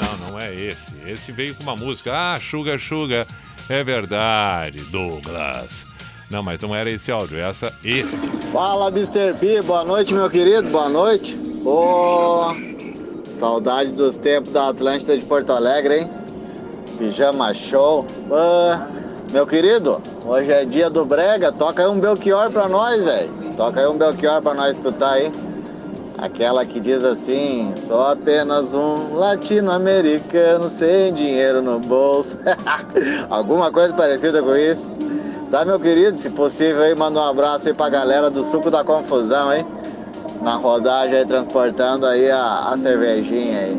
Não, 0.00 0.30
não 0.30 0.40
é 0.40 0.52
esse. 0.52 0.92
Esse 1.06 1.30
veio 1.30 1.54
com 1.54 1.62
uma 1.62 1.76
música. 1.76 2.12
Ah, 2.12 2.40
Suga, 2.40 2.76
Suga. 2.78 3.24
É 3.68 3.84
verdade, 3.84 4.80
Douglas. 4.84 5.89
Não, 6.30 6.44
mas 6.44 6.60
não 6.60 6.72
era 6.72 6.88
esse 6.88 7.10
áudio, 7.10 7.38
essa, 7.40 7.72
esse. 7.84 8.16
Fala, 8.52 8.88
Mr. 8.88 9.34
P. 9.34 9.60
Boa 9.62 9.84
noite, 9.84 10.14
meu 10.14 10.30
querido. 10.30 10.68
Boa 10.70 10.88
noite. 10.88 11.36
Ô, 11.64 12.54
saudade 13.26 13.90
dos 13.92 14.16
tempos 14.16 14.52
da 14.52 14.68
Atlântida 14.68 15.16
de 15.18 15.24
Porto 15.24 15.50
Alegre, 15.50 16.02
hein? 16.02 16.10
Pijama 16.96 17.52
show. 17.52 18.06
Ah, 18.30 18.86
meu 19.32 19.44
querido, 19.44 20.00
hoje 20.24 20.52
é 20.52 20.64
dia 20.64 20.88
do 20.88 21.04
Brega. 21.04 21.50
Toca 21.50 21.82
aí 21.82 21.88
um 21.88 21.98
Belchior 21.98 22.48
pra 22.50 22.68
nós, 22.68 23.02
velho. 23.02 23.32
Toca 23.56 23.80
aí 23.80 23.86
um 23.88 23.98
Belchior 23.98 24.40
pra 24.40 24.54
nós 24.54 24.76
escutar 24.76 25.14
aí. 25.14 25.32
Aquela 26.16 26.64
que 26.64 26.78
diz 26.78 27.02
assim: 27.02 27.72
sou 27.76 28.06
apenas 28.06 28.72
um 28.72 29.16
latino-americano 29.16 30.68
sem 30.68 31.12
dinheiro 31.12 31.60
no 31.60 31.80
bolso. 31.80 32.38
Alguma 33.28 33.72
coisa 33.72 33.92
parecida 33.94 34.40
com 34.40 34.54
isso. 34.54 34.92
Tá, 35.50 35.64
meu 35.64 35.80
querido? 35.80 36.16
Se 36.16 36.30
possível 36.30 36.82
aí, 36.82 36.94
manda 36.94 37.18
um 37.18 37.24
abraço 37.24 37.68
aí 37.68 37.74
pra 37.74 37.88
galera 37.88 38.30
do 38.30 38.44
Suco 38.44 38.70
da 38.70 38.84
Confusão, 38.84 39.52
hein? 39.52 39.66
Na 40.42 40.54
rodagem 40.54 41.16
aí, 41.16 41.26
transportando 41.26 42.06
aí 42.06 42.30
a, 42.30 42.70
a 42.72 42.78
cervejinha 42.78 43.58
aí. 43.58 43.76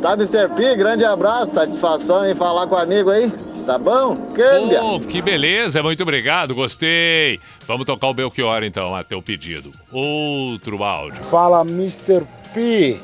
Tá, 0.00 0.12
Mr. 0.12 0.48
P? 0.54 0.76
Grande 0.76 1.04
abraço, 1.04 1.54
satisfação 1.54 2.24
em 2.24 2.36
falar 2.36 2.68
com 2.68 2.76
o 2.76 2.78
amigo 2.78 3.10
aí. 3.10 3.32
Tá 3.66 3.76
bom? 3.76 4.16
Câmbia! 4.32 4.82
Oh, 4.82 5.00
que 5.00 5.20
beleza, 5.20 5.82
muito 5.82 6.02
obrigado, 6.02 6.54
gostei. 6.54 7.40
Vamos 7.66 7.84
tocar 7.84 8.06
o 8.06 8.14
Belchior 8.14 8.62
então, 8.62 8.94
a 8.94 9.02
teu 9.02 9.20
pedido. 9.20 9.72
Outro 9.92 10.82
áudio. 10.82 11.20
Fala 11.24 11.60
Mr. 11.62 12.22
P, 12.54 12.98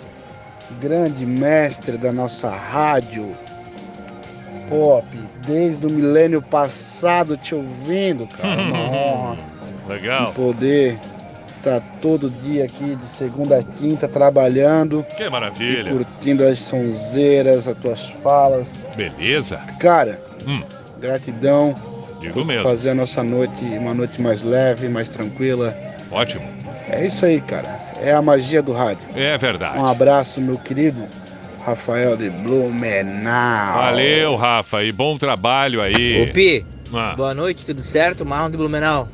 grande 0.81 1.27
mestre 1.27 1.99
da 1.99 2.12
nossa 2.12 2.49
rádio 2.49 3.36
pop, 4.69 5.07
desde 5.47 5.87
o 5.87 5.91
milênio 5.91 6.41
passado 6.43 7.37
te 7.37 7.55
ouvindo, 7.55 8.27
cara. 8.27 8.61
Uma 8.62 8.79
honra 8.81 9.39
Legal. 9.89 10.33
poder 10.33 10.99
tá 11.62 11.81
todo 12.03 12.29
dia 12.43 12.65
aqui, 12.66 12.95
de 12.95 13.09
segunda 13.09 13.59
a 13.59 13.62
quinta, 13.62 14.07
trabalhando. 14.07 15.05
Que 15.16 15.29
maravilha. 15.31 15.91
Curtindo 15.91 16.45
as 16.45 16.59
sonzeiras, 16.59 17.66
as 17.66 17.77
tuas 17.79 18.07
falas. 18.23 18.83
Beleza. 18.95 19.59
Cara, 19.81 20.21
Hum. 20.47 20.62
gratidão. 21.01 21.75
Digo 22.21 22.35
por 22.35 22.45
mesmo. 22.47 22.62
fazer 22.65 22.91
a 22.91 22.95
nossa 22.95 23.23
noite 23.23 23.65
uma 23.79 23.95
noite 23.95 24.21
mais 24.21 24.43
leve, 24.43 24.89
mais 24.89 25.09
tranquila. 25.09 25.75
Ótimo. 26.11 26.45
É 26.89 27.07
isso 27.07 27.25
aí, 27.25 27.41
cara. 27.41 27.79
É 28.03 28.12
a 28.12 28.21
magia 28.21 28.62
do 28.62 28.73
rádio. 28.73 29.07
É 29.16 29.37
verdade. 29.39 29.79
Um 29.79 29.87
abraço, 29.87 30.41
meu 30.43 30.59
querido 30.59 31.03
Rafael 31.65 32.16
de 32.16 32.28
Blumenau. 32.31 33.74
Valeu, 33.78 34.36
Rafa, 34.36 34.85
e 34.85 34.93
bom 34.93 35.16
trabalho 35.16 35.81
aí. 35.81 36.23
Ô 36.23 36.32
Pi, 36.32 36.65
Ah. 36.93 37.15
boa 37.16 37.32
noite, 37.35 37.65
tudo 37.65 37.81
certo? 37.82 38.24
Marrom 38.24 38.51
de 38.51 38.57
Blumenau. 38.57 39.09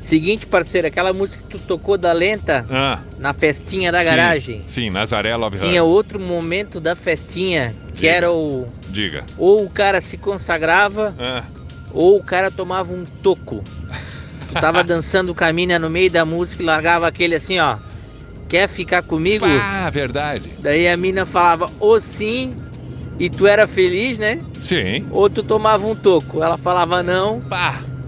Seguinte, 0.00 0.46
parceiro, 0.46 0.86
aquela 0.88 1.12
música 1.12 1.42
que 1.44 1.50
tu 1.50 1.58
tocou 1.58 1.96
da 1.96 2.12
lenta 2.12 2.66
Ah, 2.70 2.98
na 3.18 3.32
festinha 3.32 3.92
da 3.92 4.00
sim, 4.00 4.04
garagem. 4.06 4.62
Sim, 4.66 4.90
Nazaré 4.90 5.36
Love 5.36 5.58
Tinha 5.58 5.74
Heart. 5.76 5.86
outro 5.86 6.18
momento 6.18 6.80
da 6.80 6.96
festinha 6.96 7.74
que 7.94 8.08
era 8.08 8.32
o. 8.32 8.66
Diga. 8.88 9.24
Ou 9.38 9.64
o 9.64 9.70
cara 9.70 10.00
se 10.00 10.16
consagrava, 10.16 11.14
Ah. 11.20 11.44
ou 11.92 12.16
o 12.18 12.22
cara 12.24 12.50
tomava 12.50 12.92
um 12.92 13.04
toco. 13.22 13.62
Tu 14.48 14.54
tava 14.54 14.82
dançando 14.82 15.32
caminha 15.34 15.78
no 15.78 15.88
meio 15.90 16.10
da 16.10 16.24
música 16.24 16.62
e 16.62 16.66
largava 16.66 17.06
aquele 17.06 17.34
assim, 17.36 17.58
ó. 17.60 17.76
Quer 18.52 18.68
ficar 18.68 19.02
comigo? 19.02 19.46
Ah, 19.46 19.88
verdade. 19.88 20.44
Daí 20.58 20.86
a 20.86 20.94
mina 20.94 21.24
falava, 21.24 21.70
ou 21.80 21.98
sim, 21.98 22.54
e 23.18 23.30
tu 23.30 23.46
era 23.46 23.66
feliz, 23.66 24.18
né? 24.18 24.40
Sim. 24.60 25.06
Ou 25.10 25.30
tu 25.30 25.42
tomava 25.42 25.86
um 25.86 25.94
toco. 25.96 26.42
Ela 26.42 26.58
falava 26.58 27.02
não. 27.02 27.40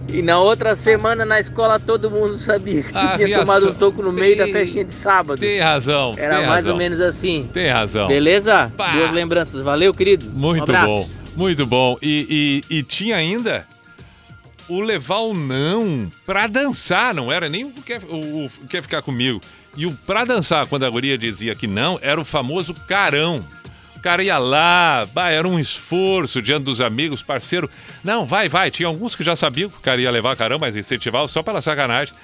E 0.07 0.21
na 0.21 0.39
outra 0.39 0.77
semana 0.77 1.25
na 1.25 1.41
escola 1.41 1.81
todo 1.81 2.11
mundo 2.11 2.37
sabia 2.39 2.83
que 2.83 2.93
tu 2.93 2.99
Ah, 2.99 3.15
tinha 3.17 3.27
reação. 3.27 3.47
tomado 3.47 3.71
um 3.71 3.73
toco 3.73 4.03
no 4.03 4.13
meio 4.13 4.37
da 4.37 4.45
Tem- 4.45 4.53
festinha 4.53 4.85
de 4.85 4.93
sábado. 4.93 5.41
Tem 5.41 5.59
razão. 5.61 6.13
Era 6.19 6.37
tem 6.37 6.47
mais 6.47 6.57
razão. 6.57 6.73
ou 6.73 6.79
menos 6.79 7.01
assim. 7.01 7.49
Tem 7.51 7.71
razão. 7.71 8.07
Beleza? 8.07 8.71
Boas 8.77 9.13
lembranças. 9.13 9.63
Valeu, 9.63 9.95
querido. 9.95 10.27
um 10.27 10.39
Muito 10.39 10.63
abraço. 10.65 10.87
bom, 10.89 11.09
muito 11.35 11.67
bom. 11.67 11.97
E, 12.03 12.63
e- 12.71 12.77
e 12.79 12.83
tinha 12.83 13.17
ainda 13.17 13.67
o 14.69 14.81
levar 14.83 15.21
o 15.21 15.33
não 15.35 16.07
pra 16.27 16.47
dançar, 16.47 17.15
não 17.15 17.33
era 17.33 17.49
nem 17.49 17.65
o 17.65 17.71
quer, 17.73 18.01
o, 18.09 18.45
o 18.45 18.51
quer 18.69 18.83
ficar 18.83 19.01
comigo. 19.01 19.41
E 19.77 19.87
o 19.87 19.93
pra 19.93 20.25
dançar, 20.25 20.67
quando 20.67 20.85
a 20.85 20.91
guria 20.91 21.19
dizia 21.19 21.55
que 21.55 21.67
não, 21.67 21.99
era 22.01 22.21
o 22.21 22.25
famoso 22.25 22.75
carão. 22.87 23.45
O 23.97 24.01
cara 24.01 24.23
ia 24.23 24.39
lá, 24.39 25.07
bah, 25.13 25.31
era 25.31 25.49
um 25.49 25.59
esforço 25.59 26.43
diante 26.43 26.65
dos 26.65 26.81
amigos, 26.81 27.23
parceiro. 27.23 27.69
Não, 28.03 28.27
vai, 28.27 28.49
vai. 28.49 28.71
Tinha 28.71 28.87
alguns 28.87 29.17
que 29.17 29.25
já 29.25 29.35
sabiam 29.35 29.71
que 29.71 29.79
o 29.79 29.81
cara 29.81 30.01
ia 30.01 30.11
levar 30.11 30.37
carão, 30.37 30.59
mas 30.59 30.77
incentivava 30.77 31.27
só 31.27 31.43
pela 31.43 31.63
sacanagem. 31.63 32.15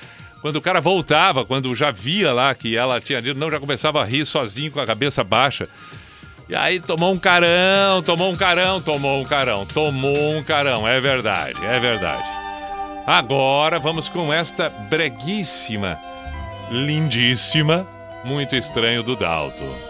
Quando 0.41 0.57
o 0.57 0.61
cara 0.61 0.81
voltava, 0.81 1.45
quando 1.45 1.75
já 1.75 1.91
via 1.91 2.33
lá 2.33 2.55
que 2.55 2.77
ela 2.77 3.01
tinha 3.01 3.21
dito, 3.21 3.39
não, 3.39 3.51
já 3.51 3.61
começava 3.61 4.01
a 4.01 4.05
rir 4.05 4.25
sozinho 4.25 4.71
com 4.71 4.81
a 4.81 4.87
cabeça 4.87 5.23
baixa. 5.25 5.69
E 6.49 6.55
aí 6.57 6.81
tomou 6.81 7.13
um 7.13 7.19
carão, 7.19 8.03
tomou 8.03 8.33
um 8.33 8.37
carão, 8.37 8.81
tomou 8.81 9.21
um 9.21 9.25
carão, 9.25 9.65
tomou 9.67 10.37
um 10.37 10.43
carão. 10.43 10.89
É 10.89 11.01
verdade, 11.01 11.55
é 11.65 11.79
verdade. 11.79 12.25
Agora 13.07 13.79
vamos 13.79 14.09
com 14.09 14.33
esta 14.33 14.69
breguíssima, 14.69 15.97
lindíssima, 16.71 17.87
muito 18.25 18.55
estranho 18.55 19.03
do 19.03 19.17
Dalto. 19.17 19.90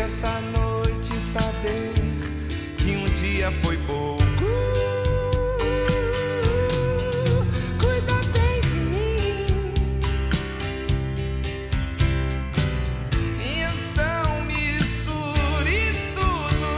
Essa 0.00 0.40
noite 0.52 1.12
saber 1.20 1.92
que 2.78 2.96
um 2.96 3.04
dia 3.20 3.52
foi 3.62 3.76
pouco. 3.86 4.22
Cuida 7.78 8.14
bem 8.32 8.60
de 8.62 8.80
mim. 8.90 9.74
Então 13.44 14.42
misture 14.46 15.92
tudo 16.14 16.70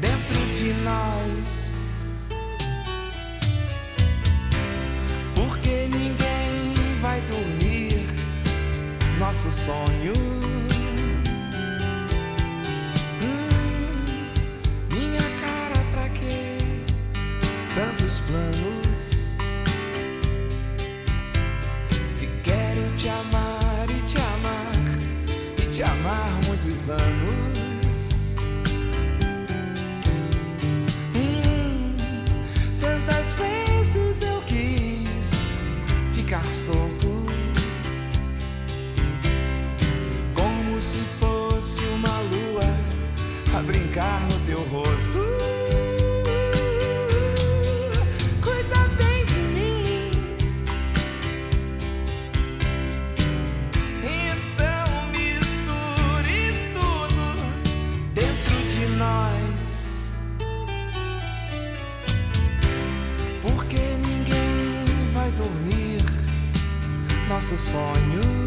dentro 0.00 0.40
de 0.56 0.72
nós. 0.82 1.46
Porque 5.36 5.88
ninguém 5.92 6.74
vai 7.00 7.20
dormir 7.20 8.04
nosso 9.20 9.48
sonho. 9.50 10.41
Planos. 18.32 19.28
Se 22.08 22.26
quero 22.42 22.96
te 22.96 23.08
amar 23.10 23.86
e 23.90 24.00
te 24.02 24.18
amar 24.18 24.72
e 25.58 25.66
te 25.66 25.82
amar 25.82 26.30
muitos 26.46 26.88
anos. 26.88 28.36
Hum, 31.14 31.94
tantas 32.80 33.34
vezes 33.34 34.26
eu 34.26 34.40
quis 34.46 35.30
ficar 36.14 36.44
solto. 36.44 37.12
Como 40.34 40.80
se 40.80 41.00
fosse 41.20 41.80
uma 41.96 42.20
lua 42.32 43.58
a 43.58 43.62
brincar 43.62 44.20
no 44.22 44.38
teu 44.46 44.60
rosto. 44.70 45.31
Nosso 67.52 67.58
sonho. 67.58 68.41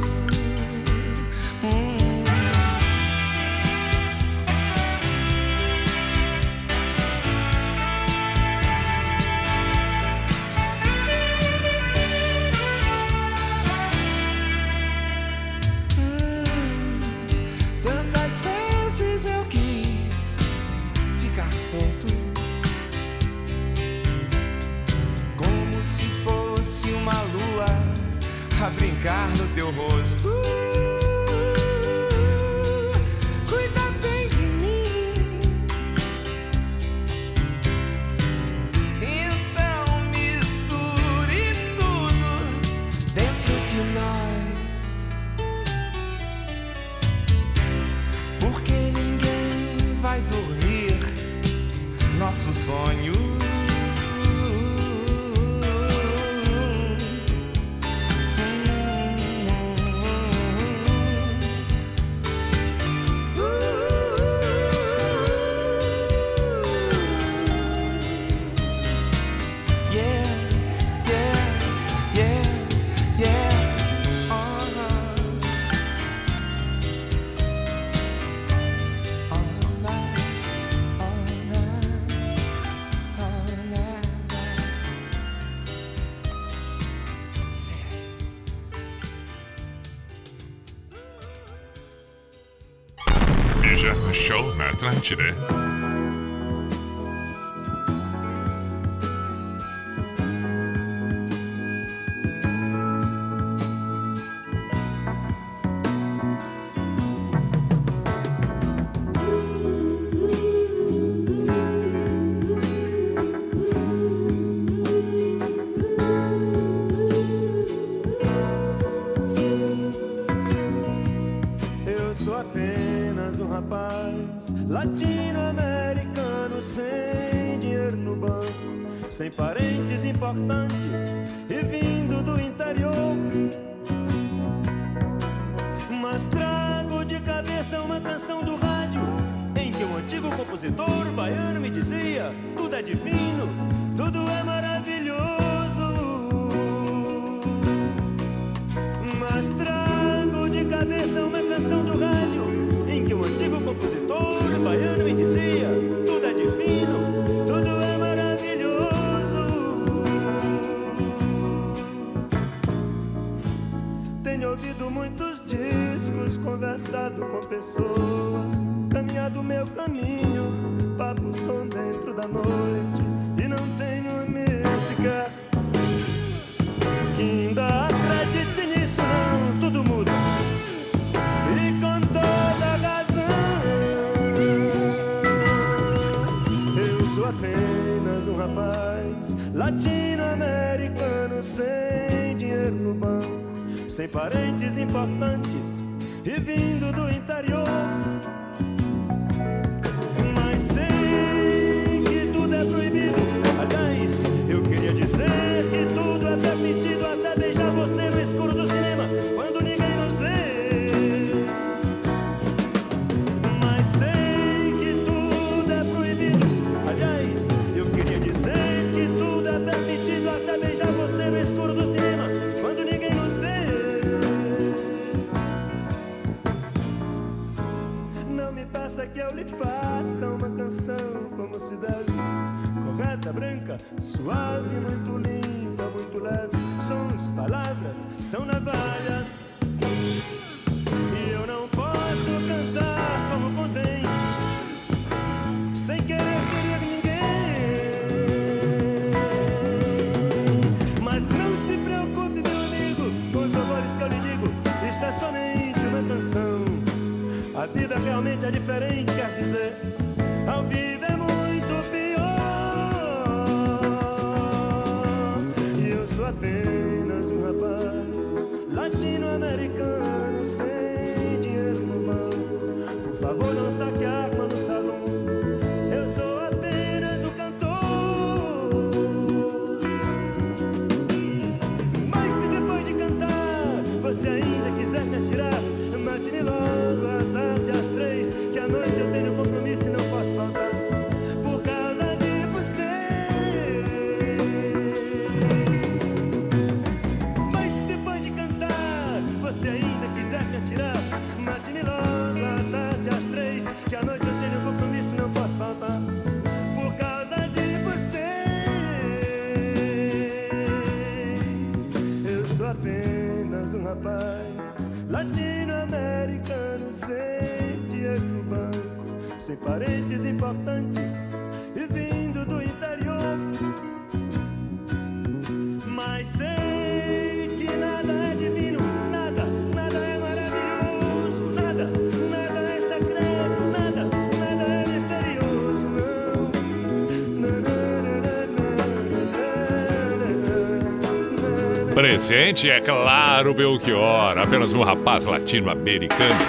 presente 342.28 342.68
é 342.68 342.82
claro 342.82 343.54
Belchior, 343.54 344.36
apenas 344.40 344.74
um 344.74 344.82
rapaz 344.82 345.26
latino-americano. 345.26 346.40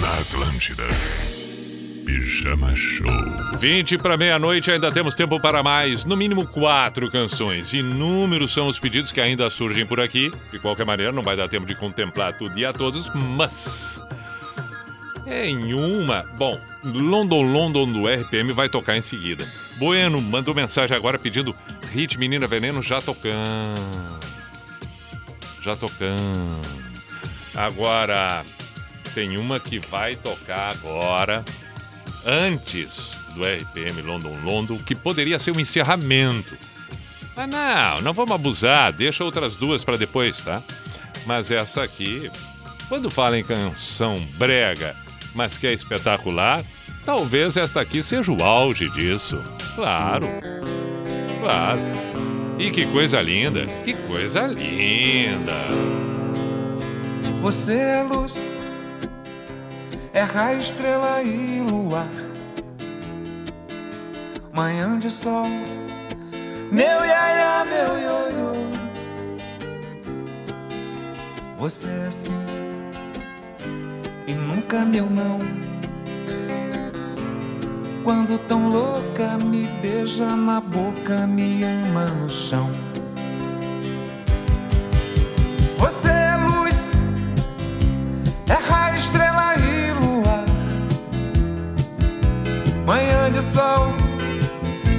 Na 0.00 0.12
Atlântida. 0.18 0.82
Pijama 2.04 2.74
Show. 2.74 3.06
20 3.60 3.96
para 3.98 4.16
meia-noite, 4.16 4.72
ainda 4.72 4.90
temos 4.90 5.14
tempo 5.14 5.40
para 5.40 5.62
mais, 5.62 6.04
no 6.04 6.16
mínimo 6.16 6.48
quatro 6.48 7.08
canções. 7.12 7.72
Inúmeros 7.72 8.52
são 8.52 8.66
os 8.66 8.80
pedidos 8.80 9.12
que 9.12 9.20
ainda 9.20 9.48
surgem 9.48 9.86
por 9.86 10.00
aqui. 10.00 10.32
De 10.50 10.58
qualquer 10.58 10.84
maneira, 10.84 11.12
não 11.12 11.22
vai 11.22 11.36
dar 11.36 11.48
tempo 11.48 11.64
de 11.64 11.76
contemplar 11.76 12.36
tudo 12.36 12.58
e 12.58 12.66
a 12.66 12.72
todos, 12.72 13.14
mas. 13.14 14.00
Em 15.28 15.74
uma. 15.74 16.22
Bom, 16.36 16.60
London 16.82 17.42
London 17.42 17.86
do 17.86 18.08
RPM 18.08 18.52
vai 18.52 18.68
tocar 18.68 18.96
em 18.96 19.00
seguida. 19.00 19.46
Bueno 19.78 20.20
mandou 20.20 20.54
mensagem 20.54 20.96
agora 20.96 21.18
pedindo 21.18 21.54
Hit 21.92 22.18
Menina 22.18 22.46
Veneno 22.46 22.82
já 22.82 23.00
tocando 23.00 24.23
já 25.64 25.74
tocando. 25.74 26.60
Agora, 27.54 28.44
tem 29.14 29.38
uma 29.38 29.58
que 29.58 29.78
vai 29.78 30.14
tocar 30.16 30.72
agora, 30.72 31.44
antes 32.26 33.12
do 33.34 33.42
RPM 33.42 34.02
London 34.02 34.36
London, 34.42 34.78
que 34.78 34.94
poderia 34.94 35.38
ser 35.38 35.56
um 35.56 35.60
encerramento. 35.60 36.56
Mas 37.36 37.48
não, 37.48 38.02
não 38.02 38.12
vamos 38.12 38.32
abusar, 38.32 38.92
deixa 38.92 39.24
outras 39.24 39.56
duas 39.56 39.82
para 39.82 39.96
depois, 39.96 40.42
tá? 40.42 40.62
Mas 41.26 41.50
essa 41.50 41.82
aqui, 41.82 42.30
quando 42.88 43.10
fala 43.10 43.38
em 43.38 43.42
canção 43.44 44.14
brega, 44.36 44.94
mas 45.34 45.56
que 45.56 45.66
é 45.66 45.72
espetacular, 45.72 46.62
talvez 47.04 47.56
esta 47.56 47.80
aqui 47.80 48.02
seja 48.02 48.30
o 48.30 48.42
auge 48.42 48.88
disso. 48.90 49.42
Claro. 49.74 50.26
Claro. 51.40 52.03
E 52.58 52.70
que 52.70 52.86
coisa 52.86 53.20
linda, 53.20 53.66
que 53.84 53.94
coisa 54.06 54.46
linda. 54.46 55.66
Você 57.40 57.74
é 57.74 58.02
luz, 58.02 58.54
é 60.12 60.22
raio, 60.22 60.58
estrela 60.58 61.22
e 61.22 61.60
luar. 61.70 62.08
Manhã 64.52 64.98
de 64.98 65.10
sol, 65.10 65.46
meu 66.70 67.04
iaia, 67.04 67.64
meu 67.64 67.98
ioiô. 67.98 68.52
Você 71.58 71.88
é 71.88 72.06
assim 72.06 72.34
e 74.26 74.32
nunca 74.32 74.84
meu 74.84 75.08
não. 75.10 75.73
Quando 78.04 78.38
tão 78.46 78.68
louca 78.68 79.38
me 79.46 79.64
beija 79.80 80.36
na 80.36 80.60
boca, 80.60 81.26
me 81.26 81.64
ama 81.64 82.04
no 82.20 82.28
chão. 82.28 82.70
Você 85.78 86.08
é 86.08 86.36
luz, 86.36 87.00
é 88.46 88.52
raio, 88.52 88.96
estrela 88.96 89.54
e 89.56 89.92
luar. 90.04 90.44
Manhã 92.84 93.30
de 93.32 93.40
sol, 93.40 93.88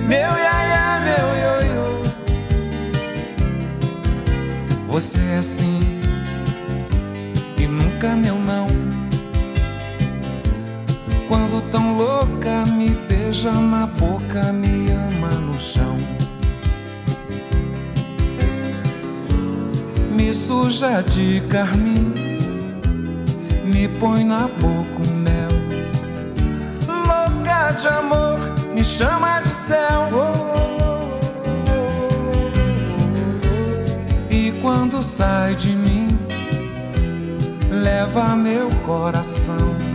meu 0.08 0.18
iaia, 0.18 1.00
meu 1.06 1.28
ioiô. 1.44 1.86
Você 4.88 5.20
é 5.20 5.38
assim 5.38 5.80
e 7.60 7.68
nunca 7.68 8.16
meu 8.16 8.35
beija 13.46 13.62
na 13.62 13.86
boca, 13.86 14.52
me 14.54 14.92
ama 14.92 15.30
no 15.42 15.54
chão. 15.60 15.98
Me 20.16 20.34
suja 20.34 21.02
de 21.04 21.42
carmim, 21.42 22.14
me 23.66 23.88
põe 24.00 24.24
na 24.24 24.48
boca 24.60 25.02
um 25.08 25.14
mel. 25.18 25.52
Louca 26.88 27.72
de 27.80 27.88
amor, 27.88 28.40
me 28.74 28.84
chama 28.84 29.42
de 29.42 29.50
céu. 29.50 30.10
E 34.32 34.52
quando 34.62 35.04
sai 35.04 35.56
de 35.56 35.76
mim, 35.76 36.08
leva 37.70 38.36
meu 38.36 38.70
coração. 38.86 39.95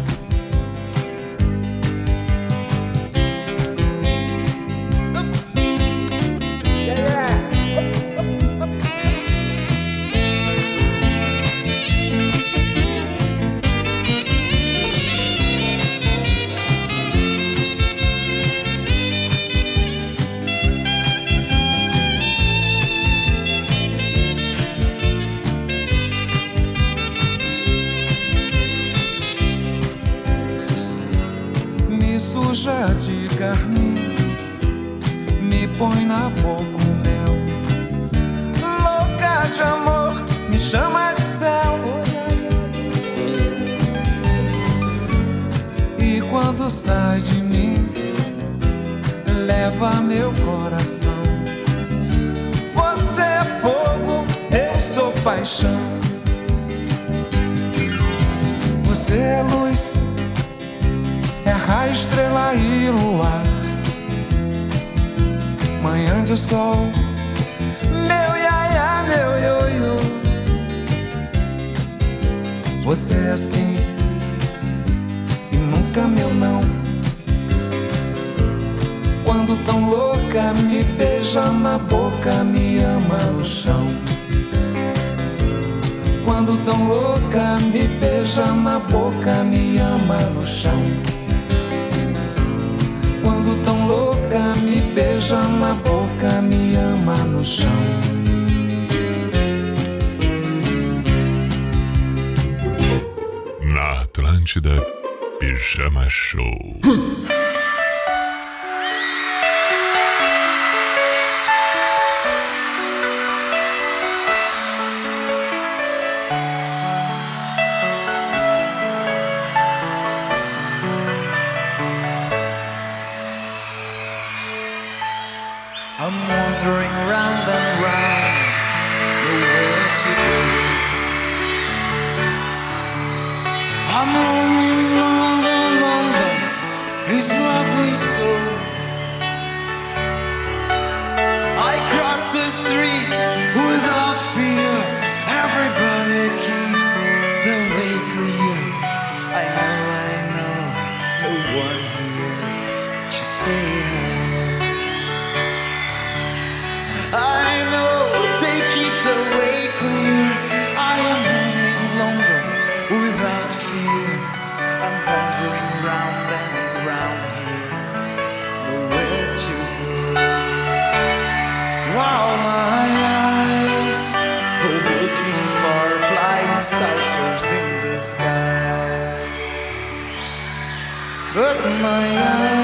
My 181.69 182.17
eyes 182.17 182.60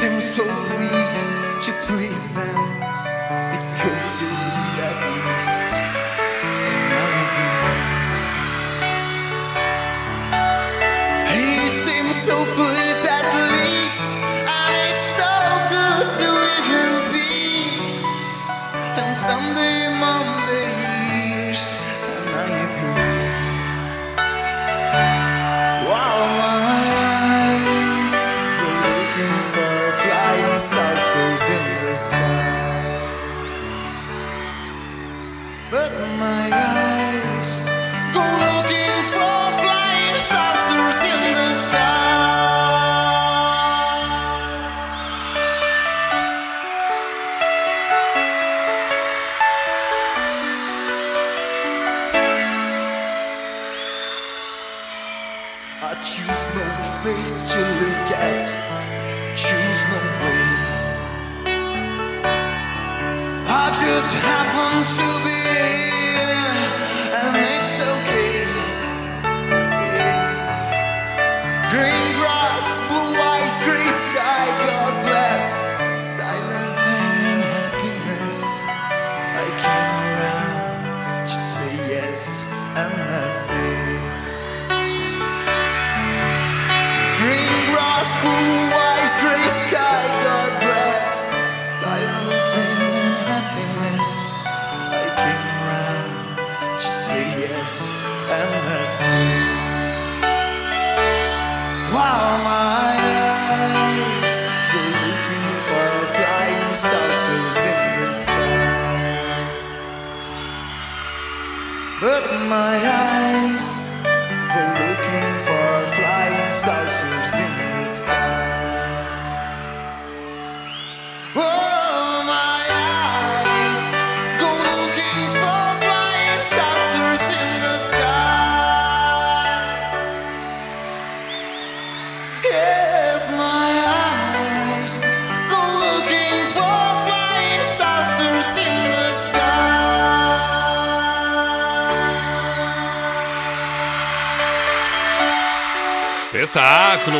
He 0.00 0.06
seemed 0.06 0.79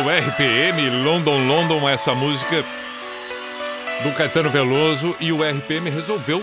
Espetáculo, 0.01 0.09
RPM, 0.09 0.89
London, 1.03 1.47
London, 1.47 1.89
essa 1.89 2.15
música 2.15 2.65
do 4.03 4.11
Caetano 4.13 4.49
Veloso 4.49 5.15
e 5.19 5.31
o 5.31 5.43
RPM 5.43 5.89
resolveu 5.89 6.41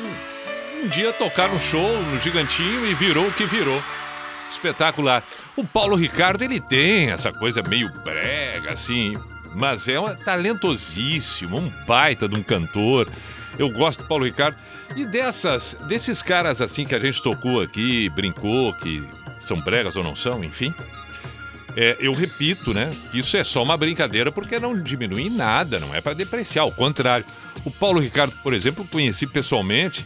um 0.83 0.89
dia 0.89 1.13
tocar 1.13 1.49
no 1.49 1.59
show, 1.59 2.01
no 2.03 2.19
Gigantinho 2.21 2.87
e 2.87 2.95
virou 2.95 3.27
o 3.27 3.33
que 3.33 3.45
virou. 3.45 3.83
Espetacular. 4.53 5.25
O 5.57 5.65
Paulo 5.65 5.97
Ricardo, 5.97 6.43
ele 6.43 6.61
tem 6.61 7.11
essa 7.11 7.33
coisa 7.33 7.63
meio 7.69 7.91
brega, 8.05 8.73
assim, 8.73 9.15
mas 9.55 9.89
é 9.89 9.99
um 9.99 10.15
talentosíssimo, 10.15 11.59
um 11.59 11.71
baita 11.87 12.29
de 12.29 12.39
um 12.39 12.43
cantor. 12.43 13.09
Eu 13.59 13.71
gosto 13.71 14.03
do 14.03 14.09
Paulo 14.09 14.25
Ricardo. 14.25 14.57
E 14.95 15.05
dessas, 15.05 15.77
desses 15.89 16.23
caras 16.23 16.63
assim 16.63 16.85
que 16.85 16.95
a 16.95 17.01
gente 17.01 17.23
tocou 17.23 17.61
aqui, 17.61 18.09
brincou, 18.11 18.73
que 18.75 19.03
são 19.41 19.61
bregas 19.61 19.97
ou 19.97 20.05
não 20.05 20.15
são, 20.15 20.45
enfim. 20.45 20.73
É, 21.77 21.97
eu 22.01 22.13
repito, 22.13 22.73
né? 22.75 22.91
Isso 23.15 23.37
é 23.37 23.45
só 23.45 23.63
uma 23.63 23.77
brincadeira 23.77 24.33
porque 24.33 24.59
não 24.59 24.83
diminui 24.83 25.31
nada, 25.31 25.79
não 25.79 25.95
é 25.95 26.01
para 26.01 26.15
depreciar, 26.15 26.63
ao 26.63 26.73
contrário. 26.73 27.25
O 27.65 27.71
Paulo 27.71 28.01
Ricardo, 28.01 28.33
por 28.43 28.53
exemplo, 28.55 28.87
conheci 28.91 29.27
pessoalmente 29.27 30.05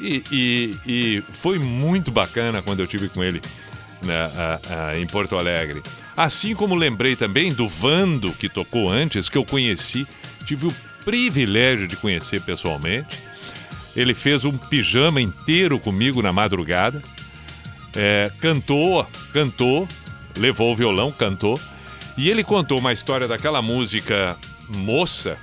e, 0.00 0.22
e- 0.30 0.76
e 0.86 1.20
foi 1.20 1.58
muito 1.58 2.10
bacana 2.10 2.60
quando 2.60 2.80
eu 2.80 2.86
tive 2.86 3.08
com 3.08 3.22
ele 3.22 3.40
né, 4.02 4.14
a- 4.14 4.60
a- 4.90 4.98
em 4.98 5.06
Porto 5.06 5.36
Alegre. 5.38 5.82
Assim 6.16 6.54
como 6.54 6.74
lembrei 6.74 7.14
também 7.16 7.52
do 7.52 7.68
Vando, 7.68 8.32
que 8.32 8.48
tocou 8.48 8.90
antes, 8.90 9.28
que 9.28 9.38
eu 9.38 9.44
conheci, 9.44 10.06
tive 10.46 10.66
o 10.66 10.74
privilégio 11.04 11.86
de 11.86 11.96
conhecer 11.96 12.40
pessoalmente. 12.42 13.18
Ele 13.96 14.12
fez 14.14 14.44
um 14.44 14.56
pijama 14.56 15.20
inteiro 15.20 15.78
comigo 15.78 16.20
na 16.22 16.32
madrugada. 16.32 17.00
É, 17.94 18.30
cantou, 18.40 19.06
cantou, 19.32 19.86
levou 20.36 20.72
o 20.72 20.76
violão, 20.76 21.12
cantou. 21.12 21.60
E 22.16 22.28
ele 22.28 22.44
contou 22.44 22.78
uma 22.78 22.92
história 22.92 23.26
daquela 23.26 23.62
música 23.62 24.36
Moça. 24.68 25.38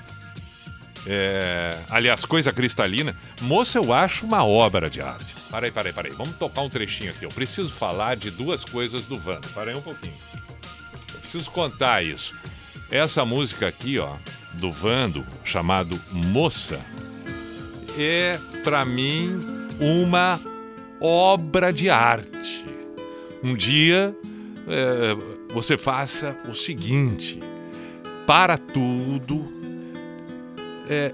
é, 1.05 1.77
aliás, 1.89 2.25
Coisa 2.25 2.51
Cristalina. 2.51 3.15
Moça, 3.41 3.77
eu 3.77 3.93
acho 3.93 4.25
uma 4.25 4.45
obra 4.45 4.89
de 4.89 5.01
arte. 5.01 5.33
Peraí, 5.49 5.71
peraí, 5.71 5.93
peraí. 5.93 6.11
Vamos 6.11 6.35
tocar 6.35 6.61
um 6.61 6.69
trechinho 6.69 7.11
aqui. 7.11 7.25
Eu 7.25 7.29
preciso 7.29 7.69
falar 7.69 8.15
de 8.15 8.29
duas 8.29 8.63
coisas 8.63 9.05
do 9.05 9.17
Vando. 9.17 9.47
Parei 9.49 9.73
um 9.75 9.81
pouquinho. 9.81 10.13
Eu 11.13 11.19
preciso 11.19 11.49
contar 11.51 12.03
isso. 12.03 12.35
Essa 12.91 13.25
música 13.25 13.67
aqui, 13.67 13.99
ó, 13.99 14.15
do 14.55 14.71
Vando, 14.71 15.25
chamado 15.43 15.99
Moça, 16.11 16.79
é, 17.97 18.39
pra 18.63 18.85
mim, 18.85 19.37
uma 19.79 20.39
obra 21.01 21.71
de 21.73 21.89
arte. 21.89 22.65
Um 23.43 23.55
dia 23.55 24.15
é, 24.67 25.15
você 25.53 25.77
faça 25.77 26.37
o 26.47 26.53
seguinte: 26.53 27.39
para 28.25 28.57
tudo, 28.57 29.45
é, 30.89 31.13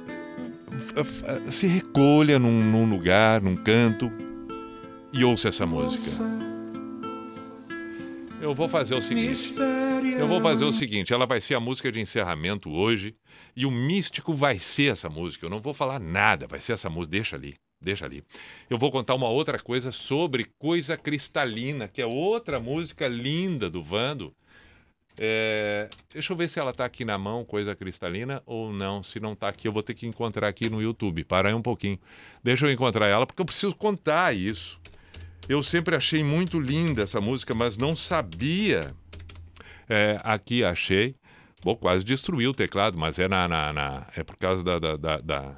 se 1.51 1.67
recolha 1.67 2.39
num, 2.39 2.59
num 2.59 2.89
lugar, 2.89 3.41
num 3.41 3.55
canto 3.55 4.11
e 5.11 5.23
ouça 5.23 5.49
essa 5.49 5.65
música. 5.65 6.03
Eu 8.41 8.53
vou 8.53 8.67
fazer 8.67 8.95
o 8.95 9.01
seguinte. 9.01 9.53
Eu 10.17 10.27
vou 10.27 10.41
fazer 10.41 10.65
o 10.65 10.73
seguinte, 10.73 11.13
ela 11.13 11.25
vai 11.25 11.39
ser 11.39 11.55
a 11.55 11.59
música 11.59 11.91
de 11.91 11.99
encerramento 11.99 12.69
hoje 12.69 13.15
e 13.55 13.65
o 13.65 13.71
místico 13.71 14.33
vai 14.33 14.59
ser 14.59 14.91
essa 14.91 15.09
música. 15.09 15.45
Eu 15.45 15.49
não 15.49 15.59
vou 15.59 15.73
falar 15.73 15.99
nada, 15.99 16.45
vai 16.45 16.59
ser 16.59 16.73
essa 16.73 16.89
música. 16.89 17.11
Deixa 17.11 17.35
ali, 17.35 17.55
deixa 17.83 18.05
ali. 18.05 18.23
Eu 18.69 18.77
vou 18.77 18.91
contar 18.91 19.13
uma 19.15 19.29
outra 19.29 19.59
coisa 19.59 19.91
sobre 19.91 20.45
Coisa 20.57 20.97
Cristalina, 20.97 21.87
que 21.87 22.01
é 22.01 22.05
outra 22.05 22.59
música 22.59 23.07
linda 23.07 23.69
do 23.69 23.83
Vando. 23.83 24.33
É, 25.15 25.89
deixa 26.11 26.33
eu 26.33 26.37
ver 26.37 26.49
se 26.49 26.59
ela 26.59 26.73
tá 26.73 26.85
aqui 26.85 27.05
na 27.05 27.17
mão, 27.17 27.45
Coisa 27.45 27.75
Cristalina, 27.75 28.41
ou 28.45 28.73
não. 28.73 29.03
Se 29.03 29.19
não 29.19 29.35
tá 29.35 29.49
aqui, 29.49 29.67
eu 29.67 29.71
vou 29.71 29.83
ter 29.83 29.93
que 29.93 30.07
encontrar 30.07 30.47
aqui 30.47 30.69
no 30.69 30.81
YouTube. 30.81 31.23
Para 31.23 31.49
aí 31.49 31.53
um 31.53 31.61
pouquinho. 31.61 31.99
Deixa 32.43 32.65
eu 32.65 32.71
encontrar 32.71 33.07
ela, 33.07 33.25
porque 33.27 33.41
eu 33.41 33.45
preciso 33.45 33.75
contar 33.75 34.35
isso. 34.35 34.79
Eu 35.47 35.61
sempre 35.61 35.95
achei 35.95 36.23
muito 36.23 36.59
linda 36.59 37.03
essa 37.03 37.21
música, 37.21 37.53
mas 37.55 37.77
não 37.77 37.95
sabia. 37.95 38.81
É, 39.87 40.19
aqui 40.23 40.63
achei. 40.63 41.15
Bom, 41.63 41.75
quase 41.75 42.03
destruiu 42.03 42.51
o 42.51 42.55
teclado, 42.55 42.97
mas 42.97 43.19
é, 43.19 43.27
na, 43.27 43.47
na- 43.47 43.71
na- 43.71 44.07
é 44.15 44.23
por 44.23 44.35
causa 44.37 44.63
da, 44.63 44.79
da, 44.79 44.97
da, 44.97 45.17
da, 45.19 45.55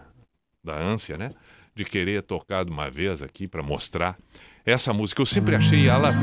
da 0.64 0.78
ânsia, 0.80 1.18
né? 1.18 1.32
De 1.76 1.84
querer 1.84 2.22
tocar 2.24 2.64
de 2.64 2.72
uma 2.72 2.90
vez 2.90 3.22
aqui 3.22 3.50
para 3.50 3.62
mostrar. 3.62 4.18
Essa 4.66 4.94
música, 4.94 5.22
eu 5.22 5.26
sempre 5.26 5.56
achei 5.56 5.90
ela 5.90 6.16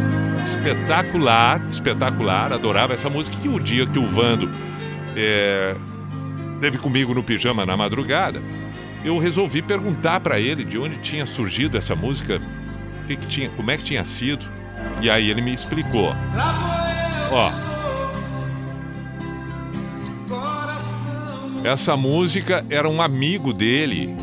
espetacular, 0.43 1.61
espetacular, 1.71 2.55
adorava 2.55 2.95
essa 2.95 3.11
música. 3.11 3.37
E 3.45 3.49
o 3.51 3.61
dia 3.61 3.87
que 3.87 3.99
o 3.99 4.07
Vando 4.07 4.51
é, 5.15 5.77
teve 6.59 6.79
comigo 6.79 7.13
no 7.13 7.23
pijama 7.23 7.67
na 7.67 7.77
madrugada, 7.77 8.41
eu 9.05 9.19
resolvi 9.19 9.61
perguntar 9.61 10.21
para 10.21 10.41
ele 10.41 10.65
de 10.65 10.79
onde 10.79 10.97
tinha 10.99 11.27
surgido 11.27 11.77
essa 11.77 11.95
música, 11.95 12.41
que 13.07 13.15
que 13.15 13.27
tinha, 13.27 13.51
como 13.51 13.71
é 13.71 13.77
que 13.77 13.85
tinha 13.85 14.05
sido. 14.07 14.47
E 15.03 15.11
aí 15.11 15.29
ele 15.29 15.43
me 15.43 15.53
explicou. 15.53 16.15
Ó, 17.31 17.53
essa 21.63 21.95
música 21.95 22.65
era 22.71 22.89
um 22.89 23.03
amigo 23.03 23.53
dele 23.53 24.17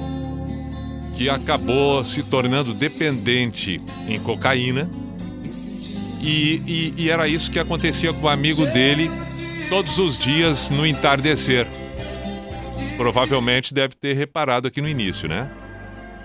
que 1.19 1.27
acabou 1.29 2.01
se 2.05 2.23
tornando 2.23 2.73
dependente 2.73 3.81
em 4.07 4.17
cocaína. 4.21 4.89
E, 6.21 6.61
e- 6.65 6.93
e 6.95 7.09
era 7.09 7.27
isso 7.27 7.51
que 7.51 7.59
acontecia 7.59 8.13
com 8.13 8.25
o 8.25 8.29
amigo 8.29 8.65
dele 8.67 9.11
todos 9.67 9.97
os 9.97 10.17
dias 10.17 10.69
no 10.69 10.87
entardecer. 10.87 11.67
Provavelmente 12.95 13.73
deve 13.73 13.95
ter 13.95 14.15
reparado 14.15 14.69
aqui 14.69 14.79
no 14.79 14.87
início, 14.87 15.27
né? 15.27 15.49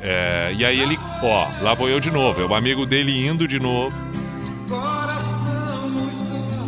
É, 0.01 0.55
e 0.57 0.65
aí 0.65 0.79
ele, 0.79 0.97
ó, 1.25 1.49
lá 1.61 1.75
vou 1.75 1.89
eu 1.89 1.99
de 1.99 2.13
novo. 2.13 2.41
É 2.41 2.45
o 2.47 2.55
amigo 2.55 2.87
dele 2.87 3.27
indo 3.27 3.49
de 3.49 3.59
novo. 3.59 3.93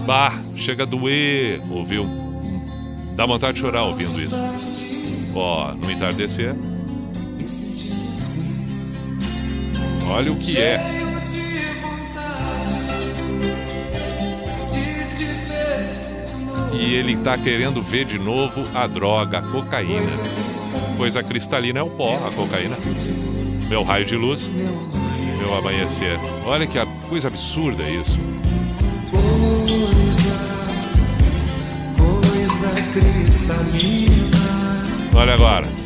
Bah, 0.05 0.41
chega 0.57 0.83
a 0.83 0.87
doer, 0.87 1.61
ouviu? 1.71 2.09
Dá 3.15 3.25
vontade 3.25 3.53
de 3.55 3.61
chorar 3.61 3.85
ouvindo 3.85 4.21
isso. 4.21 4.35
Ó, 5.33 5.73
no 5.75 5.89
entardecer. 5.93 6.57
Olha 10.09 10.33
o 10.33 10.37
que 10.37 10.59
é. 10.59 10.81
E 16.73 16.95
ele 16.95 17.17
tá 17.17 17.37
querendo 17.39 17.83
ver 17.83 18.05
de 18.05 18.19
novo 18.19 18.63
a 18.75 18.87
droga, 18.87 19.39
a 19.39 19.43
cocaína. 19.43 20.07
Coisa 20.97 21.23
cristalina 21.23 21.81
é 21.81 21.83
o 21.83 21.91
pó, 21.91 22.17
a 22.27 22.33
cocaína. 22.33 22.77
Meu 23.69 23.83
raio 23.83 24.05
de 24.05 24.15
luz, 24.17 24.49
meu 25.39 25.55
amanhecer. 25.59 26.19
Olha 26.45 26.67
que 26.67 26.79
a- 26.79 26.87
coisa 27.09 27.29
absurda 27.29 27.83
isso. 27.89 28.19
Coisa 31.97 32.83
cristalina. 32.93 34.37
Olha 35.15 35.35
agora. 35.35 35.86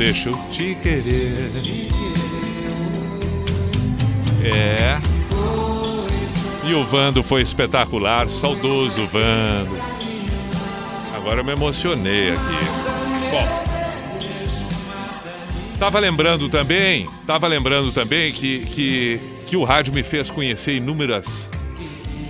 Deixa 0.00 0.30
eu 0.30 0.38
te 0.50 0.74
querer. 0.76 1.50
É. 4.42 4.98
E 6.66 6.72
o 6.72 6.82
Vando 6.84 7.22
foi 7.22 7.42
espetacular, 7.42 8.26
saudoso 8.30 9.06
Vando. 9.08 9.78
Agora 11.14 11.40
eu 11.40 11.44
me 11.44 11.52
emocionei 11.52 12.30
aqui. 12.30 13.30
Bom. 13.30 13.46
Tava 15.78 15.98
lembrando 15.98 16.48
também, 16.48 17.06
tava 17.26 17.46
lembrando 17.46 17.92
também 17.92 18.32
que, 18.32 18.60
que, 18.60 19.20
que 19.46 19.54
o 19.54 19.64
rádio 19.64 19.92
me 19.92 20.02
fez 20.02 20.30
conhecer 20.30 20.76
inúmeras 20.76 21.46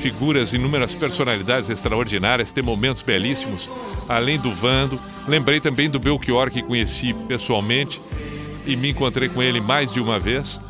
figuras, 0.01 0.53
inúmeras 0.53 0.95
personalidades 0.95 1.69
extraordinárias, 1.69 2.51
ter 2.51 2.65
momentos 2.65 3.03
belíssimos, 3.03 3.69
além 4.09 4.39
do 4.39 4.53
Vando. 4.53 5.01
Lembrei 5.29 5.61
também 5.61 5.89
do 5.89 6.01
Belchior, 6.01 6.51
que 6.51 6.63
conheci 6.63 7.13
pessoalmente 7.29 8.01
e 8.67 8.77
me 8.77 8.91
encontrei 8.91 9.29
com 9.29 9.43
ele 9.43 9.61
mais 9.61 9.93
de 9.93 10.01
uma 10.01 10.19
vez. 10.19 10.61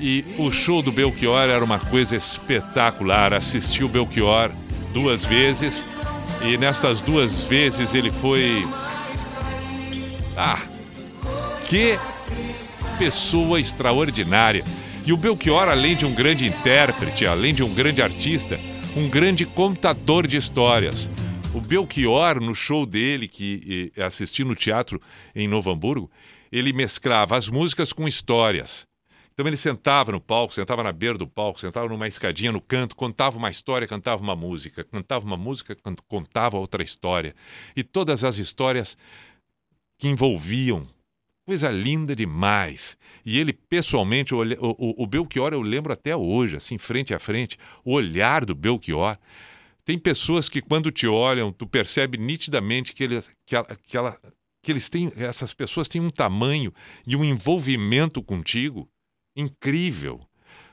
E 0.00 0.24
o 0.38 0.50
show 0.50 0.82
do 0.82 0.90
Belchior 0.90 1.48
era 1.48 1.64
uma 1.64 1.78
coisa 1.78 2.16
espetacular. 2.16 3.32
Assisti 3.32 3.84
o 3.84 3.88
Belchior 3.88 4.50
duas 4.92 5.24
vezes 5.24 5.84
e 6.42 6.56
nessas 6.58 7.00
duas 7.00 7.48
vezes 7.48 7.94
ele 7.94 8.10
foi. 8.10 8.66
Ah! 10.36 10.58
Que 11.66 11.98
pessoa 12.98 13.60
extraordinária. 13.60 14.64
E 15.06 15.12
o 15.12 15.18
Belchior, 15.18 15.68
além 15.68 15.94
de 15.94 16.06
um 16.06 16.14
grande 16.14 16.46
intérprete, 16.46 17.26
além 17.26 17.52
de 17.52 17.62
um 17.62 17.74
grande 17.74 18.00
artista, 18.00 18.58
um 18.96 19.06
grande 19.06 19.44
contador 19.44 20.26
de 20.26 20.38
histórias. 20.38 21.10
O 21.52 21.60
Belchior, 21.60 22.40
no 22.40 22.54
show 22.54 22.86
dele, 22.86 23.28
que 23.28 23.92
eh, 23.94 24.02
assisti 24.02 24.42
no 24.44 24.56
teatro 24.56 24.98
em 25.34 25.46
Novo 25.46 25.70
Hamburgo, 25.70 26.10
ele 26.50 26.72
mesclava 26.72 27.36
as 27.36 27.50
músicas 27.50 27.92
com 27.92 28.08
histórias. 28.08 28.86
Então 29.34 29.46
ele 29.46 29.58
sentava 29.58 30.10
no 30.10 30.20
palco, 30.22 30.54
sentava 30.54 30.82
na 30.82 30.92
beira 30.92 31.18
do 31.18 31.26
palco, 31.26 31.60
sentava 31.60 31.86
numa 31.86 32.08
escadinha 32.08 32.50
no 32.50 32.60
canto, 32.60 32.96
contava 32.96 33.36
uma 33.36 33.50
história, 33.50 33.86
cantava 33.86 34.22
uma 34.22 34.34
música, 34.34 34.84
cantava 34.84 35.26
uma 35.26 35.36
música, 35.36 35.76
contava 36.08 36.56
outra 36.56 36.82
história. 36.82 37.34
E 37.76 37.84
todas 37.84 38.24
as 38.24 38.38
histórias 38.38 38.96
que 39.98 40.08
envolviam 40.08 40.88
Coisa 41.46 41.70
linda 41.70 42.16
demais. 42.16 42.96
E 43.24 43.38
ele, 43.38 43.52
pessoalmente, 43.52 44.34
o, 44.34 44.40
o- 44.40 45.02
o 45.02 45.06
Belchior, 45.06 45.52
eu 45.52 45.60
lembro 45.60 45.92
até 45.92 46.16
hoje, 46.16 46.56
assim, 46.56 46.78
frente 46.78 47.12
a 47.14 47.18
frente, 47.18 47.58
o 47.84 47.92
olhar 47.92 48.44
do 48.46 48.54
Belchior. 48.54 49.18
Tem 49.84 49.98
pessoas 49.98 50.48
que, 50.48 50.62
quando 50.62 50.90
te 50.90 51.06
olham, 51.06 51.52
tu 51.52 51.66
percebe 51.66 52.16
nitidamente 52.16 52.94
que, 52.94 53.04
eles, 53.04 53.30
que, 53.46 53.54
ela- 53.54 53.66
que, 53.86 53.96
ela- 53.96 54.18
que 54.62 54.72
eles 54.72 54.88
têm, 54.88 55.12
essas 55.16 55.52
pessoas 55.52 55.86
têm 55.86 56.00
um 56.00 56.08
tamanho 56.08 56.72
e 57.06 57.14
um 57.14 57.22
envolvimento 57.22 58.22
contigo 58.22 58.88
incrível. 59.36 60.20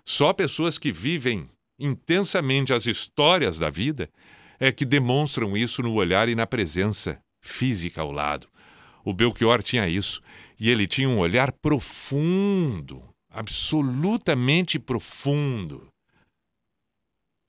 Só 0.06 0.32
pessoas 0.32 0.78
que 0.78 0.92
vivem 0.92 1.50
intensamente 1.78 2.72
as 2.74 2.86
histórias 2.86 3.60
da 3.60 3.70
vida 3.70 4.10
é 4.58 4.72
que 4.72 4.86
demonstram 4.86 5.58
isso 5.58 5.82
no 5.84 5.94
olhar 5.94 6.30
e 6.30 6.36
na 6.36 6.48
presença 6.48 7.20
física 7.42 8.02
ao 8.02 8.12
lado. 8.12 8.48
O 9.04 9.14
Belchior 9.14 9.62
tinha 9.64 9.88
isso. 9.90 10.22
E 10.62 10.70
ele 10.70 10.86
tinha 10.86 11.10
um 11.10 11.18
olhar 11.18 11.52
profundo, 11.52 13.04
absolutamente 13.32 14.78
profundo. 14.78 15.88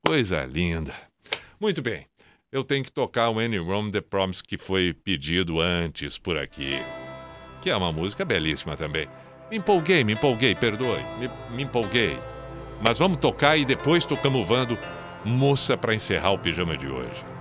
Coisa 0.03 0.47
linda. 0.47 0.95
Muito 1.61 1.83
bem. 1.83 2.07
Eu 2.51 2.65
tenho 2.65 2.83
que 2.83 2.91
tocar 2.91 3.29
o 3.29 3.39
Any 3.39 3.59
Room 3.59 3.91
The 3.91 4.01
Promise 4.01 4.43
que 4.43 4.57
foi 4.57 4.95
pedido 4.95 5.61
antes 5.61 6.17
por 6.17 6.39
aqui. 6.39 6.71
Que 7.61 7.69
é 7.69 7.77
uma 7.77 7.93
música 7.93 8.25
belíssima 8.25 8.79
também. 8.79 9.07
Me 9.51 9.59
empolguei, 9.59 10.03
me 10.03 10.15
empolguei, 10.15 10.55
perdoe. 10.55 11.03
Me, 11.19 11.55
me 11.55 11.65
empolguei. 11.65 12.19
Mas 12.83 12.99
vamos 12.99 13.19
tocar 13.19 13.59
e 13.59 13.67
depois 13.67 14.07
tocamos 14.07 14.41
o 14.41 14.45
Vando 14.47 14.79
Moça 15.23 15.77
para 15.77 15.95
encerrar 15.95 16.31
o 16.31 16.39
pijama 16.39 16.79
de 16.79 16.87
hoje. 16.87 17.32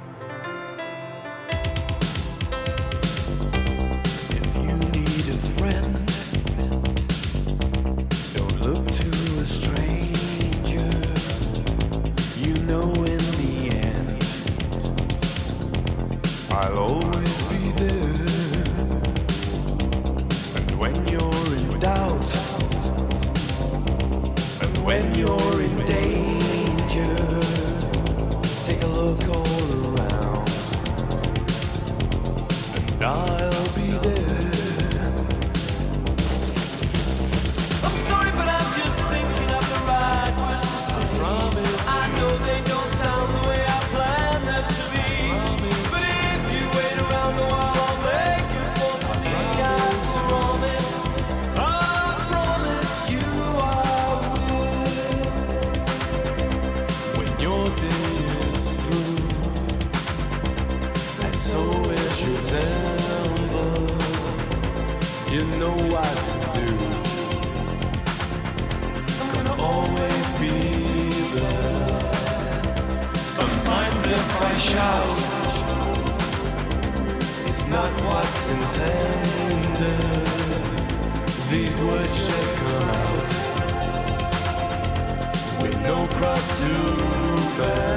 Christmas. 87.62 87.91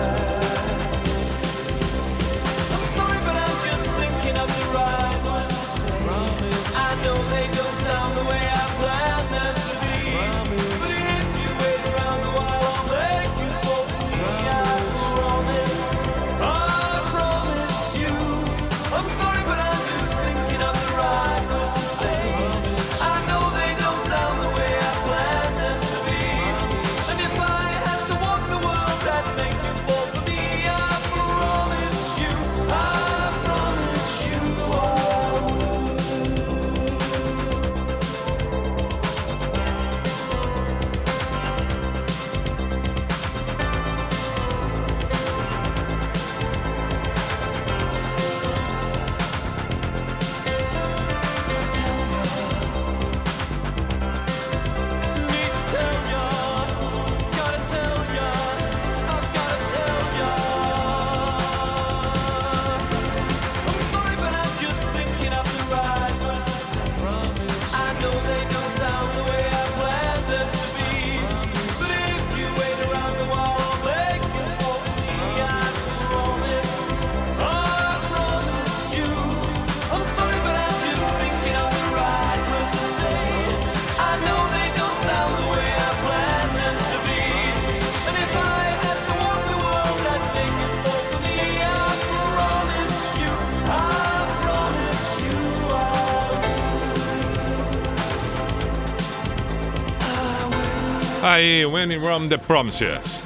Aí, 101.34 101.66
When 101.66 101.92
in 101.92 101.98
Rome, 101.98 102.28
The 102.28 102.38
Promises. 102.38 103.20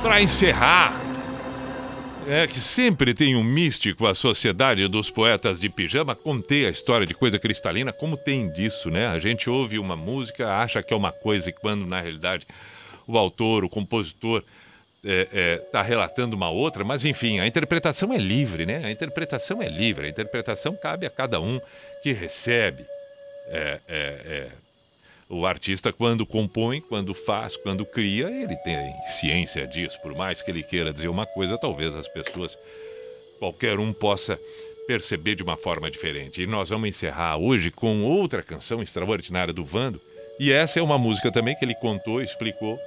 Pra 0.00 0.22
encerrar, 0.22 0.94
é 2.24 2.46
que 2.46 2.60
sempre 2.60 3.12
tem 3.12 3.34
um 3.34 3.42
místico 3.42 4.06
a 4.06 4.14
sociedade 4.14 4.86
dos 4.86 5.10
poetas 5.10 5.58
de 5.58 5.68
pijama. 5.68 6.14
Contei 6.14 6.66
a 6.66 6.70
história 6.70 7.04
de 7.04 7.12
coisa 7.12 7.36
cristalina, 7.36 7.92
como 7.92 8.16
tem 8.16 8.48
disso, 8.52 8.90
né? 8.90 9.08
A 9.08 9.18
gente 9.18 9.50
ouve 9.50 9.76
uma 9.76 9.96
música, 9.96 10.58
acha 10.58 10.84
que 10.84 10.94
é 10.94 10.96
uma 10.96 11.10
coisa, 11.10 11.50
e 11.50 11.52
quando 11.52 11.84
na 11.84 12.00
realidade 12.00 12.46
o 13.08 13.18
autor, 13.18 13.64
o 13.64 13.68
compositor, 13.68 14.40
está 15.02 15.82
relatando 15.82 16.36
uma 16.36 16.48
outra, 16.48 16.84
mas 16.84 17.04
enfim, 17.04 17.40
a 17.40 17.46
interpretação 17.48 18.12
é 18.12 18.18
livre, 18.18 18.66
né? 18.66 18.82
A 18.84 18.92
interpretação 18.92 19.60
é 19.60 19.68
livre, 19.68 20.06
a 20.06 20.10
interpretação 20.10 20.76
cabe 20.76 21.06
a 21.06 21.10
cada 21.10 21.40
um 21.40 21.60
que 22.04 22.12
recebe. 22.12 22.84
É, 23.48 23.80
é, 23.88 23.98
é, 24.26 24.63
o 25.28 25.46
artista, 25.46 25.92
quando 25.92 26.26
compõe, 26.26 26.80
quando 26.80 27.14
faz, 27.14 27.56
quando 27.56 27.84
cria, 27.86 28.30
ele 28.30 28.56
tem 28.56 28.92
ciência 29.06 29.66
disso. 29.66 29.98
Por 30.02 30.14
mais 30.14 30.42
que 30.42 30.50
ele 30.50 30.62
queira 30.62 30.92
dizer 30.92 31.08
uma 31.08 31.26
coisa, 31.26 31.58
talvez 31.58 31.94
as 31.94 32.06
pessoas, 32.08 32.56
qualquer 33.38 33.78
um 33.78 33.92
possa 33.92 34.38
perceber 34.86 35.34
de 35.34 35.42
uma 35.42 35.56
forma 35.56 35.90
diferente. 35.90 36.42
E 36.42 36.46
nós 36.46 36.68
vamos 36.68 36.88
encerrar 36.88 37.38
hoje 37.38 37.70
com 37.70 38.04
outra 38.04 38.42
canção 38.42 38.82
extraordinária 38.82 39.52
do 39.52 39.64
Vando. 39.64 40.00
E 40.38 40.52
essa 40.52 40.78
é 40.78 40.82
uma 40.82 40.98
música 40.98 41.32
também 41.32 41.56
que 41.56 41.64
ele 41.64 41.74
contou, 41.76 42.20
explicou, 42.20 42.78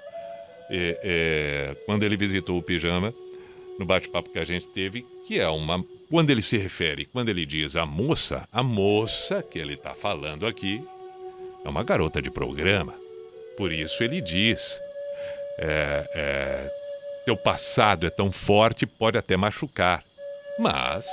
é, 0.69 0.99
é, 1.03 1.75
quando 1.85 2.03
ele 2.03 2.17
visitou 2.17 2.57
o 2.57 2.63
Pijama, 2.63 3.11
no 3.79 3.85
bate-papo 3.85 4.31
que 4.31 4.39
a 4.39 4.45
gente 4.45 4.67
teve, 4.67 5.03
que 5.27 5.39
é 5.39 5.47
uma. 5.47 5.81
Quando 6.09 6.29
ele 6.29 6.41
se 6.41 6.57
refere, 6.57 7.05
quando 7.05 7.29
ele 7.29 7.45
diz 7.45 7.75
a 7.75 7.85
moça, 7.85 8.47
a 8.51 8.61
moça 8.61 9.41
que 9.43 9.57
ele 9.59 9.73
está 9.73 9.93
falando 9.93 10.45
aqui 10.45 10.81
é 11.67 11.69
uma 11.69 11.83
garota 11.83 12.21
de 12.21 12.31
programa. 12.31 12.93
Por 13.57 13.73
isso 13.73 14.01
ele 14.01 14.21
diz: 14.21 14.79
é, 15.59 16.05
é, 16.15 16.71
teu 17.25 17.35
passado 17.35 18.07
é 18.07 18.09
tão 18.09 18.31
forte, 18.31 18.85
pode 18.85 19.17
até 19.17 19.35
machucar. 19.35 20.01
Mas, 20.59 21.05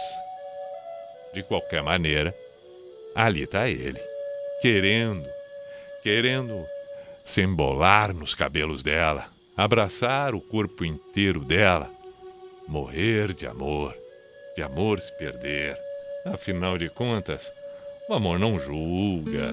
de 1.34 1.42
qualquer 1.42 1.82
maneira, 1.82 2.32
ali 3.16 3.42
está 3.42 3.68
ele, 3.68 4.00
querendo, 4.62 5.26
querendo 6.02 6.64
se 7.26 7.42
embolar 7.42 8.14
nos 8.14 8.34
cabelos 8.34 8.82
dela, 8.82 9.26
abraçar 9.56 10.34
o 10.34 10.40
corpo 10.40 10.84
inteiro 10.84 11.40
dela, 11.40 11.90
morrer 12.68 13.34
de 13.34 13.46
amor, 13.46 13.92
de 14.54 14.62
amor 14.62 15.00
se 15.00 15.10
perder. 15.18 15.76
Afinal 16.26 16.78
de 16.78 16.88
contas, 16.90 17.42
o 18.08 18.14
amor 18.14 18.38
não 18.38 18.58
julga. 18.58 19.50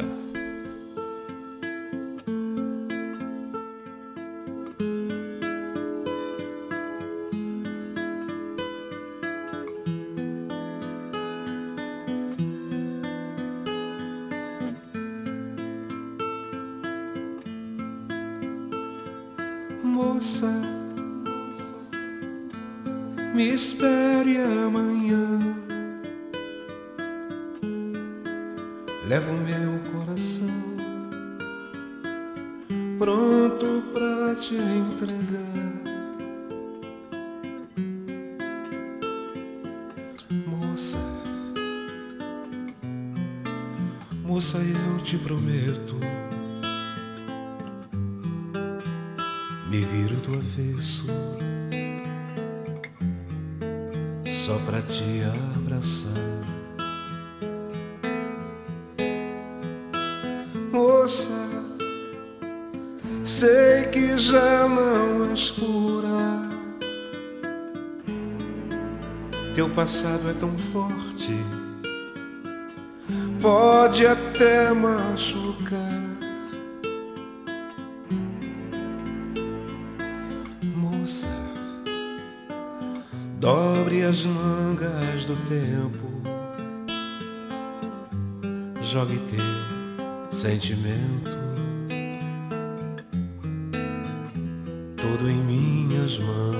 Sei 63.41 63.85
que 63.91 64.19
já 64.19 64.67
não 64.67 65.31
és 65.31 65.49
pura. 65.49 66.47
Teu 69.55 69.67
passado 69.71 70.29
é 70.29 70.33
tão 70.33 70.55
forte, 70.55 71.35
pode 73.41 74.05
até 74.05 74.71
machucar. 74.71 75.79
Moça, 80.75 81.27
dobre 83.39 84.03
as 84.03 84.23
mangas 84.23 85.25
do 85.25 85.35
tempo, 85.47 86.07
jogue 88.83 89.19
teu 89.31 90.31
sentimento 90.31 91.50
minhas 96.19 96.50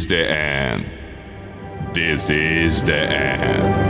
Is 0.00 0.06
the 0.06 0.32
end? 0.32 0.86
This 1.92 2.30
is 2.30 2.82
the 2.82 2.96
end. 2.96 3.89